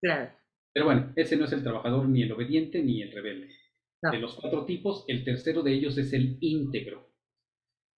Claro. 0.00 0.32
Pero 0.72 0.86
bueno, 0.86 1.12
ese 1.16 1.36
no 1.36 1.44
es 1.44 1.52
el 1.52 1.62
trabajador 1.62 2.08
ni 2.08 2.22
el 2.22 2.32
obediente 2.32 2.82
ni 2.82 3.02
el 3.02 3.12
rebelde. 3.12 3.48
De 4.12 4.18
los 4.18 4.34
cuatro 4.36 4.64
tipos, 4.64 5.04
el 5.08 5.24
tercero 5.24 5.64
de 5.64 5.74
ellos 5.74 5.98
es 5.98 6.12
el 6.12 6.38
íntegro. 6.40 7.10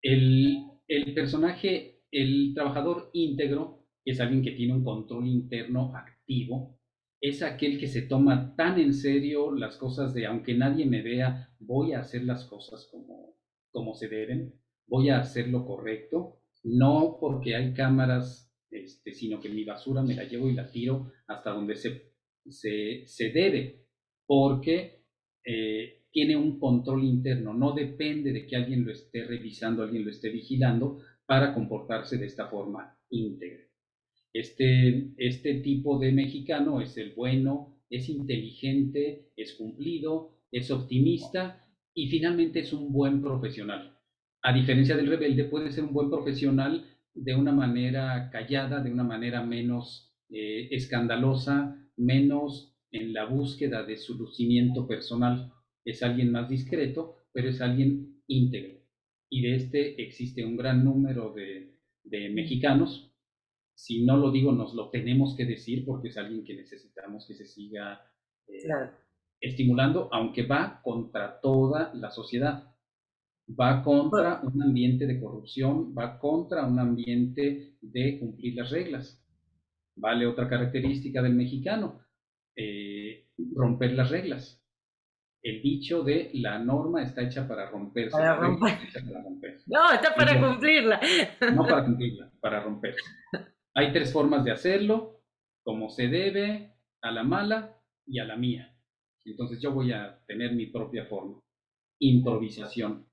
El, 0.01 0.57
el 0.89 1.13
personaje, 1.13 2.05
el 2.11 2.53
trabajador 2.55 3.11
íntegro, 3.13 3.85
es 4.03 4.19
alguien 4.19 4.43
que 4.43 4.53
tiene 4.53 4.73
un 4.73 4.83
control 4.83 5.27
interno 5.27 5.95
activo, 5.95 6.80
es 7.21 7.43
aquel 7.43 7.79
que 7.79 7.87
se 7.87 8.03
toma 8.03 8.55
tan 8.57 8.81
en 8.81 8.95
serio 8.95 9.53
las 9.55 9.77
cosas 9.77 10.15
de 10.15 10.27
aunque 10.27 10.55
nadie 10.55 10.87
me 10.87 11.03
vea, 11.03 11.55
voy 11.59 11.93
a 11.93 12.01
hacer 12.01 12.25
las 12.25 12.47
cosas 12.47 12.89
como, 12.91 13.37
como 13.71 13.95
se 13.95 14.09
deben, 14.09 14.55
voy 14.87 15.11
a 15.11 15.21
hacer 15.21 15.49
lo 15.49 15.67
correcto, 15.67 16.41
no 16.65 17.19
porque 17.21 17.55
hay 17.55 17.75
cámaras, 17.75 18.53
este, 18.71 19.13
sino 19.13 19.41
que 19.41 19.51
mi 19.51 19.65
basura 19.65 20.03
me 20.03 20.15
la 20.15 20.25
llevo 20.25 20.49
y 20.49 20.55
la 20.55 20.71
tiro 20.71 21.13
hasta 21.27 21.51
donde 21.51 21.77
se, 21.77 22.13
se, 22.47 23.31
debe, 23.31 23.87
porque 24.27 25.05
eh, 25.45 26.05
tiene 26.11 26.37
un 26.37 26.59
control 26.59 27.05
interno, 27.05 27.53
no 27.53 27.73
depende 27.73 28.33
de 28.33 28.47
que 28.47 28.57
alguien 28.57 28.85
lo 28.85 28.93
esté 28.93 29.25
revisando, 29.25 29.83
alguien 29.83 30.05
lo 30.05 30.11
esté 30.11 30.31
vigilando 30.31 31.03
para 31.27 31.53
comportarse 31.53 32.17
de 32.17 32.27
esta 32.27 32.49
forma 32.49 32.99
íntegra. 33.11 33.70
Este, 34.33 35.13
este 35.17 35.55
tipo 35.61 35.99
de 35.99 36.13
mexicano 36.13 36.81
es 36.81 36.97
el 36.97 37.15
bueno, 37.15 37.81
es 37.91 38.09
inteligente, 38.09 39.33
es 39.37 39.55
cumplido, 39.55 40.39
es 40.53 40.71
optimista 40.71 41.65
y 41.95 42.09
finalmente 42.09 42.61
es 42.61 42.73
un 42.73 42.93
buen 42.93 43.21
profesional. 43.21 43.97
A 44.43 44.53
diferencia 44.53 44.97
del 44.97 45.09
rebelde, 45.09 45.45
puede 45.45 45.73
ser 45.73 45.85
un 45.85 45.93
buen 45.93 46.09
profesional 46.09 46.87
de 47.15 47.35
una 47.35 47.53
manera 47.53 48.31
callada, 48.31 48.83
de 48.83 48.93
una 48.93 49.05
manera 49.05 49.43
menos 49.45 50.15
eh, 50.31 50.69
escandalosa, 50.71 51.77
menos 51.97 52.77
en 52.93 53.13
la 53.13 53.27
búsqueda 53.27 53.83
de 53.85 53.97
su 53.97 54.17
lucimiento 54.17 54.87
personal. 54.87 55.53
Es 55.85 56.03
alguien 56.03 56.31
más 56.31 56.49
discreto, 56.49 57.17
pero 57.33 57.49
es 57.51 57.61
alguien 57.61 58.23
íntegro. 58.29 58.79
Y 59.29 59.43
de 59.43 59.57
este 59.57 60.03
existe 60.03 60.45
un 60.45 60.57
gran 60.57 60.85
número 60.85 61.33
de, 61.35 61.75
de 62.05 62.31
mexicanos 62.31 63.10
si 63.83 64.05
no 64.05 64.19
lo 64.19 64.31
digo, 64.31 64.53
nos 64.53 64.75
lo 64.75 64.91
tenemos 64.91 65.35
que 65.35 65.47
decir 65.47 65.87
porque 65.87 66.09
es 66.09 66.19
alguien 66.19 66.45
que 66.45 66.55
necesitamos 66.55 67.27
que 67.27 67.33
se 67.33 67.47
siga 67.47 67.99
eh, 68.47 68.69
estimulando, 69.41 70.11
aunque 70.13 70.43
va 70.43 70.83
contra 70.83 71.41
toda 71.41 71.91
la 71.95 72.11
sociedad. 72.11 72.75
Va 73.49 73.83
contra 73.83 74.43
un 74.43 74.63
ambiente 74.63 75.07
de 75.07 75.19
corrupción, 75.19 75.95
va 75.97 76.19
contra 76.19 76.67
un 76.67 76.79
ambiente 76.79 77.79
de 77.81 78.21
cumplir 78.21 78.55
las 78.57 78.71
reglas. 78.71 79.19
Vale 79.97 80.27
otra 80.27 80.47
característica 80.47 81.23
del 81.23 81.35
mexicano, 81.35 82.03
eh, 82.55 83.29
romper 83.55 83.95
las 83.95 84.11
reglas. 84.11 84.63
El 85.43 85.63
dicho 85.63 86.05
de 86.05 86.31
la 86.35 86.59
norma 86.59 87.03
está 87.03 87.23
hecha 87.23 87.49
para 87.49 87.71
romperse. 87.71 88.11
Para 88.11 88.37
romper. 88.37 88.79
No, 89.67 89.91
está 89.93 90.15
para 90.15 90.39
cumplirla. 90.39 91.01
No 91.55 91.63
para 91.63 91.85
cumplirla, 91.87 92.31
para 92.41 92.61
romperse. 92.63 93.01
Hay 93.75 93.93
tres 93.93 94.13
formas 94.13 94.45
de 94.45 94.51
hacerlo, 94.51 95.23
como 95.63 95.91
se 95.91 96.09
debe, 96.09 96.75
a 97.03 97.13
la 97.13 97.23
mala 97.23 97.81
y 98.05 98.19
a 98.19 98.25
la 98.25 98.37
mía. 98.37 98.77
Entonces 99.25 99.61
yo 99.61 99.73
voy 99.73 99.93
a 99.93 100.21
tener 100.27 100.55
mi 100.55 100.67
propia 100.67 101.07
forma. 101.07 101.41
Improvisación. 102.01 103.07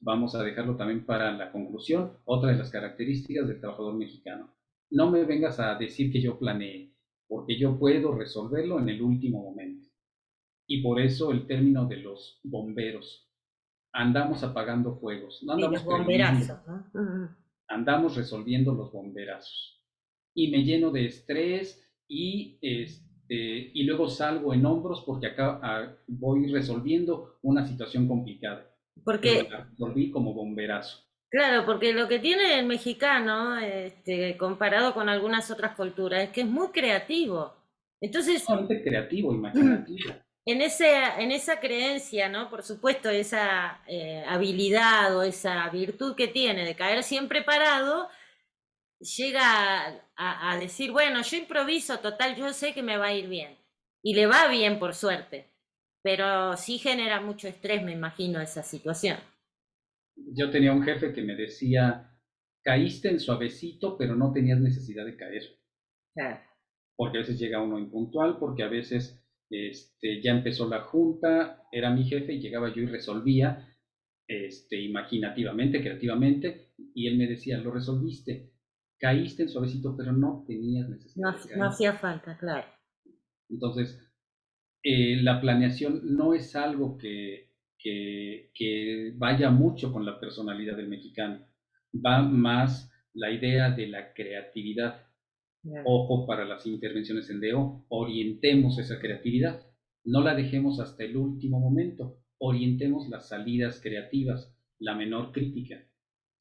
Vamos 0.00 0.34
a 0.34 0.42
dejarlo 0.42 0.76
también 0.76 1.06
para 1.06 1.32
la 1.32 1.50
conclusión. 1.50 2.18
Otra 2.24 2.50
de 2.50 2.58
las 2.58 2.70
características 2.70 3.48
del 3.48 3.60
trabajador 3.60 3.94
mexicano. 3.94 4.54
No 4.90 5.10
me 5.10 5.24
vengas 5.24 5.58
a 5.60 5.76
decir 5.76 6.12
que 6.12 6.20
yo 6.20 6.38
planeé, 6.38 6.92
porque 7.26 7.58
yo 7.58 7.78
puedo 7.78 8.12
resolverlo 8.12 8.78
en 8.80 8.90
el 8.90 9.00
último 9.00 9.42
momento. 9.42 9.88
Y 10.66 10.82
por 10.82 11.00
eso 11.00 11.32
el 11.32 11.46
término 11.46 11.86
de 11.86 11.96
los 11.96 12.40
bomberos. 12.42 13.30
Andamos 13.94 14.42
apagando 14.42 14.96
fuegos. 14.96 15.42
No 15.42 15.54
andamos 15.54 15.84
bomberazos. 15.84 16.58
Andamos 17.68 18.16
resolviendo 18.16 18.74
los 18.74 18.92
bomberazos 18.92 19.81
y 20.34 20.50
me 20.50 20.64
lleno 20.64 20.90
de 20.90 21.06
estrés 21.06 21.82
y, 22.08 22.58
este, 22.60 23.70
y 23.74 23.84
luego 23.84 24.08
salgo 24.08 24.54
en 24.54 24.66
hombros 24.66 25.02
porque 25.06 25.28
acá 25.28 25.60
ah, 25.62 25.96
voy 26.06 26.50
resolviendo 26.50 27.38
una 27.42 27.66
situación 27.66 28.08
complicada. 28.08 28.68
Porque 29.04 29.48
volví 29.78 30.10
como 30.10 30.34
bomberazo. 30.34 31.12
Claro, 31.30 31.64
porque 31.64 31.94
lo 31.94 32.08
que 32.08 32.18
tiene 32.18 32.58
el 32.58 32.66
mexicano, 32.66 33.58
este, 33.58 34.36
comparado 34.36 34.92
con 34.92 35.08
algunas 35.08 35.50
otras 35.50 35.74
culturas, 35.74 36.24
es 36.24 36.28
que 36.28 36.42
es 36.42 36.46
muy 36.46 36.68
creativo. 36.68 37.54
Entonces, 38.02 38.44
creativo, 38.84 39.32
imaginativo. 39.34 40.14
En, 40.44 40.60
ese, 40.60 40.90
en 41.18 41.30
esa 41.30 41.60
creencia, 41.60 42.28
¿no? 42.28 42.50
Por 42.50 42.64
supuesto, 42.64 43.08
esa 43.08 43.80
eh, 43.86 44.24
habilidad 44.26 45.16
o 45.16 45.22
esa 45.22 45.68
virtud 45.68 46.16
que 46.16 46.26
tiene 46.26 46.64
de 46.64 46.74
caer 46.74 47.04
siempre 47.04 47.42
parado, 47.42 48.08
llega 49.02 50.06
a, 50.16 50.58
decir, 50.58 50.92
bueno, 50.92 51.22
yo 51.22 51.36
improviso, 51.36 51.98
total, 51.98 52.36
yo 52.36 52.52
sé 52.52 52.72
que 52.72 52.82
me 52.82 52.96
va 52.96 53.06
a 53.06 53.14
ir 53.14 53.28
bien. 53.28 53.56
Y 54.02 54.14
le 54.14 54.26
va 54.26 54.48
bien, 54.48 54.78
por 54.78 54.94
suerte. 54.94 55.46
Pero 56.02 56.56
sí 56.56 56.78
genera 56.78 57.20
mucho 57.20 57.48
estrés, 57.48 57.82
me 57.82 57.92
imagino, 57.92 58.40
esa 58.40 58.62
situación. 58.62 59.18
Yo 60.16 60.50
tenía 60.50 60.72
un 60.72 60.82
jefe 60.82 61.12
que 61.12 61.22
me 61.22 61.34
decía, 61.34 62.10
caíste 62.62 63.08
en 63.08 63.20
suavecito, 63.20 63.96
pero 63.96 64.16
no 64.16 64.32
tenías 64.32 64.60
necesidad 64.60 65.04
de 65.04 65.16
caer. 65.16 65.42
Porque 66.96 67.18
a 67.18 67.20
veces 67.20 67.38
llega 67.38 67.62
uno 67.62 67.78
impuntual, 67.78 68.38
porque 68.38 68.62
a 68.62 68.68
veces 68.68 69.22
este, 69.50 70.20
ya 70.22 70.32
empezó 70.32 70.68
la 70.68 70.82
junta, 70.82 71.62
era 71.70 71.90
mi 71.90 72.04
jefe 72.04 72.34
y 72.34 72.40
llegaba 72.40 72.72
yo 72.74 72.82
y 72.82 72.86
resolvía 72.86 73.68
este, 74.26 74.80
imaginativamente, 74.80 75.80
creativamente, 75.80 76.72
y 76.94 77.06
él 77.06 77.18
me 77.18 77.26
decía, 77.26 77.58
lo 77.58 77.70
resolviste, 77.70 78.51
caíste 79.02 79.42
en 79.42 79.48
suavecito, 79.48 79.96
pero 79.96 80.12
no 80.12 80.44
tenías 80.46 80.88
necesidad. 80.88 81.34
No, 81.56 81.66
hacía 81.66 81.94
falta, 81.94 82.38
claro. 82.38 82.68
Entonces, 83.50 84.00
eh, 84.84 85.20
la 85.20 85.40
planeación 85.40 86.02
no 86.16 86.34
es 86.34 86.54
algo 86.54 86.96
que, 86.96 87.50
que, 87.82 89.12
vaya 89.16 89.50
mucho 89.50 89.92
con 89.92 90.06
la 90.06 90.20
personalidad 90.20 90.76
del 90.76 90.88
mexicano. 90.88 91.44
Va 91.94 92.22
más 92.22 92.92
la 93.12 93.32
idea 93.32 93.72
de 93.72 93.88
la 93.88 94.14
creatividad. 94.14 95.04
Ojo 95.84 96.26
para 96.26 96.44
las 96.44 96.66
intervenciones 96.66 97.28
en 97.30 97.40
DEO, 97.40 97.84
orientemos 97.88 98.78
esa 98.78 99.00
creatividad. 99.00 99.66
No 100.04 100.20
la 100.20 100.34
dejemos 100.34 100.78
hasta 100.78 101.02
el 101.02 101.16
último 101.16 101.58
momento. 101.58 102.20
Orientemos 102.38 103.08
las 103.08 103.28
salidas 103.28 103.80
creativas, 103.80 104.56
la 104.78 104.94
menor 104.94 105.32
crítica. 105.32 105.84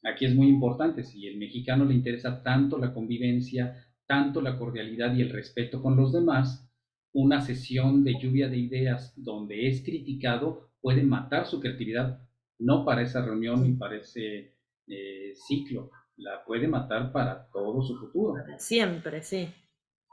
Aquí 0.04 0.26
es 0.26 0.36
muy 0.36 0.47
importante, 0.47 1.04
si 1.04 1.28
el 1.28 1.38
mexicano 1.38 1.86
le 1.86 1.93
interesa 1.93 2.41
tanto 2.41 2.78
la 2.78 2.93
convivencia, 2.93 3.86
tanto 4.08 4.41
la 4.41 4.58
cordialidad 4.58 5.16
y 5.16 5.22
el 5.22 5.30
respeto 5.30 5.82
con 5.82 5.95
los 5.95 6.12
demás, 6.12 6.68
una 7.14 7.41
sesión 7.41 8.04
de 8.04 8.20
lluvia 8.20 8.49
de 8.49 8.58
ideas 8.58 9.14
donde 9.16 9.68
es 9.68 9.84
criticado 9.84 10.72
puede 10.82 11.04
matar 11.04 11.45
su 11.45 11.60
creatividad, 11.60 12.28
no 12.60 12.84
para 12.84 13.04
esa 13.04 13.24
reunión 13.24 13.64
ni 13.64 13.74
para 13.74 13.97
ese 13.97 14.56
eh, 14.88 15.34
ciclo, 15.36 15.91
la 16.18 16.43
puede 16.45 16.68
matar 16.68 17.12
para 17.12 17.49
todo 17.52 17.82
su 17.84 17.97
futuro. 17.97 18.36
Siempre, 18.58 19.22
sí. 19.22 19.47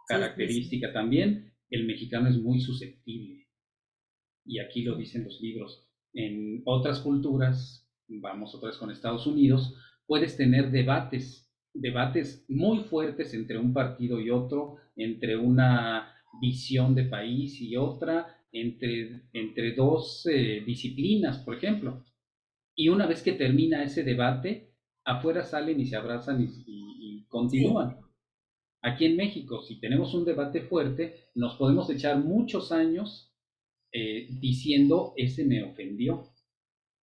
Característica 0.06 0.92
también, 0.92 1.52
el 1.70 1.86
mexicano 1.86 2.28
es 2.28 2.36
muy 2.36 2.60
susceptible. 2.60 3.46
Y 4.44 4.58
aquí 4.58 4.82
lo 4.82 4.96
dicen 4.96 5.24
los 5.24 5.40
libros. 5.40 5.86
En 6.14 6.62
otras 6.64 7.00
culturas 7.00 7.87
vamos 8.08 8.54
otra 8.54 8.68
vez 8.68 8.78
con 8.78 8.90
Estados 8.90 9.26
Unidos, 9.26 9.74
puedes 10.06 10.36
tener 10.36 10.70
debates, 10.70 11.50
debates 11.74 12.44
muy 12.48 12.78
fuertes 12.84 13.34
entre 13.34 13.58
un 13.58 13.72
partido 13.72 14.20
y 14.20 14.30
otro, 14.30 14.76
entre 14.96 15.36
una 15.36 16.14
visión 16.40 16.94
de 16.94 17.04
país 17.04 17.60
y 17.60 17.76
otra, 17.76 18.26
entre, 18.52 19.22
entre 19.32 19.74
dos 19.74 20.26
eh, 20.26 20.62
disciplinas, 20.64 21.38
por 21.38 21.56
ejemplo. 21.56 22.04
Y 22.74 22.88
una 22.88 23.06
vez 23.06 23.22
que 23.22 23.32
termina 23.32 23.82
ese 23.82 24.02
debate, 24.02 24.72
afuera 25.04 25.42
salen 25.42 25.80
y 25.80 25.86
se 25.86 25.96
abrazan 25.96 26.42
y, 26.42 27.24
continúan. 27.28 27.98
Aquí 28.80 29.04
en 29.04 29.16
México, 29.16 29.60
si 29.60 29.78
tenemos 29.80 30.14
un 30.14 30.24
debate 30.24 30.62
fuerte, 30.62 31.28
nos 31.34 31.56
podemos 31.56 31.90
echar 31.90 32.18
muchos 32.18 32.72
años 32.72 33.34
eh, 33.92 34.28
diciendo, 34.40 35.12
ese 35.16 35.44
me 35.44 35.62
ofendió, 35.62 36.30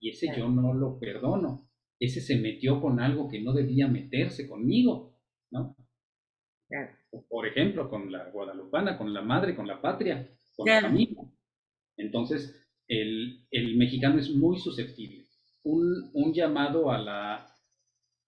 y 0.02 0.10
ese 0.10 0.36
yo 0.36 0.48
no 0.48 0.74
lo 0.74 0.98
perdono. 0.98 1.70
Ese 1.98 2.20
se 2.20 2.36
metió 2.36 2.80
con 2.80 2.98
algo 2.98 3.28
que 3.28 3.40
no 3.40 3.52
debía 3.52 3.86
meterse 3.86 4.48
conmigo, 4.48 5.16
¿no? 5.52 5.76
Por 7.28 7.46
ejemplo, 7.46 7.88
con 7.88 8.10
la 8.10 8.28
guadalupana, 8.30 8.98
con 8.98 9.14
la 9.14 9.22
madre, 9.22 9.54
con 9.54 9.68
la 9.68 9.80
patria, 9.80 10.28
con 10.56 10.66
la 10.66 10.80
familia. 10.80 11.22
Entonces, 11.96 12.68
el, 12.88 13.46
el, 13.52 13.76
mexicano 13.76 14.18
es 14.18 14.30
muy 14.30 14.58
susceptible. 14.58 15.28
Un, 15.62 16.10
un 16.14 16.34
llamado 16.34 16.90
a 16.90 16.98
la 16.98 17.48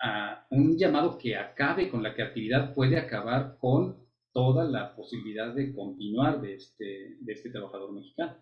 a 0.01 0.47
un 0.51 0.77
llamado 0.77 1.19
que 1.19 1.37
acabe 1.37 1.89
con 1.89 2.03
la 2.03 2.15
creatividad 2.15 2.75
puede 2.75 2.99
acabar 2.99 3.57
con 3.59 4.07
toda 4.33 4.65
la 4.65 4.95
posibilidad 4.95 5.55
de 5.55 5.73
continuar 5.75 6.41
de 6.41 6.55
este, 6.55 7.17
de 7.21 7.33
este 7.33 7.51
trabajador 7.51 7.93
mexicano. 7.93 8.37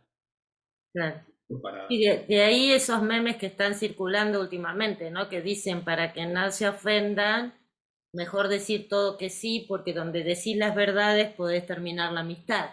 Claro. 0.92 1.31
Y 1.88 2.04
de, 2.04 2.42
ahí 2.42 2.72
esos 2.72 3.02
memes 3.02 3.36
que 3.36 3.46
están 3.46 3.74
circulando 3.74 4.40
últimamente, 4.40 5.10
¿no? 5.10 5.28
Que 5.28 5.42
dicen 5.42 5.84
para 5.84 6.12
que 6.12 6.26
no 6.26 6.50
se 6.50 6.68
ofendan, 6.68 7.54
mejor 8.12 8.48
decir 8.48 8.88
todo 8.88 9.18
que 9.18 9.30
sí, 9.30 9.64
porque 9.68 9.92
donde 9.92 10.24
decís 10.24 10.56
las 10.56 10.74
verdades 10.74 11.34
podés 11.34 11.66
terminar 11.66 12.12
la 12.12 12.20
amistad. 12.20 12.70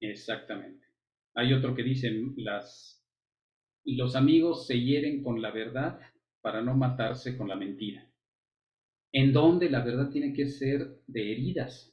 Exactamente. 0.00 0.86
Hay 1.34 1.52
otro 1.52 1.74
que 1.74 1.82
dicen 1.82 2.34
las, 2.36 3.04
los 3.84 4.16
amigos 4.16 4.66
se 4.66 4.80
hieren 4.80 5.22
con 5.22 5.42
la 5.42 5.50
verdad 5.50 6.00
para 6.40 6.62
no 6.62 6.74
matarse 6.74 7.36
con 7.36 7.48
la 7.48 7.56
mentira. 7.56 8.10
En 9.12 9.32
donde 9.32 9.70
la 9.70 9.84
verdad 9.84 10.10
tiene 10.10 10.32
que 10.32 10.46
ser 10.46 11.02
de 11.06 11.32
heridas. 11.32 11.92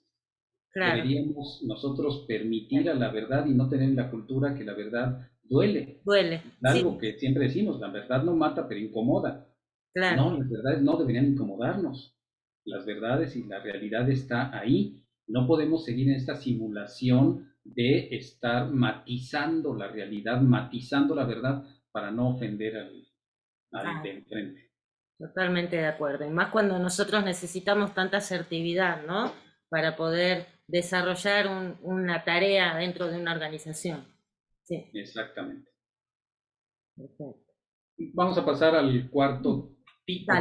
Deberíamos 0.74 1.62
nosotros 1.68 2.26
permitir 2.28 2.90
a 2.90 2.96
la 2.96 3.12
verdad 3.12 3.46
y 3.46 3.54
no 3.54 3.70
tener 3.70 3.90
la 3.90 4.10
cultura 4.10 4.56
que 4.56 4.64
la 4.64 4.74
verdad 4.74 5.30
duele. 5.44 6.02
Duele. 6.04 6.42
Algo 6.64 6.98
que 6.98 7.14
siempre 7.20 7.46
decimos, 7.46 7.80
la 7.80 7.90
verdad 7.90 8.24
no 8.24 8.36
mata, 8.36 8.68
pero 8.68 8.80
incomoda. 8.80 9.48
No, 9.96 10.38
las 10.38 10.50
verdades 10.50 10.82
no 10.82 10.98
deberían 10.98 11.34
incomodarnos. 11.34 12.18
Las 12.66 12.86
verdades 12.86 13.36
y 13.36 13.44
la 13.44 13.60
realidad 13.60 14.10
está 14.10 14.58
ahí. 14.58 15.04
No 15.28 15.46
podemos 15.48 15.86
seguir 15.86 16.10
en 16.10 16.16
esta 16.16 16.36
simulación 16.36 17.54
de 17.64 18.10
estar 18.16 18.72
matizando 18.72 19.76
la 19.76 19.88
realidad, 19.88 20.42
matizando 20.42 21.16
la 21.16 21.26
verdad 21.26 21.64
para 21.92 22.12
no 22.12 22.30
ofender 22.30 22.76
al, 22.76 23.08
al 23.72 24.04
de 24.04 24.12
enfrente. 24.12 24.72
Totalmente 25.18 25.78
de 25.78 25.86
acuerdo. 25.86 26.26
Y 26.26 26.30
más 26.32 26.50
cuando 26.50 26.80
nosotros 26.80 27.24
necesitamos 27.24 27.94
tanta 27.94 28.18
asertividad, 28.18 29.06
¿no? 29.06 29.32
Para 29.70 29.96
poder 29.96 30.48
desarrollar 30.68 31.78
una 31.82 32.24
tarea 32.24 32.76
dentro 32.76 33.08
de 33.08 33.18
una 33.18 33.34
organización. 33.34 34.13
Sí. 34.64 34.86
Exactamente. 34.94 35.70
Vamos 38.14 38.38
a 38.38 38.46
pasar 38.46 38.76
al 38.76 39.10
cuarto 39.10 39.76
tipo. 40.06 40.34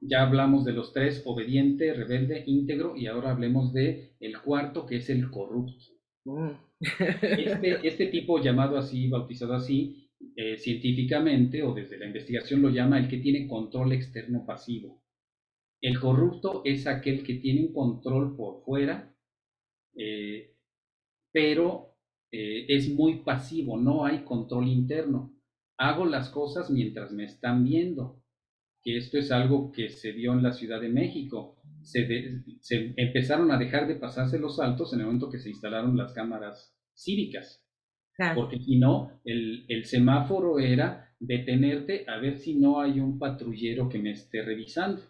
Ya 0.00 0.22
hablamos 0.22 0.64
de 0.64 0.72
los 0.72 0.92
tres, 0.92 1.22
obediente, 1.24 1.94
rebelde, 1.94 2.44
íntegro, 2.46 2.96
y 2.96 3.06
ahora 3.06 3.30
hablemos 3.30 3.72
de 3.72 4.14
el 4.20 4.40
cuarto, 4.40 4.86
que 4.86 4.96
es 4.96 5.08
el 5.10 5.30
corrupto. 5.30 5.84
Mm. 6.24 6.50
Este, 7.22 7.88
este, 7.88 8.06
tipo 8.08 8.38
llamado 8.38 8.76
así, 8.76 9.08
bautizado 9.08 9.54
así, 9.54 10.10
eh, 10.36 10.58
científicamente 10.58 11.62
o 11.62 11.72
desde 11.72 11.98
la 11.98 12.06
investigación 12.06 12.60
lo 12.60 12.68
llama 12.68 12.98
el 12.98 13.08
que 13.08 13.18
tiene 13.18 13.48
control 13.48 13.92
externo 13.92 14.44
pasivo. 14.44 15.02
El 15.80 15.98
corrupto 15.98 16.62
es 16.64 16.86
aquel 16.86 17.22
que 17.22 17.34
tiene 17.36 17.62
un 17.62 17.72
control 17.72 18.36
por 18.36 18.62
fuera, 18.64 19.14
eh, 19.96 20.54
pero 21.32 21.95
eh, 22.38 22.66
es 22.68 22.92
muy 22.92 23.20
pasivo, 23.20 23.78
no 23.78 24.04
hay 24.04 24.22
control 24.22 24.68
interno. 24.68 25.34
Hago 25.78 26.04
las 26.04 26.28
cosas 26.28 26.70
mientras 26.70 27.10
me 27.10 27.24
están 27.24 27.64
viendo, 27.64 28.22
que 28.82 28.98
esto 28.98 29.16
es 29.16 29.32
algo 29.32 29.72
que 29.72 29.88
se 29.88 30.12
dio 30.12 30.34
en 30.34 30.42
la 30.42 30.52
Ciudad 30.52 30.80
de 30.80 30.90
México. 30.90 31.56
Se, 31.80 32.42
empezaron 32.96 33.50
a 33.52 33.58
dejar 33.58 33.88
de 33.88 33.96
pasarse 33.96 34.38
los 34.38 34.56
saltos 34.56 34.92
en 34.92 35.00
el 35.00 35.06
momento 35.06 35.30
que 35.30 35.38
se 35.38 35.48
instalaron 35.48 35.96
las 35.96 36.12
cámaras 36.12 36.76
cívicas. 36.94 37.64
Porque 38.34 38.58
si 38.58 38.78
no, 38.78 39.20
el, 39.24 39.64
el, 39.68 39.86
semáforo 39.86 40.58
era 40.58 41.14
detenerte 41.18 42.04
a 42.06 42.18
ver 42.18 42.38
si 42.38 42.54
no 42.54 42.80
hay 42.80 43.00
un 43.00 43.18
patrullero 43.18 43.88
que 43.88 43.98
me 43.98 44.10
esté 44.10 44.42
revisando. 44.42 45.02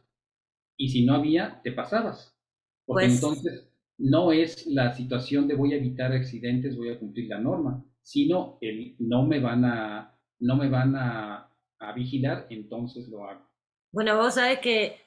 Y 0.76 0.90
si 0.90 1.04
no 1.04 1.14
había, 1.14 1.60
te 1.62 1.72
pasabas. 1.72 2.36
Porque 2.84 3.06
pues 3.06 3.14
entonces 3.14 3.68
no 3.98 4.32
es 4.32 4.66
la 4.66 4.94
situación 4.94 5.48
de 5.48 5.54
voy 5.54 5.72
a 5.72 5.76
evitar 5.76 6.12
accidentes, 6.12 6.76
voy 6.76 6.90
a 6.90 6.98
cumplir 6.98 7.28
la 7.28 7.38
norma, 7.38 7.84
sino 8.02 8.58
el 8.60 8.94
no 8.98 9.26
me 9.26 9.40
van 9.40 9.64
a, 9.64 10.18
no 10.40 10.56
me 10.56 10.68
van 10.68 10.94
a, 10.96 11.50
a 11.78 11.92
vigilar, 11.92 12.46
entonces 12.50 13.08
lo 13.08 13.24
hago. 13.24 13.46
Bueno, 13.92 14.16
vos 14.16 14.34
sabés 14.34 14.58
que 14.58 15.06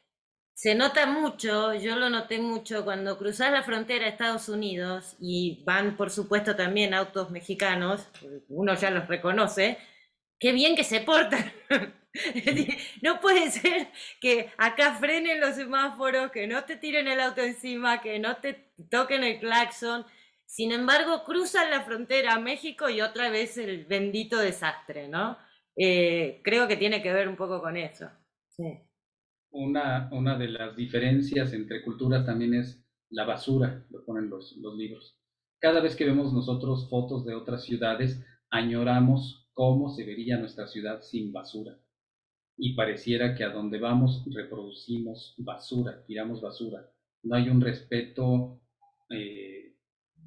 se 0.54 0.76
nota 0.76 1.06
mucho, 1.06 1.74
yo 1.76 1.96
lo 1.96 2.10
noté 2.10 2.40
mucho 2.40 2.84
cuando 2.84 3.18
cruzás 3.18 3.52
la 3.52 3.64
frontera 3.64 4.06
a 4.06 4.10
Estados 4.10 4.50
Unidos 4.50 5.16
y 5.20 5.64
van, 5.64 5.96
por 5.96 6.10
supuesto, 6.10 6.56
también 6.56 6.94
autos 6.94 7.32
mexicanos, 7.32 8.10
uno 8.50 8.76
ya 8.76 8.92
los 8.92 9.08
reconoce, 9.08 9.78
qué 10.40 10.52
bien 10.52 10.76
que 10.76 10.84
se 10.84 11.02
portan. 11.02 11.52
no 13.03 13.20
puede 13.20 13.51
ser 13.51 13.88
que 14.20 14.49
acá 14.57 14.95
frenen 14.95 15.39
los 15.39 15.55
semáforos, 15.55 16.32
que 16.32 16.47
no 16.47 16.64
te 16.64 16.76
tiren 16.76 17.07
el 17.07 17.20
auto 17.20 17.41
encima, 17.41 18.01
que 18.01 18.20
no 18.20 18.38
te 18.38 18.72
toquen 18.89 19.24
el 19.24 19.39
claxon. 19.39 20.05
Sin 20.45 20.72
embargo, 20.72 21.24
cruzan 21.24 21.70
la 21.70 21.82
frontera 21.82 22.36
a 22.36 22.39
México 22.39 22.89
y 22.89 23.01
otra 23.01 23.30
vez 23.30 23.57
el 23.57 23.86
bendito 23.86 24.39
desastre, 24.39 25.07
¿no? 25.07 25.38
Eh, 25.76 26.41
creo 26.43 26.68
que 26.68 26.78
tiene 26.78 27.03
que 27.03 27.14
ver 27.14 27.30
un 27.30 27.36
poco 27.36 27.62
con 27.62 27.78
eso. 27.78 28.10
Una, 29.51 30.10
una 30.12 30.38
de 30.38 30.49
las 30.49 30.76
diferencias 30.76 31.53
entre 31.53 31.84
culturas 31.84 32.26
también 32.26 32.55
es 32.55 32.84
la 33.10 33.26
basura, 33.26 33.86
lo 33.89 34.03
ponen 34.03 34.30
los, 34.30 34.57
los 34.57 34.76
libros. 34.76 35.18
Cada 35.60 35.82
vez 35.82 35.95
que 35.95 36.05
vemos 36.05 36.34
nosotros 36.34 36.89
fotos 36.89 37.26
de 37.26 37.36
otras 37.36 37.64
ciudades, 37.64 38.26
añoramos 38.49 39.49
cómo 39.53 39.89
se 39.89 40.05
vería 40.05 40.38
nuestra 40.38 40.68
ciudad 40.68 41.01
sin 41.01 41.32
basura 41.32 41.80
y 42.60 42.74
pareciera 42.74 43.36
que 43.36 43.43
a 43.43 43.49
donde 43.49 43.80
vamos 43.80 44.24
reproducimos 44.32 45.34
basura, 45.38 46.03
tiramos 46.05 46.41
basura. 46.41 46.91
No 47.24 47.36
hay 47.36 47.49
un 47.49 47.62
respeto 47.62 48.62
eh, 49.10 49.76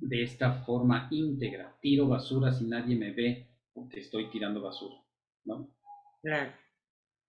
de 0.01 0.23
esta 0.23 0.65
forma 0.65 1.09
íntegra. 1.11 1.77
Tiro 1.81 2.09
basura 2.09 2.53
si 2.53 2.65
nadie 2.65 2.97
me 2.97 3.13
ve 3.13 3.49
porque 3.73 4.01
estoy 4.01 4.31
tirando 4.31 4.63
basura, 4.63 4.97
¿no? 5.45 5.75
Claro. 6.23 6.53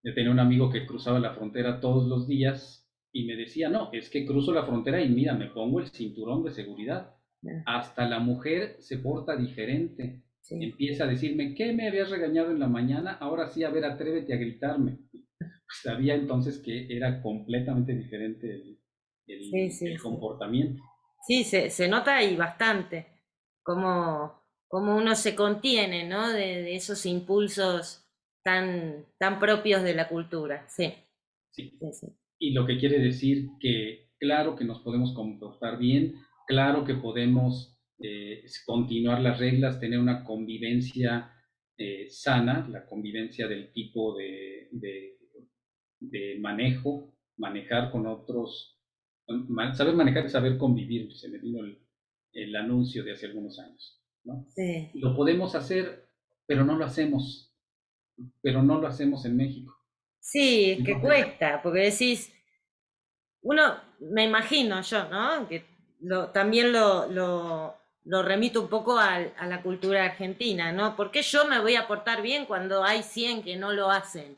Yo 0.03 0.13
tenía 0.13 0.31
un 0.31 0.39
amigo 0.39 0.69
que 0.71 0.85
cruzaba 0.85 1.19
la 1.19 1.33
frontera 1.33 1.79
todos 1.79 2.07
los 2.07 2.27
días 2.27 2.89
y 3.11 3.25
me 3.25 3.35
decía, 3.35 3.69
no, 3.69 3.89
es 3.93 4.09
que 4.09 4.25
cruzo 4.25 4.53
la 4.53 4.65
frontera 4.65 5.01
y 5.01 5.09
mira, 5.09 5.33
me 5.33 5.47
pongo 5.47 5.79
el 5.79 5.87
cinturón 5.87 6.43
de 6.43 6.51
seguridad. 6.51 7.15
Hasta 7.65 8.07
la 8.07 8.19
mujer 8.19 8.77
se 8.79 8.99
porta 8.99 9.35
diferente. 9.35 10.22
Empieza 10.49 11.05
a 11.05 11.07
decirme, 11.07 11.55
¿qué 11.55 11.71
me 11.73 11.87
habías 11.87 12.09
regañado 12.09 12.51
en 12.51 12.59
la 12.59 12.67
mañana? 12.67 13.13
Ahora 13.13 13.47
sí, 13.47 13.63
a 13.63 13.69
ver, 13.69 13.85
atrévete 13.85 14.33
a 14.33 14.37
gritarme. 14.37 14.99
sabía 15.83 16.15
entonces 16.15 16.59
que 16.59 16.87
era 16.89 17.21
completamente 17.21 17.93
diferente 17.95 18.77
el, 19.27 19.99
comportamiento. 20.01 20.81
Sí, 21.25 21.43
se, 21.43 21.69
se, 21.69 21.87
nota 21.87 22.17
ahí 22.17 22.35
bastante 22.35 23.07
cómo, 23.63 24.43
cómo, 24.67 24.97
uno 24.97 25.15
se 25.15 25.35
contiene, 25.35 26.07
¿no? 26.07 26.29
De, 26.29 26.75
esos 26.75 27.05
impulsos 27.05 28.05
tan, 28.43 29.05
tan 29.17 29.39
propios 29.39 29.83
de 29.83 29.95
la 29.95 30.09
cultura, 30.09 30.67
sí. 30.67 30.93
Sí. 31.51 31.79
Y 32.39 32.51
lo 32.51 32.65
que 32.65 32.77
quiere 32.77 32.99
decir 32.99 33.47
que, 33.61 34.09
claro 34.19 34.55
que 34.55 34.65
nos 34.65 34.81
podemos 34.81 35.13
comportar 35.13 35.77
bien, 35.77 36.15
claro 36.47 36.83
que 36.83 36.95
podemos 36.95 37.72
eh, 38.05 38.43
continuar 38.65 39.21
las 39.21 39.39
reglas, 39.39 39.79
tener 39.79 39.97
una 39.97 40.25
convivencia 40.25 41.31
eh, 41.77 42.09
sana, 42.09 42.67
la 42.69 42.85
convivencia 42.85 43.47
del 43.47 43.71
tipo 43.71 44.17
de, 44.17 44.67
de, 46.01 46.37
manejo, 46.41 47.15
manejar 47.37 47.91
con 47.91 48.05
otros, 48.05 48.77
saber 49.73 49.95
manejar 49.95 50.25
y 50.25 50.29
saber 50.29 50.57
convivir, 50.57 51.15
se 51.15 51.29
me 51.29 51.37
vino 51.37 51.61
el, 52.33 52.55
anuncio 52.57 53.05
de 53.05 53.13
hace 53.13 53.27
algunos 53.27 53.57
años. 53.59 54.03
¿no? 54.25 54.45
Lo 54.95 55.15
podemos 55.15 55.55
hacer, 55.55 56.09
pero 56.45 56.65
no 56.65 56.77
lo 56.77 56.83
hacemos, 56.83 57.55
pero 58.41 58.61
no 58.61 58.81
lo 58.81 58.87
hacemos 58.87 59.23
en 59.23 59.37
México. 59.37 59.73
Sí, 60.19 60.71
es 60.71 60.85
que 60.85 60.99
cuesta, 60.99 61.61
porque 61.63 61.79
decís, 61.79 62.33
uno, 63.43 63.75
me 64.01 64.25
imagino 64.25 64.81
yo, 64.81 65.07
¿no? 65.09 65.47
Que 65.47 65.63
lo, 66.01 66.31
también 66.31 66.73
lo, 66.73 67.09
lo, 67.09 67.82
lo 68.05 68.21
remito 68.21 68.61
un 68.61 68.67
poco 68.67 68.97
a, 68.97 69.19
la 69.19 69.61
cultura 69.61 70.05
argentina, 70.05 70.71
¿no? 70.71 70.95
¿Por 70.95 71.11
qué 71.11 71.21
yo 71.21 71.45
me 71.47 71.59
voy 71.59 71.75
a 71.75 71.87
portar 71.87 72.21
bien 72.21 72.45
cuando 72.45 72.83
hay 72.83 73.03
100 73.03 73.43
que 73.43 73.55
no 73.55 73.71
lo 73.71 73.89
hacen? 73.89 74.37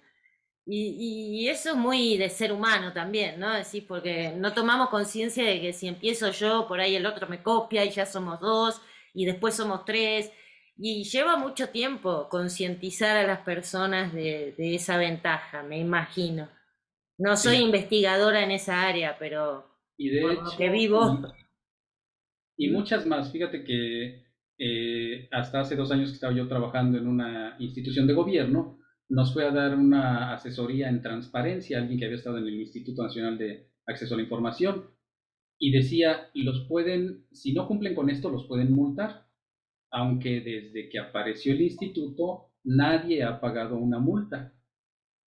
Y, 0.67 1.47
eso 1.47 1.71
es 1.71 1.75
muy 1.75 2.17
de 2.17 2.29
ser 2.29 2.51
humano 2.51 2.91
también, 2.91 3.39
¿no? 3.39 3.53
Decir, 3.53 3.85
porque 3.87 4.33
no 4.35 4.53
tomamos 4.53 4.89
conciencia 4.89 5.43
de 5.43 5.61
que 5.61 5.73
si 5.73 5.87
empiezo 5.87 6.31
yo, 6.31 6.67
por 6.67 6.79
ahí 6.79 6.95
el 6.95 7.05
otro 7.05 7.27
me 7.27 7.43
copia 7.43 7.85
y 7.85 7.91
ya 7.91 8.05
somos 8.05 8.39
dos, 8.39 8.81
y 9.13 9.25
después 9.25 9.55
somos 9.55 9.85
tres. 9.85 10.31
Y 10.77 11.03
lleva 11.03 11.37
mucho 11.37 11.69
tiempo 11.69 12.27
concientizar 12.29 13.15
a 13.15 13.27
las 13.27 13.39
personas 13.41 14.11
de, 14.13 14.55
esa 14.57 14.97
ventaja, 14.97 15.63
me 15.63 15.77
imagino. 15.77 16.49
No 17.17 17.37
soy 17.37 17.57
investigadora 17.57 18.43
en 18.43 18.51
esa 18.51 18.81
área, 18.81 19.17
pero 19.17 19.65
y 19.97 20.09
de 20.09 20.33
hecho, 20.33 20.57
que 20.57 20.69
vivo. 20.69 21.21
Y 21.37 21.44
muchas 22.57 23.05
más. 23.05 23.31
Fíjate 23.31 23.63
que 23.63 24.25
eh, 24.57 25.27
hasta 25.31 25.61
hace 25.61 25.75
dos 25.75 25.91
años 25.91 26.09
que 26.09 26.15
estaba 26.15 26.33
yo 26.33 26.47
trabajando 26.47 26.97
en 26.97 27.07
una 27.07 27.55
institución 27.59 28.07
de 28.07 28.13
gobierno, 28.13 28.79
nos 29.09 29.33
fue 29.33 29.45
a 29.45 29.51
dar 29.51 29.77
una 29.77 30.33
asesoría 30.33 30.89
en 30.89 31.01
transparencia, 31.01 31.77
alguien 31.77 31.99
que 31.99 32.05
había 32.05 32.17
estado 32.17 32.37
en 32.37 32.47
el 32.47 32.61
Instituto 32.61 33.03
Nacional 33.03 33.37
de 33.37 33.69
Acceso 33.85 34.15
a 34.15 34.17
la 34.17 34.23
Información, 34.23 34.85
y 35.59 35.71
decía, 35.71 36.29
los 36.33 36.67
pueden, 36.67 37.25
si 37.31 37.53
no 37.53 37.67
cumplen 37.67 37.95
con 37.95 38.09
esto, 38.09 38.29
los 38.29 38.47
pueden 38.47 38.71
multar, 38.71 39.27
aunque 39.91 40.41
desde 40.41 40.89
que 40.89 40.99
apareció 40.99 41.53
el 41.53 41.61
instituto 41.61 42.51
nadie 42.63 43.23
ha 43.23 43.39
pagado 43.39 43.77
una 43.77 43.99
multa. 43.99 44.53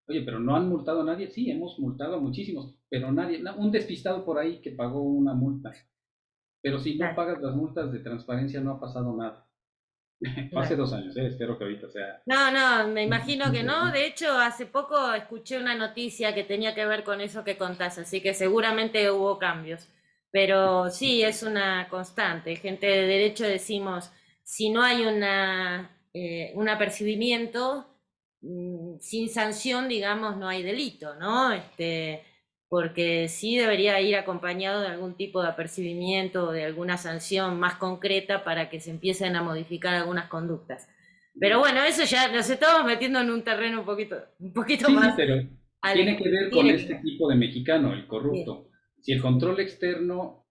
Oye, 0.08 0.22
pero 0.22 0.40
no 0.40 0.56
han 0.56 0.68
multado 0.68 1.02
a 1.02 1.04
nadie, 1.04 1.28
sí, 1.28 1.50
hemos 1.50 1.78
multado 1.78 2.16
a 2.16 2.20
muchísimos, 2.20 2.74
pero 2.88 3.12
nadie, 3.12 3.42
un 3.56 3.70
despistado 3.70 4.24
por 4.24 4.38
ahí 4.38 4.60
que 4.60 4.72
pagó 4.72 5.02
una 5.02 5.34
multa. 5.34 5.72
Pero 6.68 6.80
si 6.80 6.96
no 6.96 7.14
pagas 7.14 7.40
las 7.40 7.54
multas 7.54 7.90
de 7.90 8.00
transparencia 8.00 8.60
no 8.60 8.72
ha 8.72 8.80
pasado 8.80 9.16
nada. 9.16 9.48
Hace 10.54 10.76
dos 10.76 10.92
años, 10.92 11.16
¿eh? 11.16 11.28
espero 11.28 11.56
que 11.56 11.64
ahorita 11.64 11.88
sea. 11.88 12.20
No, 12.26 12.50
no, 12.50 12.88
me 12.88 13.04
imagino 13.04 13.50
que 13.50 13.62
no. 13.62 13.90
De 13.90 14.06
hecho, 14.06 14.36
hace 14.36 14.66
poco 14.66 15.14
escuché 15.14 15.58
una 15.58 15.74
noticia 15.74 16.34
que 16.34 16.44
tenía 16.44 16.74
que 16.74 16.84
ver 16.84 17.04
con 17.04 17.22
eso 17.22 17.42
que 17.42 17.56
contás, 17.56 17.96
así 17.96 18.20
que 18.20 18.34
seguramente 18.34 19.10
hubo 19.10 19.38
cambios. 19.38 19.88
Pero 20.30 20.90
sí, 20.90 21.22
es 21.22 21.42
una 21.42 21.88
constante. 21.88 22.56
Gente 22.56 22.86
de 22.86 23.06
derecho 23.06 23.44
decimos, 23.44 24.10
si 24.42 24.68
no 24.68 24.82
hay 24.82 25.06
una, 25.06 25.90
eh, 26.12 26.52
un 26.54 26.68
apercibimiento, 26.68 27.86
mm, 28.42 28.98
sin 29.00 29.30
sanción, 29.30 29.88
digamos, 29.88 30.36
no 30.36 30.48
hay 30.48 30.62
delito, 30.62 31.14
¿no? 31.14 31.50
Este, 31.50 32.24
porque 32.68 33.28
sí 33.28 33.56
debería 33.56 34.00
ir 34.00 34.16
acompañado 34.16 34.82
de 34.82 34.88
algún 34.88 35.14
tipo 35.14 35.42
de 35.42 35.48
apercibimiento 35.48 36.48
o 36.48 36.52
de 36.52 36.64
alguna 36.64 36.98
sanción 36.98 37.58
más 37.58 37.76
concreta 37.76 38.44
para 38.44 38.68
que 38.68 38.80
se 38.80 38.90
empiecen 38.90 39.36
a 39.36 39.42
modificar 39.42 39.94
algunas 39.94 40.28
conductas. 40.28 40.88
Pero 41.40 41.60
bueno, 41.60 41.82
eso 41.84 42.04
ya 42.04 42.30
nos 42.30 42.50
estamos 42.50 42.84
metiendo 42.84 43.20
en 43.20 43.30
un 43.30 43.42
terreno 43.42 43.80
un 43.80 43.86
poquito, 43.86 44.16
un 44.38 44.52
poquito 44.52 44.90
más. 44.90 45.06
Sí, 45.06 45.12
pero 45.16 45.48
tiene 45.94 46.16
que 46.16 46.28
ver 46.28 46.50
con 46.50 46.66
este 46.66 46.96
tipo 46.96 47.28
de 47.28 47.36
mexicano, 47.36 47.94
el 47.94 48.06
corrupto. 48.06 48.68
Si 49.00 49.12
el 49.12 49.22
control 49.22 49.60
externo, 49.60 50.46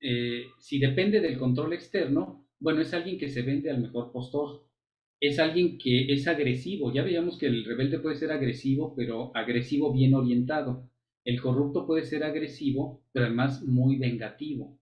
eh, 0.00 0.44
si 0.60 0.78
depende 0.78 1.20
del 1.20 1.38
control 1.38 1.72
externo, 1.72 2.46
bueno, 2.60 2.82
es 2.82 2.92
alguien 2.94 3.18
que 3.18 3.28
se 3.28 3.42
vende 3.42 3.70
al 3.70 3.80
mejor 3.80 4.12
postor. 4.12 4.66
Es 5.18 5.38
alguien 5.38 5.78
que 5.78 6.12
es 6.12 6.28
agresivo. 6.28 6.92
Ya 6.92 7.02
veíamos 7.02 7.38
que 7.38 7.46
el 7.46 7.64
rebelde 7.64 7.98
puede 7.98 8.16
ser 8.16 8.30
agresivo, 8.30 8.94
pero 8.94 9.34
agresivo 9.34 9.92
bien 9.92 10.14
orientado 10.14 10.90
el 11.26 11.42
corrupto 11.42 11.86
puede 11.86 12.04
ser 12.04 12.22
agresivo, 12.22 13.02
pero 13.12 13.26
además 13.26 13.64
muy 13.64 13.96
vengativo. 13.96 14.78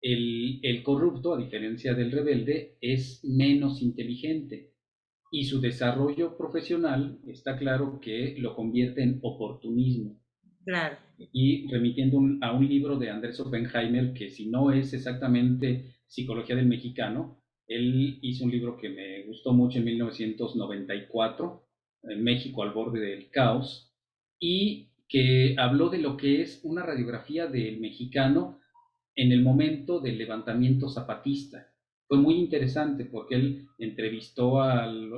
El, 0.00 0.82
corrupto, 0.84 1.34
a 1.34 1.38
diferencia 1.38 1.92
del 1.92 2.12
rebelde, 2.12 2.76
es 2.80 3.24
menos 3.24 3.82
inteligente 3.82 4.70
y 5.32 5.44
su 5.44 5.60
desarrollo 5.60 6.36
profesional 6.38 7.18
está 7.26 7.58
claro 7.58 7.98
que 8.00 8.36
lo 8.38 8.54
convierte 8.54 9.02
en 9.02 9.18
oportunismo. 9.22 10.22
Claro. 10.64 10.98
Y 11.32 11.68
remitiendo 11.68 12.20
a 12.42 12.52
un 12.52 12.68
libro 12.68 12.96
de 12.96 13.10
Andrés 13.10 13.40
Oppenheimer, 13.40 14.12
que 14.12 14.30
si 14.30 14.48
no 14.48 14.70
es 14.70 14.94
exactamente 14.94 15.96
Psicología 16.06 16.54
del 16.54 16.66
Mexicano, 16.66 17.42
él 17.66 18.20
hizo 18.22 18.44
un 18.44 18.52
libro 18.52 18.76
que 18.76 18.90
me 18.90 19.24
gustó 19.24 19.52
mucho 19.52 19.78
en 19.78 19.86
1994, 19.86 21.68
en 22.04 22.22
México 22.22 22.62
al 22.62 22.70
borde 22.70 23.00
del 23.00 23.30
caos, 23.30 23.92
y 24.38 24.85
que 25.08 25.54
habló 25.58 25.88
de 25.88 25.98
lo 25.98 26.16
que 26.16 26.42
es 26.42 26.60
una 26.64 26.82
radiografía 26.82 27.46
del 27.46 27.80
mexicano 27.80 28.60
en 29.14 29.32
el 29.32 29.42
momento 29.42 30.00
del 30.00 30.18
levantamiento 30.18 30.88
zapatista. 30.88 31.68
Fue 32.06 32.18
muy 32.18 32.34
interesante 32.34 33.04
porque 33.06 33.34
él 33.34 33.66
entrevistó 33.78 34.60
al, 34.60 35.10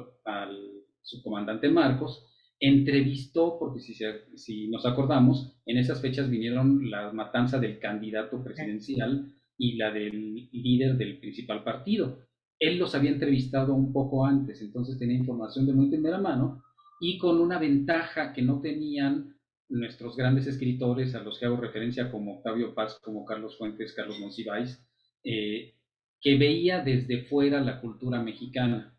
subcomandante 1.03 1.69
Marcos, 1.69 2.27
entrevistó, 2.61 3.59
porque 3.59 3.81
si, 3.81 3.95
si 4.37 4.69
nos 4.69 4.85
acordamos, 4.85 5.55
en 5.67 5.79
esas 5.79 6.01
fechas 6.01 6.31
vinieron 6.31 6.91
la 6.91 7.13
matanza 7.13 7.59
del 7.59 7.79
candidato 7.79 8.43
presidencial 8.43 9.33
y 9.57 9.77
la 9.77 9.91
del 9.91 10.49
líder 10.53 10.97
del 10.97 11.19
principal 11.19 11.65
partido. 11.65 12.27
Él 12.59 12.79
los 12.79 12.95
había 12.95 13.11
entrevistado 13.11 13.75
un 13.75 13.93
poco 13.93 14.27
antes, 14.27 14.61
entonces 14.63 14.99
tenía 14.99 15.17
información 15.17 15.67
de 15.67 15.73
muy 15.73 15.89
primera 15.89 16.19
mano 16.19 16.63
y 17.01 17.19
con 17.19 17.41
una 17.41 17.59
ventaja 17.59 18.33
que 18.33 18.43
no 18.43 18.61
tenían 18.61 19.38
nuestros 19.69 20.17
grandes 20.17 20.47
escritores 20.47 21.15
a 21.15 21.23
los 21.23 21.39
que 21.39 21.47
hago 21.47 21.57
referencia 21.57 22.11
como 22.11 22.37
Octavio 22.37 22.75
Paz, 22.75 22.99
como 23.03 23.25
Carlos 23.25 23.57
Fuentes, 23.59 23.93
Carlos 23.93 24.19
Monsiváis, 24.19 24.83
eh, 25.25 25.75
que 26.21 26.37
veía 26.37 26.83
desde 26.83 27.25
fuera 27.25 27.61
la 27.61 27.81
cultura 27.81 28.23
mexicana, 28.23 28.97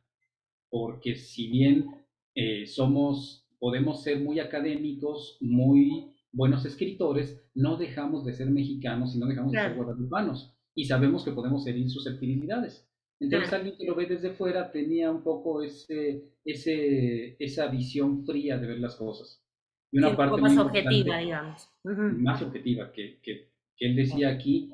porque 0.70 1.16
si 1.16 1.50
bien 1.50 1.88
eh, 2.36 2.66
somos, 2.68 3.48
podemos 3.60 4.04
ser 4.04 4.20
muy 4.20 4.40
académicos, 4.40 5.38
muy 5.42 6.14
buenos 6.32 6.66
escritores, 6.66 7.42
no 7.56 7.78
dejamos 7.78 8.24
de 8.26 8.34
ser 8.34 8.50
mexicanos 8.50 9.16
y 9.16 9.20
no 9.20 9.28
dejamos 9.28 9.52
de 9.52 9.60
ser 9.60 9.76
guadalupanos, 9.76 10.56
y 10.76 10.86
sabemos 10.86 11.26
que 11.26 11.32
podemos 11.32 11.66
herir 11.68 11.90
susceptibilidades. 11.90 12.88
Entonces 13.20 13.52
alguien 13.52 13.76
que 13.76 13.86
lo 13.86 13.96
ve 13.96 14.06
desde 14.06 14.32
fuera 14.32 14.72
tenía 14.72 15.12
un 15.12 15.24
poco 15.24 15.62
ese, 15.62 16.36
ese, 16.46 17.36
esa 17.44 17.68
visión 17.68 18.26
fría 18.26 18.58
de 18.58 18.68
ver 18.68 18.80
las 18.80 18.96
cosas. 18.96 19.44
Y 19.92 20.00
una 20.00 20.16
parte 20.16 20.42
más 20.42 20.58
objetiva, 20.58 21.18
digamos. 21.18 21.70
Más 21.84 22.42
objetiva, 22.42 22.92
que, 22.92 23.20
que, 23.22 23.50
que, 23.76 23.86
él 23.88 23.96
decía 23.96 24.30
aquí, 24.30 24.72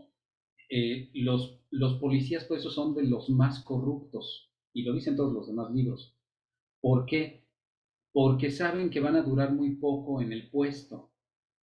eh, 0.69 1.09
los, 1.13 1.59
los 1.71 1.99
policías 1.99 2.43
por 2.45 2.57
eso 2.57 2.69
son 2.69 2.95
de 2.95 3.03
los 3.03 3.29
más 3.29 3.63
corruptos, 3.63 4.51
y 4.73 4.83
lo 4.83 4.93
dicen 4.93 5.15
todos 5.15 5.33
los 5.33 5.47
demás 5.47 5.71
libros. 5.73 6.15
¿Por 6.81 7.05
qué? 7.05 7.45
Porque 8.11 8.51
saben 8.51 8.89
que 8.89 8.99
van 8.99 9.15
a 9.15 9.23
durar 9.23 9.53
muy 9.53 9.75
poco 9.75 10.21
en 10.21 10.31
el 10.33 10.49
puesto 10.49 11.11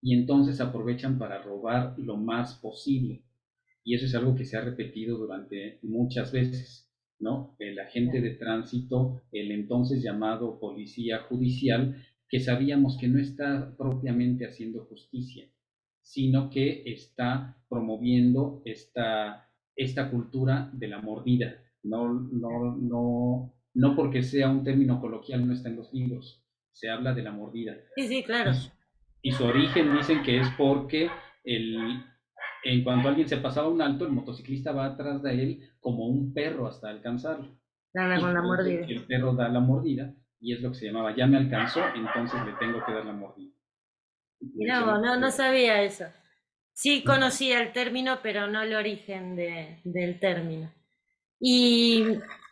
y 0.01 0.15
entonces 0.15 0.61
aprovechan 0.61 1.19
para 1.19 1.41
robar 1.43 1.95
lo 1.99 2.17
más 2.17 2.55
posible. 2.55 3.23
Y 3.85 3.95
eso 3.95 4.07
es 4.07 4.15
algo 4.15 4.35
que 4.35 4.45
se 4.45 4.57
ha 4.57 4.61
repetido 4.63 5.17
durante 5.17 5.79
muchas 5.83 6.33
veces, 6.33 6.91
¿no? 7.21 7.55
El 7.59 7.79
agente 7.79 8.21
de 8.21 8.31
tránsito, 8.31 9.23
el 9.31 9.53
entonces 9.53 10.03
llamado 10.03 10.59
policía 10.59 11.21
judicial, 11.29 12.05
que 12.33 12.41
sabíamos 12.41 12.97
que 12.97 13.09
no 13.09 13.19
está 13.19 13.77
propiamente 13.77 14.47
haciendo 14.47 14.87
justicia, 14.87 15.45
sino 16.01 16.49
que 16.49 16.83
está 16.87 17.59
promoviendo 17.69 18.63
esta, 18.65 19.51
esta 19.77 20.11
cultura 20.11 20.71
de 20.73 20.89
la 20.89 21.03
mordida. 21.03 21.63
No, 21.83 22.11
no, 22.11 22.75
no, 22.81 23.55
no 23.75 23.97
porque 23.97 24.23
sea 24.23 24.49
un 24.49 24.65
término 24.65 24.99
coloquial, 24.99 25.47
no 25.47 25.53
está 25.53 25.69
en 25.69 25.77
los 25.77 25.93
libros, 25.93 26.43
se 26.71 26.89
habla 26.89 27.13
de 27.13 27.23
la 27.23 27.33
mordida. 27.33 27.77
Sí, 27.97 28.09
sí, 28.09 28.23
claro. 28.23 28.53
Y, 29.21 29.33
su 29.33 29.45
origen 29.45 29.95
dicen 29.95 30.23
que 30.23 30.41
es 30.41 30.49
porque 30.57 31.11
el, 31.45 31.77
en 32.65 32.83
cuanto 32.83 33.09
alguien 33.09 33.29
se 33.29 33.37
pasaba 33.37 33.69
un 33.69 33.83
alto, 33.83 34.07
el 34.07 34.13
motociclista 34.13 34.73
va 34.73 34.87
atrás 34.87 35.23
de 35.23 35.35
él 35.35 35.71
como 35.81 36.07
un 36.07 36.33
perro 36.33 36.67
hasta 36.67 36.89
alcanzarlo. 36.89 37.59
con 37.93 38.33
la 38.33 38.41
mordida. 38.41 38.87
El 38.87 39.05
perro 39.05 39.35
da 39.35 39.51
la 39.51 39.61
mordida 39.61 40.15
y 40.43 40.55
es 40.55 40.61
lo 40.61 40.73
que 40.73 40.79
se 40.79 40.87
llamaba, 40.87 41.15
ya 41.15 41.27
me 41.27 41.37
alcanzó, 41.37 41.81
entonces 41.95 42.45
le 42.45 42.53
tengo 42.55 42.85
que 42.85 42.93
dar 42.93 43.07
la 43.07 43.13
mordida. 43.13 43.53
No, 44.41 44.99
no, 45.01 45.17
no 45.17 45.31
sabía 45.31 45.83
eso. 45.83 46.07
Sí 46.73 47.05
conocía 47.05 47.63
el 47.63 47.73
término, 47.73 48.19
pero 48.23 48.49
no 48.49 48.63
el 48.63 48.75
origen 48.75 49.37
de, 49.37 49.81
del 49.85 50.19
término. 50.19 50.73
Y, 51.39 52.05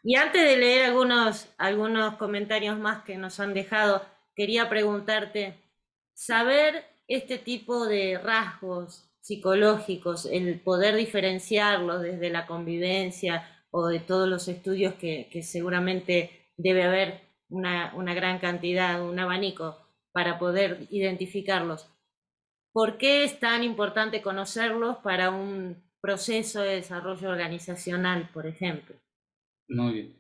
y, 0.04 0.14
antes 0.14 0.42
de 0.42 0.56
leer 0.56 0.84
algunos, 0.84 1.52
algunos 1.58 2.16
comentarios 2.16 2.78
más 2.78 3.02
que 3.02 3.16
nos 3.16 3.40
han 3.40 3.54
dejado, 3.54 4.06
quería 4.36 4.68
preguntarte, 4.68 5.54
saber 6.14 6.84
este 7.08 7.38
tipo 7.38 7.86
de 7.86 8.18
rasgos 8.18 9.10
psicológicos, 9.20 10.26
el 10.26 10.60
poder 10.60 10.94
diferenciarlos 10.94 12.02
desde 12.02 12.30
la 12.30 12.46
convivencia 12.46 13.48
o 13.72 13.88
de 13.88 13.98
todos 13.98 14.28
los 14.28 14.46
estudios 14.46 14.94
que, 14.94 15.28
que 15.32 15.42
seguramente 15.42 16.52
debe 16.56 16.84
haber 16.84 17.29
una, 17.50 17.92
una 17.94 18.14
gran 18.14 18.38
cantidad, 18.38 19.06
un 19.06 19.18
abanico 19.18 19.76
para 20.12 20.38
poder 20.38 20.86
identificarlos. 20.90 21.88
¿Por 22.72 22.98
qué 22.98 23.24
es 23.24 23.40
tan 23.40 23.64
importante 23.64 24.22
conocerlos 24.22 24.98
para 24.98 25.30
un 25.30 25.76
proceso 26.00 26.62
de 26.62 26.76
desarrollo 26.76 27.28
organizacional, 27.28 28.30
por 28.32 28.46
ejemplo? 28.46 28.96
Muy 29.68 29.92
bien. 29.92 30.16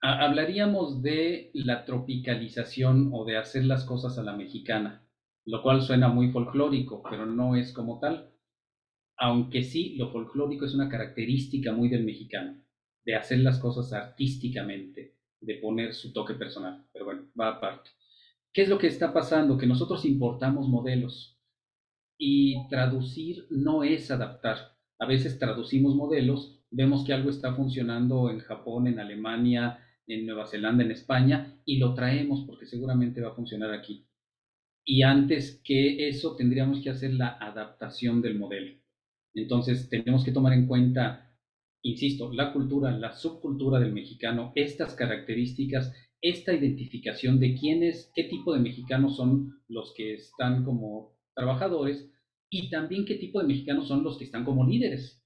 Hablaríamos 0.00 1.02
de 1.02 1.50
la 1.54 1.84
tropicalización 1.84 3.10
o 3.12 3.24
de 3.24 3.36
hacer 3.36 3.64
las 3.64 3.84
cosas 3.84 4.16
a 4.18 4.22
la 4.22 4.36
mexicana, 4.36 5.02
lo 5.44 5.62
cual 5.62 5.82
suena 5.82 6.08
muy 6.08 6.30
folclórico, 6.30 7.02
pero 7.10 7.26
no 7.26 7.56
es 7.56 7.72
como 7.72 7.98
tal. 7.98 8.32
Aunque 9.16 9.64
sí, 9.64 9.96
lo 9.96 10.12
folclórico 10.12 10.66
es 10.66 10.74
una 10.74 10.88
característica 10.88 11.72
muy 11.72 11.88
del 11.88 12.04
mexicano, 12.04 12.62
de 13.04 13.16
hacer 13.16 13.40
las 13.40 13.58
cosas 13.58 13.92
artísticamente, 13.92 15.17
de 15.40 15.54
poner 15.56 15.94
su 15.94 16.12
toque 16.12 16.34
personal. 16.34 16.86
Pero 16.92 17.04
bueno, 17.04 17.26
va 17.38 17.48
aparte. 17.48 17.90
¿Qué 18.52 18.62
es 18.62 18.68
lo 18.68 18.78
que 18.78 18.86
está 18.88 19.12
pasando? 19.12 19.58
Que 19.58 19.66
nosotros 19.66 20.04
importamos 20.04 20.68
modelos 20.68 21.38
y 22.18 22.68
traducir 22.68 23.46
no 23.50 23.84
es 23.84 24.10
adaptar. 24.10 24.76
A 24.98 25.06
veces 25.06 25.38
traducimos 25.38 25.94
modelos, 25.94 26.60
vemos 26.70 27.04
que 27.04 27.12
algo 27.12 27.30
está 27.30 27.54
funcionando 27.54 28.30
en 28.30 28.40
Japón, 28.40 28.88
en 28.88 28.98
Alemania, 28.98 29.78
en 30.08 30.26
Nueva 30.26 30.46
Zelanda, 30.46 30.82
en 30.82 30.90
España, 30.90 31.60
y 31.64 31.78
lo 31.78 31.94
traemos 31.94 32.44
porque 32.46 32.66
seguramente 32.66 33.20
va 33.20 33.28
a 33.28 33.34
funcionar 33.34 33.72
aquí. 33.72 34.06
Y 34.84 35.02
antes 35.02 35.60
que 35.62 36.08
eso 36.08 36.34
tendríamos 36.34 36.80
que 36.80 36.90
hacer 36.90 37.12
la 37.12 37.28
adaptación 37.28 38.22
del 38.22 38.38
modelo. 38.38 38.80
Entonces 39.34 39.88
tenemos 39.88 40.24
que 40.24 40.32
tomar 40.32 40.54
en 40.54 40.66
cuenta 40.66 41.27
insisto, 41.90 42.32
la 42.32 42.52
cultura, 42.52 42.90
la 42.90 43.12
subcultura 43.12 43.78
del 43.78 43.92
mexicano, 43.92 44.52
estas 44.54 44.94
características, 44.94 45.92
esta 46.20 46.52
identificación 46.52 47.38
de 47.38 47.54
quiénes, 47.54 48.10
qué 48.14 48.24
tipo 48.24 48.52
de 48.52 48.60
mexicanos 48.60 49.16
son 49.16 49.62
los 49.68 49.94
que 49.96 50.14
están 50.14 50.64
como 50.64 51.16
trabajadores 51.34 52.10
y 52.50 52.70
también 52.70 53.04
qué 53.04 53.14
tipo 53.14 53.40
de 53.40 53.46
mexicanos 53.46 53.88
son 53.88 54.02
los 54.02 54.18
que 54.18 54.24
están 54.24 54.44
como 54.44 54.66
líderes, 54.66 55.22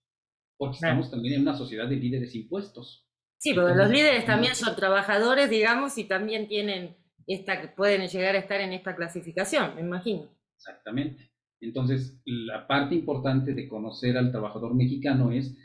porque 0.58 0.74
estamos 0.74 1.10
también 1.10 1.34
en 1.34 1.42
una 1.42 1.56
sociedad 1.56 1.88
de 1.88 1.96
líderes 1.96 2.34
impuestos. 2.34 3.08
Sí, 3.38 3.54
porque 3.54 3.74
los 3.74 3.90
líderes 3.90 4.24
también 4.24 4.54
son 4.54 4.76
trabajadores, 4.76 5.50
digamos, 5.50 5.98
y 5.98 6.04
también 6.04 6.46
tienen 6.46 6.96
esta, 7.26 7.74
pueden 7.74 8.06
llegar 8.08 8.34
a 8.34 8.38
estar 8.38 8.60
en 8.60 8.72
esta 8.72 8.94
clasificación, 8.94 9.74
me 9.74 9.80
imagino. 9.80 10.28
Exactamente. 10.56 11.32
Entonces, 11.60 12.20
la 12.24 12.66
parte 12.66 12.94
importante 12.94 13.54
de 13.54 13.68
conocer 13.68 14.16
al 14.16 14.30
trabajador 14.30 14.74
mexicano 14.74 15.30
es 15.30 15.56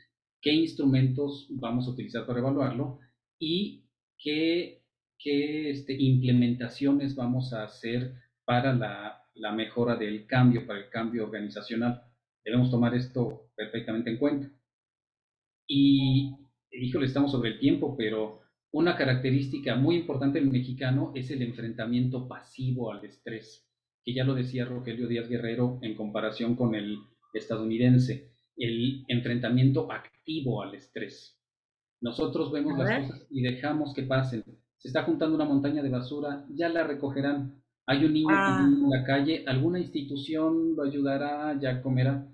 qué 0.48 0.54
instrumentos 0.54 1.46
vamos 1.50 1.88
a 1.88 1.92
utilizar 1.92 2.26
para 2.26 2.40
evaluarlo 2.40 3.00
y 3.38 3.84
qué, 4.18 4.82
qué 5.20 5.72
este, 5.72 5.94
implementaciones 5.94 7.16
vamos 7.16 7.52
a 7.52 7.66
hacer 7.66 8.14
para 8.46 8.74
la, 8.74 9.24
la 9.36 9.52
mejora 9.52 9.98
del 9.98 10.26
cambio, 10.26 10.66
para 10.66 10.80
el 10.80 10.90
cambio 10.90 11.26
organizacional. 11.26 12.02
Debemos 12.46 12.72
tomar 12.72 12.96
esto 12.96 13.50
perfectamente 13.58 14.10
en 14.10 14.18
cuenta. 14.20 14.50
Y, 15.68 16.34
híjole, 16.72 17.08
estamos 17.08 17.34
sobre 17.34 17.50
el 17.50 17.60
tiempo, 17.60 17.98
pero 17.98 18.40
una 18.72 18.96
característica 18.96 19.76
muy 19.76 19.98
importante 19.98 20.40
del 20.40 20.50
mexicano 20.50 21.12
es 21.14 21.30
el 21.30 21.42
enfrentamiento 21.42 22.26
pasivo 22.26 22.94
al 22.94 23.04
estrés 23.04 23.68
que 24.06 24.14
ya 24.14 24.24
lo 24.24 24.36
decía 24.36 24.64
Rogelio 24.64 25.10
Díaz 25.10 25.28
Guerrero 25.28 25.80
en 25.82 25.94
comparación 25.94 26.56
con 26.56 26.76
el 26.76 27.00
estadounidense, 27.34 28.32
el 28.58 29.06
enfrentamiento 29.08 29.92
activo 29.92 30.62
al 30.62 30.76
estrés. 30.76 31.40
Nosotros 32.02 32.52
vemos 32.52 32.78
las 32.78 33.08
cosas 33.08 33.28
y 33.30 33.42
dejamos 33.42 33.94
que 33.94 34.04
pasen. 34.04 34.44
Se 34.78 34.90
está 34.90 35.04
juntando 35.04 35.36
una 35.36 35.46
montaña 35.46 35.82
de 35.82 35.90
basura, 35.90 36.46
ya 36.50 36.70
la 36.70 36.84
recogerán. 36.84 37.62
Hay 37.86 38.06
un 38.06 38.14
niño 38.14 38.28
ah. 38.32 38.68
en 38.68 38.90
la 38.90 39.04
calle, 39.04 39.44
alguna 39.48 39.80
institución 39.80 40.76
lo 40.76 40.84
ayudará, 40.84 41.58
ya 41.60 41.82
comerá. 41.82 42.28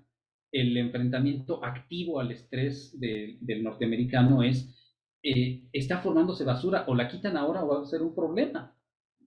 El 0.52 0.78
enfrentamiento 0.78 1.64
activo 1.64 2.20
al 2.20 2.32
estrés 2.32 3.00
del 3.00 3.64
norteamericano 3.64 4.44
es, 4.44 4.70
eh, 5.24 5.64
está 5.72 6.00
formándose 6.00 6.44
basura, 6.44 6.86
o 6.88 6.96
la 6.96 7.08
quitan 7.08 7.38
ahora 7.38 7.64
o 7.64 7.68
va 7.68 7.82
a 7.82 7.86
ser 7.86 8.02
un 8.02 8.14
problema 8.14 8.76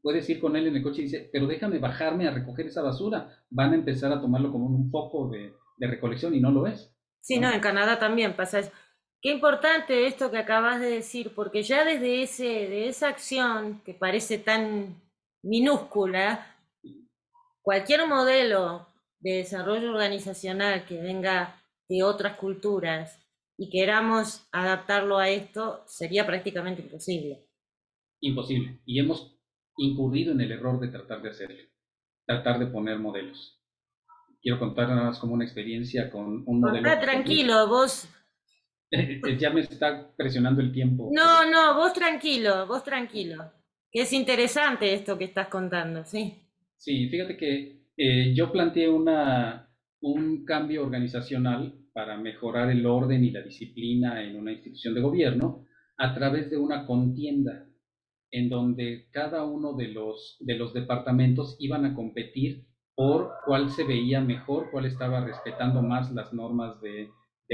puedes 0.06 0.30
ir 0.30 0.38
con 0.38 0.54
él 0.54 0.68
en 0.68 0.76
el 0.76 0.84
coche 0.84 1.00
y 1.00 1.06
dice, 1.06 1.28
pero 1.32 1.48
déjame 1.48 1.80
bajarme 1.80 2.28
a 2.28 2.30
recoger 2.30 2.66
esa 2.66 2.80
basura. 2.80 3.28
Van 3.50 3.72
a 3.72 3.74
empezar 3.74 4.12
a 4.12 4.20
tomarlo 4.20 4.52
como 4.52 4.66
un 4.66 4.88
foco 4.88 5.28
de, 5.30 5.52
recolección 5.78 6.34
y 6.34 6.40
no 6.40 6.50
lo 6.50 6.66
es. 6.66 6.94
Sí, 7.20 7.38
¿no? 7.38 7.50
en 7.50 7.60
Canadá 7.60 7.98
también 7.98 8.34
pasa 8.34 8.60
eso. 8.60 8.70
Qué 9.20 9.30
importante 9.32 10.06
esto 10.06 10.30
que 10.30 10.38
acabas 10.38 10.80
de 10.80 10.90
decir, 10.90 11.32
porque 11.34 11.62
ya 11.62 11.84
desde 11.84 12.22
ese, 12.22 12.44
de 12.44 12.88
esa 12.88 13.08
acción 13.08 13.80
que 13.84 13.94
parece 13.94 14.38
tan 14.38 15.02
minúscula, 15.42 16.54
cualquier 17.62 18.06
modelo 18.06 18.86
de 19.18 19.38
desarrollo 19.38 19.90
organizacional 19.90 20.84
que 20.86 21.00
venga 21.00 21.60
de 21.88 22.02
otras 22.02 22.36
culturas 22.36 23.18
y 23.58 23.70
queramos 23.70 24.46
adaptarlo 24.52 25.18
a 25.18 25.28
esto, 25.28 25.82
sería 25.86 26.26
prácticamente 26.26 26.82
imposible. 26.82 27.48
Imposible. 28.20 28.80
Y 28.84 29.00
hemos 29.00 29.36
incurrido 29.76 30.32
en 30.32 30.40
el 30.42 30.52
error 30.52 30.78
de 30.78 30.88
tratar 30.88 31.22
de 31.22 31.30
hacerlo, 31.30 31.62
tratar 32.26 32.58
de 32.58 32.66
poner 32.66 32.98
modelos. 32.98 33.55
Quiero 34.46 34.60
contar 34.60 34.88
nada 34.88 35.06
más 35.06 35.18
como 35.18 35.34
una 35.34 35.42
experiencia 35.42 36.08
con 36.08 36.44
un 36.46 36.60
modelo. 36.60 36.88
Ah, 36.88 37.00
tranquilo, 37.00 37.66
vos. 37.66 38.08
ya 39.40 39.50
me 39.50 39.62
está 39.62 40.14
presionando 40.16 40.60
el 40.60 40.70
tiempo. 40.70 41.10
No, 41.12 41.50
no, 41.50 41.74
vos 41.74 41.92
tranquilo, 41.92 42.64
vos 42.68 42.84
tranquilo. 42.84 43.50
Es 43.90 44.12
interesante 44.12 44.94
esto 44.94 45.18
que 45.18 45.24
estás 45.24 45.48
contando, 45.48 46.04
¿sí? 46.04 46.32
Sí, 46.76 47.08
fíjate 47.08 47.36
que 47.36 47.88
eh, 47.96 48.34
yo 48.36 48.52
planteé 48.52 48.88
una, 48.88 49.68
un 50.00 50.44
cambio 50.44 50.84
organizacional 50.84 51.80
para 51.92 52.16
mejorar 52.16 52.70
el 52.70 52.86
orden 52.86 53.24
y 53.24 53.32
la 53.32 53.42
disciplina 53.42 54.22
en 54.22 54.36
una 54.36 54.52
institución 54.52 54.94
de 54.94 55.00
gobierno 55.00 55.66
a 55.98 56.14
través 56.14 56.50
de 56.50 56.56
una 56.56 56.86
contienda 56.86 57.66
en 58.30 58.48
donde 58.48 59.08
cada 59.10 59.44
uno 59.44 59.74
de 59.74 59.88
los, 59.88 60.36
de 60.38 60.54
los 60.54 60.72
departamentos 60.72 61.56
iban 61.58 61.84
a 61.84 61.96
competir 61.96 62.64
por 62.96 63.34
cuál 63.44 63.70
se 63.70 63.84
veía 63.84 64.20
mejor, 64.20 64.70
cuál 64.70 64.86
estaba 64.86 65.20
respetando 65.20 65.82
más 65.82 66.10
las 66.12 66.32
normas 66.32 66.80
de, 66.80 67.10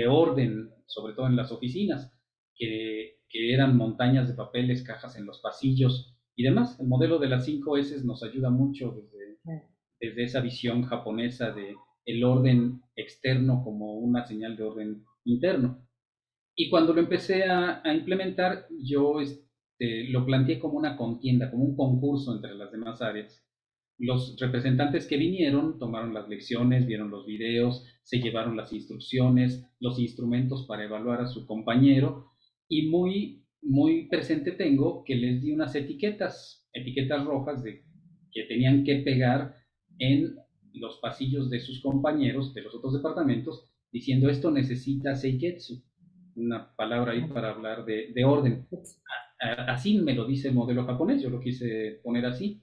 orden, 0.08 0.70
sobre 0.86 1.14
todo 1.14 1.26
en 1.26 1.36
las 1.36 1.52
oficinas, 1.52 2.10
que, 2.56 3.18
eran 3.34 3.76
montañas 3.78 4.28
de 4.28 4.34
papeles, 4.34 4.84
cajas 4.84 5.16
en 5.16 5.24
los 5.26 5.40
pasillos 5.40 6.14
y 6.36 6.44
demás. 6.44 6.78
El 6.78 6.86
modelo 6.86 7.18
de 7.18 7.28
las 7.28 7.46
5 7.46 7.78
S 7.78 8.04
nos 8.04 8.22
ayuda 8.22 8.50
mucho 8.50 8.92
desde, 8.92 9.38
desde 9.98 10.22
esa 10.22 10.40
visión 10.40 10.82
japonesa 10.82 11.50
de 11.50 11.74
el 12.04 12.24
orden 12.24 12.82
externo 12.94 13.62
como 13.64 13.94
una 13.94 14.24
señal 14.26 14.56
de 14.56 14.62
orden 14.64 15.04
interno. 15.24 15.88
Y 16.54 16.68
cuando 16.68 16.92
lo 16.92 17.00
empecé 17.00 17.44
a, 17.44 17.80
a 17.82 17.94
implementar, 17.94 18.66
yo 18.84 19.20
este, 19.20 20.10
lo 20.10 20.26
planteé 20.26 20.58
como 20.58 20.76
una 20.76 20.96
contienda, 20.96 21.50
como 21.50 21.64
un 21.64 21.74
concurso 21.74 22.34
entre 22.34 22.54
las 22.54 22.70
demás 22.70 23.00
áreas. 23.00 23.42
Los 23.98 24.36
representantes 24.40 25.06
que 25.06 25.16
vinieron 25.16 25.78
tomaron 25.78 26.14
las 26.14 26.28
lecciones, 26.28 26.86
vieron 26.86 27.10
los 27.10 27.26
videos, 27.26 27.86
se 28.02 28.18
llevaron 28.18 28.56
las 28.56 28.72
instrucciones, 28.72 29.64
los 29.80 29.98
instrumentos 29.98 30.66
para 30.66 30.84
evaluar 30.84 31.20
a 31.20 31.26
su 31.26 31.46
compañero 31.46 32.32
y 32.68 32.88
muy, 32.88 33.44
muy 33.60 34.08
presente 34.08 34.52
tengo 34.52 35.04
que 35.04 35.14
les 35.14 35.42
di 35.42 35.52
unas 35.52 35.74
etiquetas, 35.74 36.68
etiquetas 36.72 37.24
rojas 37.24 37.62
de, 37.62 37.84
que 38.32 38.44
tenían 38.44 38.82
que 38.84 38.96
pegar 38.96 39.56
en 39.98 40.36
los 40.74 40.98
pasillos 41.00 41.50
de 41.50 41.60
sus 41.60 41.80
compañeros 41.82 42.54
de 42.54 42.62
los 42.62 42.74
otros 42.74 42.94
departamentos 42.94 43.68
diciendo 43.92 44.30
esto 44.30 44.50
necesita 44.50 45.14
seiketsu, 45.14 45.84
una 46.34 46.74
palabra 46.74 47.12
ahí 47.12 47.26
para 47.28 47.50
hablar 47.50 47.84
de, 47.84 48.10
de 48.14 48.24
orden. 48.24 48.66
Así 49.38 49.98
me 49.98 50.14
lo 50.14 50.26
dice 50.26 50.48
el 50.48 50.54
modelo 50.54 50.86
japonés, 50.86 51.22
yo 51.22 51.28
lo 51.28 51.40
quise 51.40 52.00
poner 52.02 52.24
así. 52.24 52.62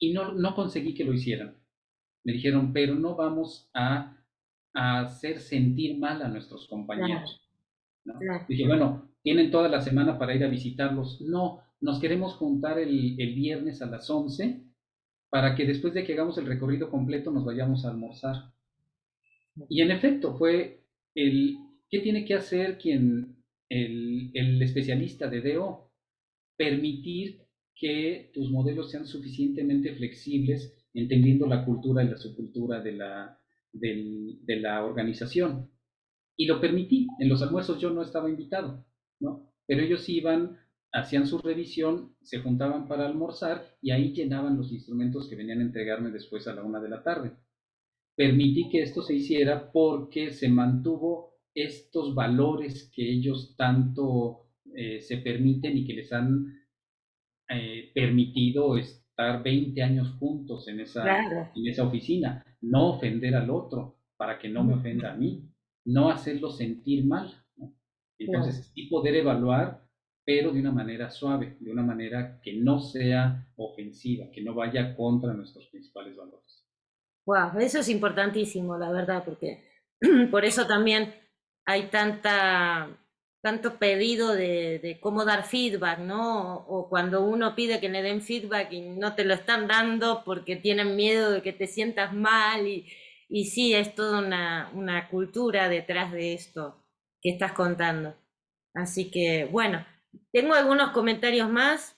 Y 0.00 0.12
no, 0.12 0.32
no 0.32 0.56
conseguí 0.56 0.94
que 0.94 1.04
lo 1.04 1.12
hicieran. 1.12 1.56
Me 2.24 2.32
dijeron, 2.32 2.72
pero 2.72 2.96
no 2.96 3.14
vamos 3.14 3.70
a, 3.74 4.16
hacer 4.72 5.40
sentir 5.40 5.98
mal 5.98 6.22
a 6.22 6.28
nuestros 6.28 6.68
compañeros. 6.68 7.40
Dije, 8.48 8.66
bueno, 8.66 9.10
tienen 9.22 9.50
toda 9.50 9.68
la 9.68 9.80
semana 9.80 10.18
para 10.18 10.34
ir 10.34 10.44
a 10.44 10.48
visitarlos. 10.48 11.20
No, 11.20 11.60
nos 11.80 12.00
queremos 12.00 12.34
juntar 12.34 12.78
el, 12.78 13.20
el 13.20 13.34
viernes 13.34 13.82
a 13.82 13.86
las 13.86 14.08
11 14.08 14.64
para 15.28 15.54
que 15.54 15.64
después 15.64 15.94
de 15.94 16.04
que 16.04 16.14
hagamos 16.14 16.38
el 16.38 16.46
recorrido 16.46 16.90
completo 16.90 17.30
nos 17.30 17.44
vayamos 17.44 17.84
a 17.84 17.90
almorzar. 17.90 18.52
Y 19.68 19.82
en 19.82 19.90
efecto, 19.90 20.36
fue 20.36 20.84
el, 21.14 21.58
¿qué 21.88 22.00
tiene 22.00 22.24
que 22.24 22.34
hacer 22.34 22.78
quien 22.78 23.40
el, 23.70 24.60
especialista 24.60 25.28
de 25.28 25.54
DO, 25.54 25.90
permitir 26.56 27.46
que 27.80 28.30
tus 28.34 28.50
modelos 28.50 28.90
sean 28.90 29.06
suficientemente 29.06 29.94
flexibles, 29.94 30.76
entendiendo 30.92 31.46
la 31.46 31.64
cultura 31.64 32.04
y 32.04 32.08
la 32.08 32.18
subcultura 32.18 32.80
de 32.82 32.92
la, 32.92 33.40
de 33.72 34.56
la 34.60 34.84
organización. 34.84 35.70
Y 36.36 36.46
lo 36.46 36.60
permití. 36.60 37.06
En 37.18 37.30
los 37.30 37.40
almuerzos 37.42 37.80
yo 37.80 37.90
no 37.90 38.02
estaba 38.02 38.28
invitado, 38.28 38.84
¿no? 39.18 39.50
Pero 39.66 39.82
ellos 39.82 40.06
iban, 40.10 40.58
hacían 40.92 41.26
su 41.26 41.38
revisión, 41.38 42.14
se 42.20 42.40
juntaban 42.40 42.86
para 42.86 43.06
almorzar 43.06 43.64
y 43.80 43.92
ahí 43.92 44.12
llenaban 44.12 44.58
los 44.58 44.70
instrumentos 44.72 45.28
que 45.28 45.36
venían 45.36 45.60
a 45.60 45.62
entregarme 45.62 46.10
después 46.10 46.46
a 46.48 46.54
la 46.54 46.62
una 46.62 46.80
de 46.80 46.88
la 46.90 47.02
tarde. 47.02 47.32
Permití 48.14 48.68
que 48.68 48.82
esto 48.82 49.00
se 49.00 49.14
hiciera 49.14 49.72
porque 49.72 50.32
se 50.32 50.50
mantuvo 50.50 51.38
estos 51.54 52.14
valores 52.14 52.90
que 52.94 53.10
ellos 53.10 53.54
tanto 53.56 54.50
eh, 54.74 55.00
se 55.00 55.16
permiten 55.18 55.78
y 55.78 55.86
que 55.86 55.94
les 55.94 56.12
han 56.12 56.59
eh, 57.50 57.90
permitido 57.94 58.78
estar 58.78 59.42
20 59.42 59.82
años 59.82 60.16
juntos 60.18 60.68
en 60.68 60.80
esa, 60.80 61.04
en 61.54 61.66
esa 61.66 61.84
oficina, 61.84 62.44
no 62.60 62.90
ofender 62.90 63.34
al 63.34 63.50
otro 63.50 63.96
para 64.16 64.38
que 64.38 64.48
no 64.48 64.62
me 64.64 64.74
ofenda 64.74 65.12
a 65.12 65.16
mí, 65.16 65.50
no 65.84 66.10
hacerlo 66.10 66.50
sentir 66.50 67.04
mal. 67.04 67.34
Entonces, 68.18 68.70
y 68.74 68.88
poder 68.88 69.16
evaluar, 69.16 69.82
pero 70.24 70.52
de 70.52 70.60
una 70.60 70.72
manera 70.72 71.10
suave, 71.10 71.56
de 71.58 71.72
una 71.72 71.82
manera 71.82 72.38
que 72.42 72.52
no 72.52 72.80
sea 72.80 73.50
ofensiva, 73.56 74.30
que 74.30 74.42
no 74.42 74.54
vaya 74.54 74.94
contra 74.94 75.32
nuestros 75.32 75.66
principales 75.68 76.16
valores. 76.16 76.66
Wow, 77.26 77.58
eso 77.60 77.80
es 77.80 77.88
importantísimo, 77.88 78.76
la 78.76 78.92
verdad, 78.92 79.24
porque 79.24 79.64
por 80.30 80.44
eso 80.44 80.66
también 80.66 81.14
hay 81.64 81.88
tanta, 81.88 82.90
tanto 83.40 83.78
pedido 83.78 84.34
de, 84.34 84.98
cómo 85.00 85.24
dar 85.24 85.44
feedback, 85.44 85.98
¿no? 85.98 86.56
O, 86.68 86.88
cuando 86.88 87.24
uno 87.24 87.54
pide 87.54 87.80
que 87.80 87.88
le 87.88 88.02
den 88.02 88.22
feedback 88.22 88.72
y 88.72 88.82
no 88.82 89.14
te 89.14 89.24
lo 89.24 89.34
están 89.34 89.66
dando 89.66 90.22
porque 90.24 90.56
tienen 90.56 90.96
miedo 90.96 91.30
de 91.30 91.42
que 91.42 91.52
te 91.52 91.66
sientas 91.66 92.12
mal 92.12 92.66
y, 92.66 92.86
y 93.28 93.46
sí, 93.46 93.74
es 93.74 93.94
toda 93.94 94.18
una, 94.20 95.08
cultura 95.10 95.68
detrás 95.68 96.12
de 96.12 96.34
esto 96.34 96.84
que 97.22 97.30
estás 97.30 97.52
contando. 97.52 98.14
Así 98.74 99.10
que, 99.10 99.46
bueno, 99.46 99.86
tengo 100.32 100.54
algunos 100.54 100.90
comentarios 100.90 101.48
más. 101.48 101.96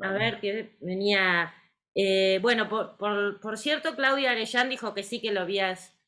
A 0.00 0.12
ver, 0.12 0.40
que 0.40 0.76
venía... 0.80 1.54
Eh, 1.94 2.38
bueno, 2.40 2.68
por, 2.68 2.96
por, 2.96 3.40
por 3.40 3.58
cierto, 3.58 3.96
Claudia 3.96 4.30
Arellán 4.30 4.70
dijo 4.70 4.94
que 4.94 5.02
sí 5.02 5.20
que 5.20 5.32
lo 5.32 5.40
habías 5.40 5.98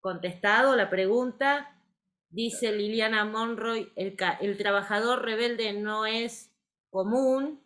contestado 0.00 0.74
la 0.74 0.88
pregunta. 0.90 1.77
Dice 2.30 2.72
Liliana 2.72 3.24
Monroy, 3.24 3.92
el, 3.96 4.16
trabajador 4.56 5.24
rebelde 5.24 5.72
no 5.72 6.06
es 6.06 6.54
común. 6.90 7.62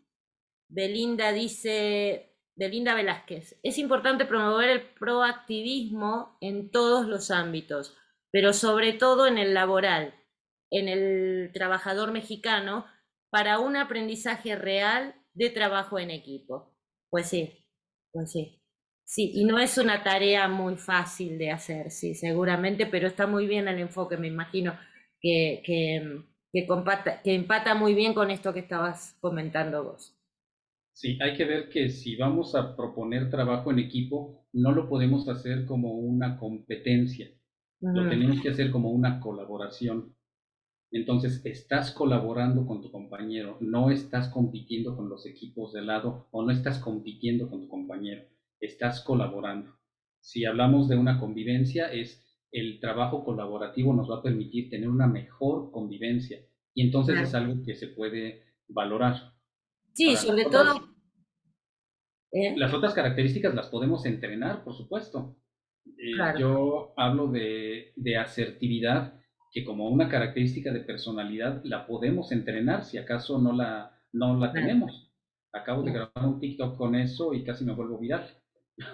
Belinda 0.68 1.32
dice, 1.32 2.36
Belinda 2.54 2.94
Velázquez, 2.94 3.58
es 3.62 3.78
importante 3.78 4.24
promover 4.24 4.70
el 4.70 4.82
proactivismo 4.94 6.38
en 6.40 6.70
todos 6.70 7.06
los 7.06 7.30
ámbitos, 7.30 7.96
pero 8.30 8.52
sobre 8.52 8.94
todo 8.94 9.26
en 9.26 9.36
el 9.36 9.52
laboral, 9.52 10.14
en 10.70 10.88
el 10.88 11.50
trabajador 11.52 12.12
mexicano, 12.12 12.86
para 13.30 13.58
un 13.58 13.76
aprendizaje 13.76 14.56
real 14.56 15.14
de 15.34 15.50
trabajo 15.50 15.98
en 15.98 16.10
equipo. 16.10 16.74
Pues 17.10 17.28
sí, 17.28 17.66
pues 18.12 18.32
sí. 18.32 18.61
Sí, 19.04 19.30
y 19.34 19.44
no 19.44 19.58
es 19.58 19.78
una 19.78 20.02
tarea 20.02 20.48
muy 20.48 20.76
fácil 20.76 21.38
de 21.38 21.50
hacer, 21.50 21.90
sí, 21.90 22.14
seguramente, 22.14 22.86
pero 22.86 23.06
está 23.06 23.26
muy 23.26 23.46
bien 23.46 23.68
el 23.68 23.78
enfoque, 23.78 24.16
me 24.16 24.28
imagino, 24.28 24.78
que, 25.20 25.62
que, 25.64 26.24
que 26.52 27.34
empata 27.34 27.74
muy 27.74 27.94
bien 27.94 28.14
con 28.14 28.30
esto 28.30 28.52
que 28.54 28.60
estabas 28.60 29.16
comentando 29.20 29.84
vos. 29.84 30.16
Sí, 30.94 31.18
hay 31.22 31.36
que 31.36 31.44
ver 31.44 31.68
que 31.68 31.88
si 31.90 32.16
vamos 32.16 32.54
a 32.54 32.76
proponer 32.76 33.30
trabajo 33.30 33.70
en 33.70 33.78
equipo, 33.78 34.46
no 34.52 34.72
lo 34.72 34.88
podemos 34.88 35.28
hacer 35.28 35.64
como 35.66 35.94
una 35.94 36.38
competencia, 36.38 37.30
lo 37.80 38.08
tenemos 38.08 38.40
que 38.40 38.50
hacer 38.50 38.70
como 38.70 38.90
una 38.90 39.20
colaboración. 39.20 40.14
Entonces, 40.92 41.42
estás 41.44 41.92
colaborando 41.92 42.66
con 42.66 42.82
tu 42.82 42.90
compañero, 42.92 43.58
no 43.60 43.90
estás 43.90 44.28
compitiendo 44.28 44.96
con 44.96 45.08
los 45.08 45.26
equipos 45.26 45.72
de 45.72 45.82
lado 45.82 46.28
o 46.30 46.44
no 46.44 46.52
estás 46.52 46.78
compitiendo 46.78 47.50
con 47.50 47.62
tu 47.62 47.68
compañero, 47.68 48.24
estás 48.62 49.02
colaborando. 49.02 49.78
Si 50.20 50.44
hablamos 50.44 50.88
de 50.88 50.96
una 50.96 51.18
convivencia, 51.18 51.92
es 51.92 52.22
el 52.52 52.80
trabajo 52.80 53.24
colaborativo 53.24 53.94
nos 53.94 54.10
va 54.10 54.18
a 54.18 54.22
permitir 54.22 54.68
tener 54.68 54.88
una 54.88 55.06
mejor 55.06 55.70
convivencia 55.70 56.38
y 56.74 56.82
entonces 56.82 57.18
es 57.18 57.34
algo 57.34 57.62
que 57.64 57.74
se 57.74 57.88
puede 57.88 58.44
valorar. 58.68 59.34
Sí, 59.94 60.16
sobre 60.16 60.44
todo... 60.44 60.92
¿Eh? 62.30 62.54
Las 62.56 62.72
otras 62.72 62.94
características 62.94 63.54
las 63.54 63.68
podemos 63.68 64.06
entrenar, 64.06 64.64
por 64.64 64.74
supuesto. 64.74 65.36
Eh, 65.86 66.16
yo 66.38 66.94
hablo 66.96 67.26
de, 67.26 67.92
de 67.96 68.16
asertividad 68.16 69.20
que 69.52 69.64
como 69.64 69.88
una 69.88 70.08
característica 70.08 70.72
de 70.72 70.80
personalidad 70.80 71.60
la 71.64 71.86
podemos 71.86 72.32
entrenar 72.32 72.84
si 72.84 72.96
acaso 72.96 73.38
no 73.38 73.52
la, 73.52 74.00
no 74.12 74.38
la 74.38 74.50
tenemos. 74.52 75.12
Acabo 75.52 75.82
de 75.82 75.92
grabar 75.92 76.26
un 76.26 76.40
TikTok 76.40 76.78
con 76.78 76.94
eso 76.94 77.34
y 77.34 77.44
casi 77.44 77.64
me 77.64 77.74
vuelvo 77.74 77.98
viral. 77.98 78.26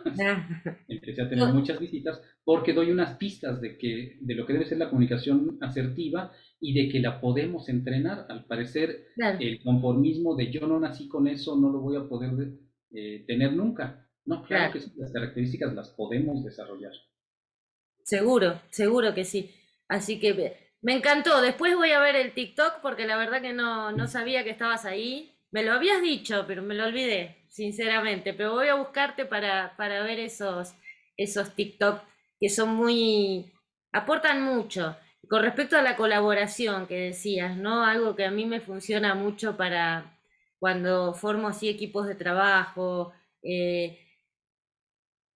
Empecé 0.89 1.22
a 1.22 1.28
tener 1.28 1.49
muchas 1.53 1.78
visitas 1.78 2.20
porque 2.45 2.72
doy 2.72 2.91
unas 2.91 3.16
pistas 3.16 3.61
de, 3.61 3.76
que, 3.76 4.18
de 4.20 4.34
lo 4.34 4.47
que 4.47 4.53
debe 4.53 4.64
ser 4.64 4.78
la 4.78 4.89
comunicación 4.89 5.59
asertiva 5.61 6.32
y 6.61 6.74
de 6.74 6.91
que 6.91 7.01
la 7.01 7.20
podemos 7.20 7.68
entrenar. 7.68 8.26
Al 8.28 8.45
parecer, 8.47 9.09
el 9.16 9.62
conformismo 9.62 10.34
de 10.36 10.51
yo 10.51 10.66
no 10.66 10.80
nací 10.80 11.09
con 11.09 11.28
eso, 11.28 11.57
no 11.57 11.70
lo 11.70 11.80
voy 11.80 11.97
a 11.97 12.09
poder 12.09 12.32
eh, 12.91 13.24
tener 13.26 13.53
nunca. 13.53 14.07
No, 14.24 14.43
claro, 14.43 14.72
que 14.72 14.80
las 14.97 15.12
características 15.12 15.74
las 15.74 15.91
podemos 15.91 16.45
desarrollar. 16.45 16.93
Seguro, 18.03 18.61
seguro 18.70 19.14
que 19.14 19.24
sí. 19.24 19.51
Así 19.89 20.18
que 20.18 20.55
me 20.82 20.95
encantó. 20.95 21.41
Después 21.41 21.76
voy 21.76 21.91
a 21.91 22.01
ver 22.01 22.16
el 22.16 22.32
TikTok 22.32 22.80
porque 22.82 23.07
la 23.07 23.16
verdad 23.16 23.43
que 23.43 23.53
no, 23.53 23.93
no 23.93 24.07
sabía 24.07 24.45
que 24.45 24.51
estabas 24.51 24.84
ahí. 24.84 25.34
Me 25.51 25.64
lo 25.64 25.72
habías 25.72 26.03
dicho, 26.03 26.45
pero 26.47 26.62
me 26.62 26.74
lo 26.74 26.84
olvidé, 26.84 27.38
sinceramente. 27.49 28.35
Pero 28.35 28.55
voy 28.55 28.69
a 28.69 28.75
buscarte 28.75 29.25
para, 29.25 29.75
para 29.77 30.03
ver 30.03 30.19
esos, 30.21 30.75
esos 31.17 31.55
TikTok 31.55 32.03
que 32.41 32.49
son 32.49 32.75
muy... 32.75 33.53
aportan 33.93 34.43
mucho. 34.43 34.97
Con 35.29 35.43
respecto 35.43 35.77
a 35.77 35.83
la 35.83 35.97
colaboración 35.97 36.87
que 36.87 36.97
decías, 36.97 37.57
¿no? 37.57 37.85
Algo 37.85 38.15
que 38.17 38.25
a 38.25 38.31
mí 38.31 38.47
me 38.47 38.61
funciona 38.61 39.15
mucho 39.15 39.57
para 39.57 40.19
cuando 40.59 41.15
formo 41.15 41.49
así 41.49 41.69
equipos 41.69 42.07
de 42.07 42.15
trabajo. 42.15 43.13
Eh, 43.43 43.99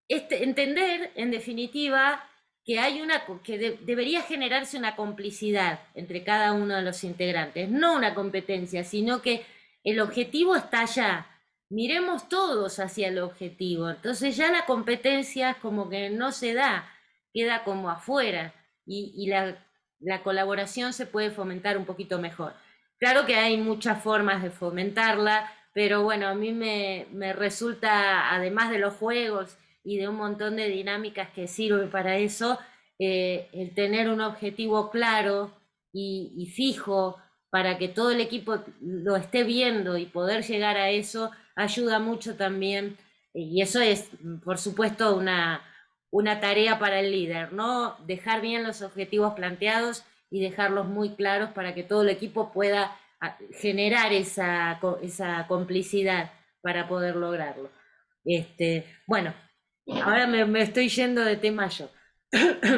entender, 0.09 1.13
en 1.15 1.31
definitiva, 1.31 2.25
que 2.65 2.79
hay 2.79 3.01
una 3.01 3.25
que 3.43 3.79
debería 3.81 4.23
generarse 4.23 4.79
una 4.79 4.95
complicidad 4.95 5.81
entre 5.95 6.23
cada 6.23 6.53
uno 6.53 6.77
de 6.77 6.83
los 6.83 7.03
integrantes, 7.03 7.69
no 7.69 7.97
una 7.97 8.15
competencia, 8.15 8.85
sino 8.85 9.21
que 9.21 9.45
el 9.85 10.01
objetivo 10.01 10.55
está 10.55 10.83
allá. 10.83 11.27
Miremos 11.73 12.29
todos 12.29 12.79
hacia 12.79 13.09
el 13.09 13.19
objetivo. 13.19 13.89
Entonces 13.91 14.37
ya 14.37 14.53
la 14.53 14.67
competencia 14.67 15.55
como 15.63 15.89
que 15.89 16.11
no 16.11 16.31
se 16.33 16.55
da, 16.55 16.87
queda 17.33 17.65
como 17.65 17.89
afuera 17.89 18.55
y, 18.85 19.27
la, 19.29 19.57
la 20.01 20.23
colaboración 20.23 20.93
se 20.93 21.07
puede 21.07 21.31
fomentar 21.31 21.79
un 21.79 21.87
poquito 21.87 22.19
mejor. 22.19 22.53
Claro 22.99 23.25
que 23.27 23.37
hay 23.37 23.57
muchas 23.57 24.03
formas 24.03 24.43
de 24.43 24.51
fomentarla, 24.51 25.51
pero 25.73 26.03
bueno, 26.03 26.29
a 26.29 26.35
mí 26.35 26.53
me, 26.53 27.07
me 27.11 27.33
resulta, 27.33 28.35
además 28.35 28.71
de 28.71 28.79
los 28.79 28.95
juegos 28.95 29.57
y 29.83 29.97
de 29.97 30.09
un 30.09 30.17
montón 30.17 30.57
de 30.57 30.69
dinámicas 30.69 31.31
que 31.31 31.49
sirven 31.49 31.91
para 31.91 32.19
eso, 32.19 32.59
eh, 32.99 33.49
el 33.53 33.75
tener 33.75 34.09
un 34.09 34.21
objetivo 34.21 34.91
claro 34.91 35.51
y, 35.93 36.47
fijo 36.55 37.17
para 37.51 37.77
que 37.77 37.89
todo 37.89 38.13
el 38.13 38.21
equipo 38.21 38.61
lo 38.81 39.17
esté 39.17 39.45
viendo 39.45 39.99
y 39.99 40.07
poder 40.07 40.45
llegar 40.45 40.77
a 40.77 40.91
eso 40.91 41.33
ayuda 41.57 41.99
mucho 41.99 42.37
también. 42.37 42.97
Y 43.35 43.63
eso 43.63 43.81
es, 43.81 44.11
por 44.45 44.59
supuesto, 44.59 45.17
una, 45.17 45.63
una 46.11 46.41
tarea 46.41 46.79
para 46.79 47.01
el 47.01 47.11
líder, 47.11 47.53
¿no? 47.53 47.97
Dejar 48.07 48.41
bien 48.41 48.63
los 48.63 48.83
objetivos 48.83 49.35
planteados 49.35 50.05
y 50.31 50.41
dejarlos 50.41 50.87
muy 50.87 51.15
claros 51.15 51.51
para 51.51 51.75
que 51.75 51.83
todo 51.83 52.03
el 52.03 52.09
equipo 52.09 52.53
pueda 52.53 52.97
ah, 53.21 53.39
generar 53.61 54.13
esa, 54.13 54.81
esa 55.03 55.47
complicidad 55.47 56.33
para 56.63 56.89
poder 56.89 57.17
lograrlo. 57.17 57.71
Este, 58.25 58.85
bueno, 59.07 59.35
Ahora 59.87 60.27
me, 60.27 60.63
estoy 60.63 60.89
yendo 60.89 61.25
de 61.25 61.37
tema 61.37 61.69
yo. 61.69 61.91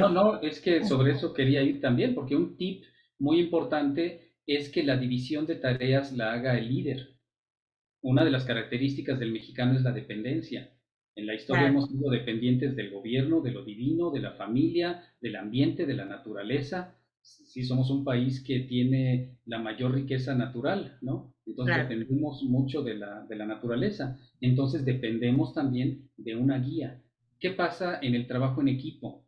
No, 0.00 0.08
no, 0.08 0.40
es 0.40 0.60
que 0.60 0.84
sobre 0.84 1.12
eso 1.12 1.32
quería 1.32 1.62
ir 1.62 1.80
también, 1.80 2.14
porque 2.14 2.34
un 2.34 2.56
tip 2.56 2.84
muy 3.18 3.40
importante 3.40 4.32
es 4.46 4.68
que 4.68 4.82
la 4.82 4.96
división 4.96 5.46
de 5.46 5.56
tareas 5.56 6.12
la 6.12 6.32
haga 6.32 6.58
el 6.58 6.68
líder. 6.68 7.13
Una 8.04 8.22
de 8.22 8.30
las 8.30 8.44
características 8.44 9.18
del 9.18 9.32
mexicano 9.32 9.72
es 9.72 9.82
la 9.82 9.90
dependencia. 9.90 10.70
En 11.16 11.26
la 11.26 11.34
historia 11.34 11.68
hemos 11.68 11.88
sido 11.88 12.10
dependientes 12.10 12.76
del 12.76 12.90
gobierno, 12.90 13.40
de 13.40 13.50
lo 13.50 13.64
divino, 13.64 14.10
de 14.10 14.20
la 14.20 14.32
familia, 14.32 15.02
del 15.22 15.36
ambiente, 15.36 15.86
de 15.86 15.94
la 15.94 16.04
naturaleza. 16.04 16.98
Sí, 17.22 17.64
somos 17.64 17.88
un 17.88 18.04
país 18.04 18.44
que 18.44 18.60
tiene 18.60 19.38
la 19.46 19.58
mayor 19.58 19.94
riqueza 19.94 20.34
natural, 20.34 20.98
¿no? 21.00 21.32
Entonces 21.46 21.78
dependemos 21.78 22.42
mucho 22.42 22.82
de 22.82 22.94
la, 22.94 23.24
de 23.24 23.36
la 23.36 23.46
naturaleza. 23.46 24.18
Entonces 24.42 24.84
dependemos 24.84 25.54
también 25.54 26.10
de 26.18 26.36
una 26.36 26.58
guía. 26.58 27.00
¿Qué 27.40 27.52
pasa 27.52 28.00
en 28.02 28.14
el 28.14 28.26
trabajo 28.26 28.60
en 28.60 28.68
equipo? 28.68 29.24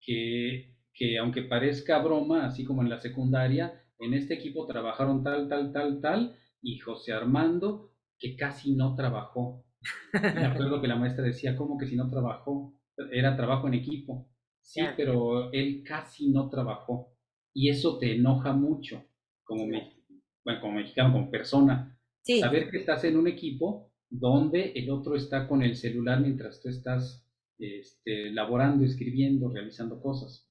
Que, 0.00 0.74
que 0.92 1.18
aunque 1.18 1.42
parezca 1.42 2.02
broma, 2.02 2.46
así 2.46 2.64
como 2.64 2.82
en 2.82 2.90
la 2.90 2.98
secundaria, 2.98 3.80
en 4.00 4.14
este 4.14 4.34
equipo 4.34 4.66
trabajaron 4.66 5.22
tal, 5.22 5.48
tal, 5.48 5.70
tal, 5.70 6.00
tal, 6.00 6.34
y 6.60 6.78
José 6.78 7.12
Armando, 7.12 7.87
que 8.18 8.36
casi 8.36 8.74
no 8.74 8.94
trabajó. 8.94 9.64
Me 10.12 10.44
acuerdo 10.44 10.80
que 10.80 10.88
la 10.88 10.96
maestra 10.96 11.24
decía, 11.24 11.56
¿cómo 11.56 11.78
que 11.78 11.86
si 11.86 11.96
no 11.96 12.10
trabajó? 12.10 12.74
Era 13.12 13.36
trabajo 13.36 13.68
en 13.68 13.74
equipo. 13.74 14.28
Sí, 14.60 14.80
pero 14.96 15.52
él 15.52 15.82
casi 15.84 16.30
no 16.30 16.50
trabajó. 16.50 17.14
Y 17.54 17.68
eso 17.70 17.98
te 17.98 18.14
enoja 18.14 18.52
mucho 18.52 19.04
como, 19.44 19.66
bueno, 19.66 20.60
como 20.60 20.74
mexicano, 20.74 21.12
como 21.12 21.30
persona. 21.30 21.96
Saber 22.22 22.70
que 22.70 22.78
estás 22.78 23.04
en 23.04 23.16
un 23.16 23.28
equipo 23.28 23.90
donde 24.10 24.72
el 24.72 24.90
otro 24.90 25.16
está 25.16 25.48
con 25.48 25.62
el 25.62 25.76
celular 25.76 26.20
mientras 26.20 26.60
tú 26.60 26.68
estás 26.68 27.26
este, 27.58 28.30
laborando, 28.32 28.84
escribiendo, 28.84 29.50
realizando 29.50 30.00
cosas. 30.02 30.46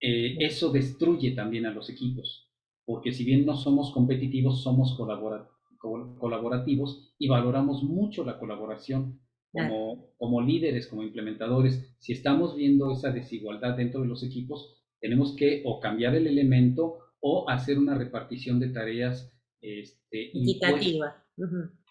Eh, 0.00 0.36
eso 0.40 0.70
destruye 0.70 1.32
también 1.32 1.66
a 1.66 1.72
los 1.72 1.88
equipos, 1.88 2.50
porque 2.84 3.12
si 3.12 3.24
bien 3.24 3.46
no 3.46 3.56
somos 3.56 3.92
competitivos, 3.92 4.62
somos 4.62 4.96
colaborativos 4.96 5.51
y 7.18 7.28
valoramos 7.28 7.82
mucho 7.82 8.24
la 8.24 8.38
colaboración 8.38 9.20
como, 9.50 10.14
como 10.16 10.40
líderes, 10.40 10.86
como 10.86 11.02
implementadores. 11.02 11.94
Si 11.98 12.12
estamos 12.12 12.56
viendo 12.56 12.90
esa 12.92 13.10
desigualdad 13.10 13.76
dentro 13.76 14.00
de 14.00 14.08
los 14.08 14.22
equipos, 14.22 14.82
tenemos 15.00 15.36
que 15.36 15.62
o 15.64 15.80
cambiar 15.80 16.14
el 16.14 16.26
elemento 16.26 16.98
o 17.20 17.48
hacer 17.48 17.78
una 17.78 17.96
repartición 17.96 18.58
de 18.60 18.68
tareas 18.68 19.32
este, 19.60 20.28
equitativa. 20.30 21.24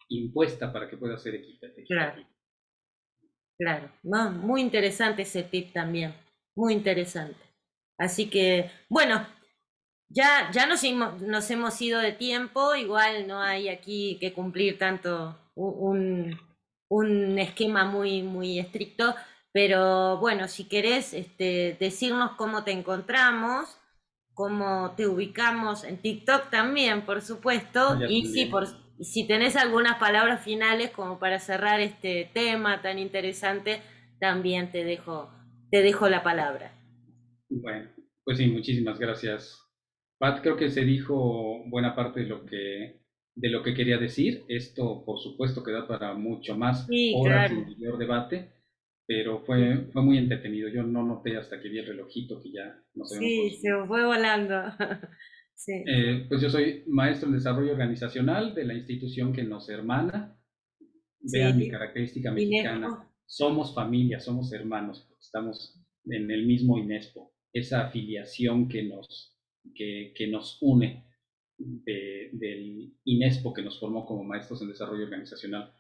Impuesta, 0.10 0.74
para 0.74 0.90
que 0.90 0.98
pueda 0.98 1.18
ser 1.18 1.36
equitativa. 1.36 1.86
Claro. 1.88 2.24
Claro, 3.58 3.92
muy 4.42 4.62
interesante 4.62 5.22
ese 5.22 5.44
tip 5.44 5.72
también, 5.72 6.16
muy 6.56 6.74
interesante. 6.74 7.38
Así 7.96 8.28
que, 8.28 8.72
bueno, 8.90 9.24
ya, 10.14 10.52
ya 10.52 10.66
nos, 10.66 10.84
nos 11.22 11.52
hemos 11.52 11.82
ido 11.82 12.00
de 12.00 12.12
tiempo, 12.12 12.76
igual 12.76 13.28
no 13.28 13.42
hay 13.42 13.70
aquí 13.70 14.18
que 14.20 14.34
cumplir 14.34 14.78
tanto 14.78 15.38
un, 15.56 16.38
un 16.90 17.40
esquema 17.40 17.86
muy, 17.86 18.22
muy 18.22 18.60
estricto, 18.60 19.16
pero 19.54 20.18
bueno, 20.18 20.48
si 20.48 20.66
querés 20.68 21.14
este, 21.14 21.78
decirnos 21.80 22.32
cómo 22.32 22.64
te 22.64 22.72
encontramos, 22.72 23.78
cómo 24.34 24.94
te 24.96 25.08
ubicamos 25.08 25.84
en 25.84 25.98
TikTok 25.98 26.50
también, 26.50 27.06
por 27.06 27.22
supuesto. 27.22 28.00
y 28.10 28.26
sí, 28.26 28.46
por, 28.46 28.68
si 29.00 29.28
tenés 29.28 29.56
algunas 29.56 29.98
palabras 30.00 30.44
finales 30.44 30.92
como 30.92 31.20
para 31.20 31.40
cerrar 31.40 31.80
este 31.80 32.30
tema 32.34 32.82
tan 32.82 33.00
interesante, 33.00 33.82
también 34.20 34.72
te 34.72 34.84
dejo, 34.84 35.30
te 35.70 35.82
dejo 35.82 36.10
la 36.10 36.24
palabra. 36.24 36.74
Bueno, 37.50 37.90
pues 38.24 38.38
sí, 38.38 38.48
muchísimas 38.48 39.00
gracias. 39.00 39.71
Pat, 40.22 40.40
creo 40.44 40.56
que 40.56 40.70
se 40.70 40.86
dijo 40.86 41.64
buena 41.66 41.96
parte 41.96 42.20
de 42.20 42.28
lo 42.28 42.46
que 42.46 43.02
de 43.34 43.50
lo 43.50 43.64
que 43.64 43.74
quería 43.74 43.98
decir. 43.98 44.44
Esto, 44.48 45.04
por 45.04 45.20
supuesto, 45.20 45.64
queda 45.64 45.88
para 45.88 46.14
mucho 46.14 46.56
más 46.56 46.88
horas 47.16 47.50
de 47.50 47.56
mayor 47.56 47.98
debate, 47.98 48.52
pero 49.08 49.40
fue, 49.40 49.88
fue 49.92 50.04
muy 50.04 50.20
entretenido. 50.20 50.70
Yo 50.70 50.84
no 50.84 51.04
noté 51.04 51.38
hasta 51.38 51.60
que 51.60 51.70
vi 51.70 51.80
el 51.80 51.88
relojito 51.88 52.40
que 52.40 52.52
ya 52.52 52.80
no. 52.94 53.06
Sí, 53.06 53.58
se 53.60 53.70
fue 53.88 54.06
volando. 54.06 54.56
Eh, 55.68 56.26
pues 56.28 56.42
yo 56.42 56.50
soy 56.50 56.84
maestro 56.88 57.30
en 57.30 57.36
desarrollo 57.36 57.74
organizacional 57.74 58.56
de 58.56 58.66
la 58.66 58.74
institución 58.74 59.32
que 59.32 59.44
nos 59.44 59.70
hermana. 59.70 60.36
Vean 61.20 61.56
mi 61.56 61.70
característica 61.70 62.32
mexicana. 62.32 63.08
Somos 63.28 63.76
familia, 63.76 64.20
somos 64.20 64.52
hermanos, 64.54 65.08
estamos 65.20 65.80
en 66.06 66.32
el 66.32 66.48
mismo 66.48 66.80
INESPO. 66.80 67.32
Esa 67.54 67.86
afiliación 67.86 68.68
que 68.68 68.82
nos, 68.86 69.40
que, 69.76 70.28
nos 70.30 70.58
une 70.62 71.06
del 71.58 72.94
INESPO 73.06 73.54
que 73.54 73.62
nos 73.62 73.80
formó 73.80 74.06
como 74.06 74.24
maestros 74.24 74.62
en 74.62 74.70
desarrollo 74.70 75.04
organizacional. 75.04 75.74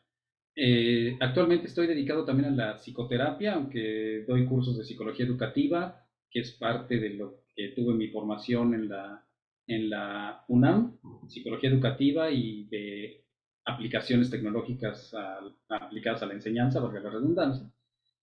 Eh, 0.55 1.17
actualmente 1.19 1.67
estoy 1.67 1.87
dedicado 1.87 2.25
también 2.25 2.49
a 2.49 2.55
la 2.55 2.77
psicoterapia, 2.77 3.53
aunque 3.53 4.25
doy 4.27 4.45
cursos 4.45 4.77
de 4.77 4.83
psicología 4.83 5.25
educativa, 5.25 6.05
que 6.29 6.41
es 6.41 6.51
parte 6.51 6.99
de 6.99 7.11
lo 7.11 7.43
que 7.55 7.69
tuve 7.69 7.93
mi 7.93 8.09
formación 8.09 8.73
en 8.73 8.89
la, 8.89 9.25
en 9.67 9.89
la 9.89 10.43
UNAM, 10.47 10.99
psicología 11.27 11.69
educativa 11.69 12.31
y 12.31 12.65
de 12.65 13.23
aplicaciones 13.65 14.29
tecnológicas 14.29 15.13
aplicadas 15.69 16.23
a 16.23 16.25
la 16.25 16.33
enseñanza, 16.33 16.79
valga 16.79 16.99
la 16.99 17.11
redundancia. 17.11 17.71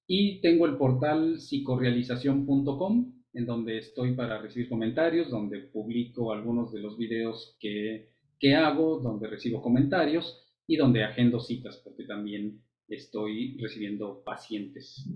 Y 0.07 0.41
tengo 0.41 0.67
el 0.67 0.77
portal 0.77 1.39
psicorealización.com, 1.39 3.18
en 3.39 3.47
donde 3.47 3.79
estoy 3.79 4.15
para 4.15 4.39
recibir 4.39 4.69
comentarios, 4.69 5.31
donde 5.31 5.61
publico 5.61 6.33
algunos 6.33 6.73
de 6.73 6.81
los 6.81 6.99
videos 6.99 7.57
que, 7.61 8.09
que 8.41 8.57
hago, 8.57 8.99
donde 8.99 9.29
recibo 9.29 9.63
comentarios 9.63 10.45
y 10.67 10.77
donde 10.77 11.05
agendo 11.05 11.39
citas, 11.39 11.81
porque 11.85 12.03
también 12.03 12.61
estoy 12.89 13.57
recibiendo 13.61 14.25
pacientes. 14.25 15.09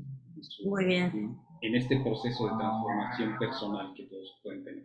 Muy 0.64 0.84
bien. 0.84 1.36
En 1.62 1.74
este 1.74 2.00
proceso 2.00 2.44
de 2.44 2.52
transformación 2.56 3.38
personal 3.40 3.92
que 3.96 4.04
todos 4.04 4.38
pueden 4.40 4.64
tener. 4.64 4.84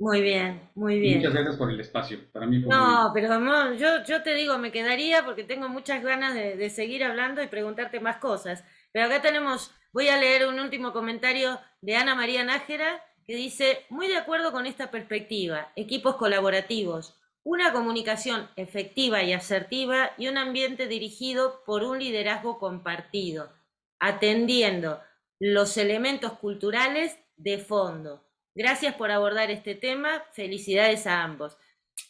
Muy 0.00 0.20
bien, 0.20 0.60
muy 0.74 0.98
bien. 0.98 1.18
Muchas 1.18 1.34
gracias 1.34 1.56
por 1.56 1.70
el 1.70 1.78
espacio. 1.78 2.18
Para 2.32 2.46
mí 2.48 2.58
no, 2.58 3.12
pero 3.14 3.38
no, 3.38 3.74
yo, 3.74 4.02
yo 4.04 4.24
te 4.24 4.34
digo, 4.34 4.58
me 4.58 4.72
quedaría 4.72 5.24
porque 5.24 5.44
tengo 5.44 5.68
muchas 5.68 6.02
ganas 6.02 6.34
de, 6.34 6.56
de 6.56 6.68
seguir 6.68 7.04
hablando 7.04 7.44
y 7.44 7.46
preguntarte 7.46 8.00
más 8.00 8.16
cosas. 8.16 8.64
Pero 8.90 9.06
acá 9.06 9.22
tenemos 9.22 9.72
Voy 9.94 10.08
a 10.08 10.16
leer 10.16 10.48
un 10.48 10.58
último 10.58 10.92
comentario 10.92 11.60
de 11.80 11.94
Ana 11.94 12.16
María 12.16 12.42
Nájera 12.42 13.00
que 13.24 13.36
dice, 13.36 13.86
muy 13.90 14.08
de 14.08 14.16
acuerdo 14.16 14.50
con 14.50 14.66
esta 14.66 14.90
perspectiva, 14.90 15.70
equipos 15.76 16.16
colaborativos, 16.16 17.16
una 17.44 17.72
comunicación 17.72 18.48
efectiva 18.56 19.22
y 19.22 19.32
asertiva 19.32 20.10
y 20.18 20.26
un 20.26 20.36
ambiente 20.36 20.88
dirigido 20.88 21.62
por 21.64 21.84
un 21.84 22.00
liderazgo 22.00 22.58
compartido, 22.58 23.52
atendiendo 24.00 25.00
los 25.38 25.76
elementos 25.76 26.32
culturales 26.32 27.16
de 27.36 27.58
fondo. 27.58 28.26
Gracias 28.56 28.96
por 28.96 29.12
abordar 29.12 29.52
este 29.52 29.76
tema, 29.76 30.24
felicidades 30.32 31.06
a 31.06 31.22
ambos. 31.22 31.56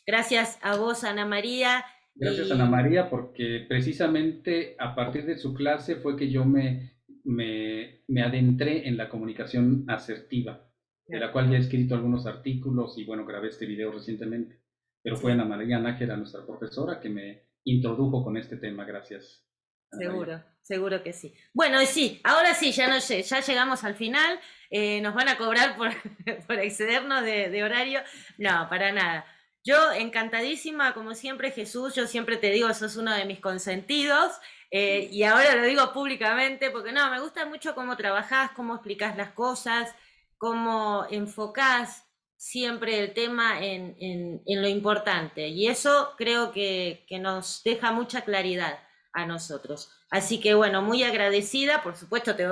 Gracias 0.06 0.58
a 0.62 0.76
vos, 0.76 1.04
Ana 1.04 1.26
María. 1.26 1.84
Gracias, 2.14 2.50
Ana 2.50 2.64
María, 2.64 3.10
porque 3.10 3.66
precisamente 3.68 4.74
a 4.78 4.94
partir 4.94 5.26
de 5.26 5.36
su 5.36 5.52
clase 5.52 5.96
fue 5.96 6.16
que 6.16 6.30
yo 6.30 6.46
me 6.46 6.94
me, 7.24 8.02
me 8.08 8.22
adentré 8.22 8.86
en 8.88 8.96
la 8.96 9.08
comunicación 9.08 9.84
asertiva, 9.88 10.70
de 11.06 11.18
la 11.18 11.32
cual 11.32 11.50
ya 11.50 11.56
he 11.56 11.60
escrito 11.60 11.94
algunos 11.94 12.26
artículos 12.26 12.96
y 12.98 13.04
bueno, 13.04 13.26
grabé 13.26 13.48
este 13.48 13.66
video 13.66 13.92
recientemente. 13.92 14.62
Pero 15.02 15.16
fue 15.16 15.32
Ana 15.32 15.44
María 15.44 15.78
Nájera, 15.78 16.16
nuestra 16.16 16.46
profesora, 16.46 17.00
que 17.00 17.10
me 17.10 17.42
introdujo 17.64 18.24
con 18.24 18.36
este 18.36 18.56
tema. 18.56 18.84
Gracias. 18.84 19.44
Seguro, 19.90 20.42
seguro 20.62 21.02
que 21.02 21.12
sí. 21.12 21.34
Bueno, 21.52 21.78
sí, 21.84 22.20
ahora 22.24 22.54
sí, 22.54 22.72
ya 22.72 22.88
no 22.88 23.00
sé, 23.00 23.22
ya 23.22 23.40
llegamos 23.40 23.84
al 23.84 23.94
final. 23.94 24.38
Eh, 24.70 25.00
nos 25.02 25.14
van 25.14 25.28
a 25.28 25.36
cobrar 25.36 25.76
por, 25.76 25.90
por 26.46 26.58
excedernos 26.58 27.22
de, 27.22 27.50
de, 27.50 27.62
horario. 27.62 28.00
No, 28.38 28.66
para 28.68 28.92
nada. 28.92 29.26
Yo 29.62 29.92
encantadísima, 29.92 30.92
como 30.94 31.14
siempre, 31.14 31.50
Jesús, 31.50 31.94
yo 31.94 32.06
siempre 32.06 32.36
te 32.36 32.50
digo, 32.50 32.72
sos 32.74 32.96
uno 32.96 33.14
de 33.14 33.24
mis 33.24 33.40
consentidos. 33.40 34.32
Eh, 34.76 35.08
y 35.12 35.22
ahora 35.22 35.54
lo 35.54 35.62
digo 35.62 35.92
públicamente 35.92 36.68
porque 36.72 36.90
no, 36.90 37.08
me 37.08 37.20
gusta 37.20 37.46
mucho 37.46 37.76
cómo 37.76 37.96
trabajás, 37.96 38.50
cómo 38.56 38.74
explicás 38.74 39.16
las 39.16 39.30
cosas, 39.30 39.94
cómo 40.36 41.06
enfocás 41.12 42.08
siempre 42.36 42.98
el 42.98 43.14
tema 43.14 43.64
en, 43.64 43.94
en, 44.00 44.62
lo 44.62 44.66
importante. 44.66 45.46
Y 45.46 45.68
eso 45.68 46.14
creo 46.18 46.50
que, 46.50 47.04
que, 47.08 47.20
nos 47.20 47.62
deja 47.62 47.92
mucha 47.92 48.22
claridad 48.22 48.80
a 49.12 49.26
nosotros. 49.26 49.92
Así 50.10 50.40
que 50.40 50.54
bueno, 50.54 50.82
muy 50.82 51.04
agradecida, 51.04 51.80
por 51.84 51.96
supuesto 51.96 52.34
te, 52.34 52.42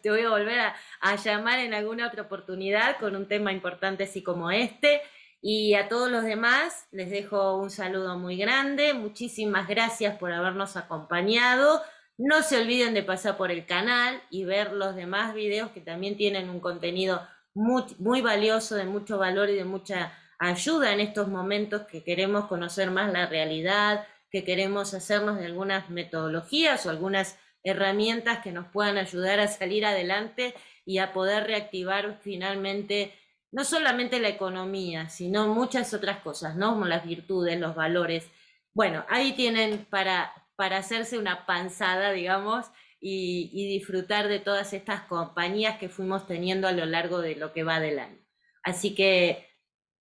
te 0.00 0.10
voy 0.10 0.22
a 0.22 0.30
volver 0.30 0.58
a, 0.60 0.76
a 1.00 1.16
llamar 1.16 1.58
en 1.58 1.74
alguna 1.74 2.06
otra 2.06 2.22
oportunidad 2.22 2.96
con 2.98 3.14
un 3.14 3.28
tema 3.28 3.52
importante 3.52 4.04
así 4.04 4.22
como 4.22 4.50
este. 4.50 5.02
Y 5.48 5.74
a 5.74 5.88
todos 5.88 6.10
los 6.10 6.24
demás 6.24 6.88
les 6.90 7.08
dejo 7.08 7.56
un 7.56 7.70
saludo 7.70 8.18
muy 8.18 8.36
grande. 8.36 8.94
Muchísimas 8.94 9.68
gracias 9.68 10.18
por 10.18 10.32
habernos 10.32 10.76
acompañado. 10.76 11.82
No 12.18 12.42
se 12.42 12.60
olviden 12.60 12.94
de 12.94 13.04
pasar 13.04 13.36
por 13.36 13.52
el 13.52 13.64
canal 13.64 14.20
y 14.28 14.44
ver 14.44 14.72
los 14.72 14.96
demás 14.96 15.34
videos 15.34 15.70
que 15.70 15.80
también 15.80 16.16
tienen 16.16 16.50
un 16.50 16.58
contenido 16.58 17.22
muy, 17.54 17.84
muy 18.00 18.22
valioso, 18.22 18.74
de 18.74 18.86
mucho 18.86 19.18
valor 19.18 19.48
y 19.48 19.54
de 19.54 19.64
mucha 19.64 20.18
ayuda 20.40 20.92
en 20.92 20.98
estos 20.98 21.28
momentos 21.28 21.82
que 21.82 22.02
queremos 22.02 22.46
conocer 22.46 22.90
más 22.90 23.12
la 23.12 23.26
realidad, 23.26 24.04
que 24.32 24.42
queremos 24.42 24.94
hacernos 24.94 25.38
de 25.38 25.46
algunas 25.46 25.90
metodologías 25.90 26.86
o 26.86 26.90
algunas 26.90 27.38
herramientas 27.62 28.40
que 28.40 28.50
nos 28.50 28.66
puedan 28.66 28.98
ayudar 28.98 29.38
a 29.38 29.46
salir 29.46 29.86
adelante 29.86 30.56
y 30.84 30.98
a 30.98 31.12
poder 31.12 31.46
reactivar 31.46 32.18
finalmente 32.20 33.14
no 33.52 33.64
solamente 33.64 34.20
la 34.20 34.28
economía, 34.28 35.08
sino 35.08 35.48
muchas 35.48 35.94
otras 35.94 36.20
cosas, 36.20 36.56
¿no? 36.56 36.72
Como 36.72 36.84
las 36.84 37.06
virtudes, 37.06 37.58
los 37.58 37.74
valores. 37.74 38.28
Bueno, 38.74 39.04
ahí 39.08 39.32
tienen 39.32 39.86
para, 39.86 40.32
para 40.56 40.78
hacerse 40.78 41.18
una 41.18 41.46
panzada, 41.46 42.12
digamos, 42.12 42.66
y, 43.00 43.50
y, 43.52 43.68
disfrutar 43.68 44.28
de 44.28 44.40
todas 44.40 44.72
estas 44.72 45.02
compañías 45.02 45.78
que 45.78 45.88
fuimos 45.88 46.26
teniendo 46.26 46.66
a 46.66 46.72
lo 46.72 46.86
largo 46.86 47.20
de 47.20 47.36
lo 47.36 47.52
que 47.52 47.62
va 47.62 47.78
del 47.78 47.98
año. 47.98 48.18
Así 48.62 48.94
que 48.94 49.46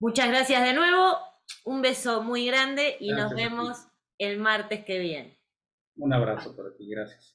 muchas 0.00 0.28
gracias 0.28 0.64
de 0.64 0.72
nuevo, 0.72 1.18
un 1.64 1.82
beso 1.82 2.22
muy 2.22 2.46
grande 2.46 2.96
y 3.00 3.10
nos 3.12 3.34
vemos 3.34 3.86
el 4.18 4.38
martes 4.38 4.84
que 4.84 4.98
viene. 4.98 5.38
Un 5.96 6.12
abrazo 6.12 6.56
para 6.56 6.74
ti, 6.76 6.88
gracias. 6.88 7.33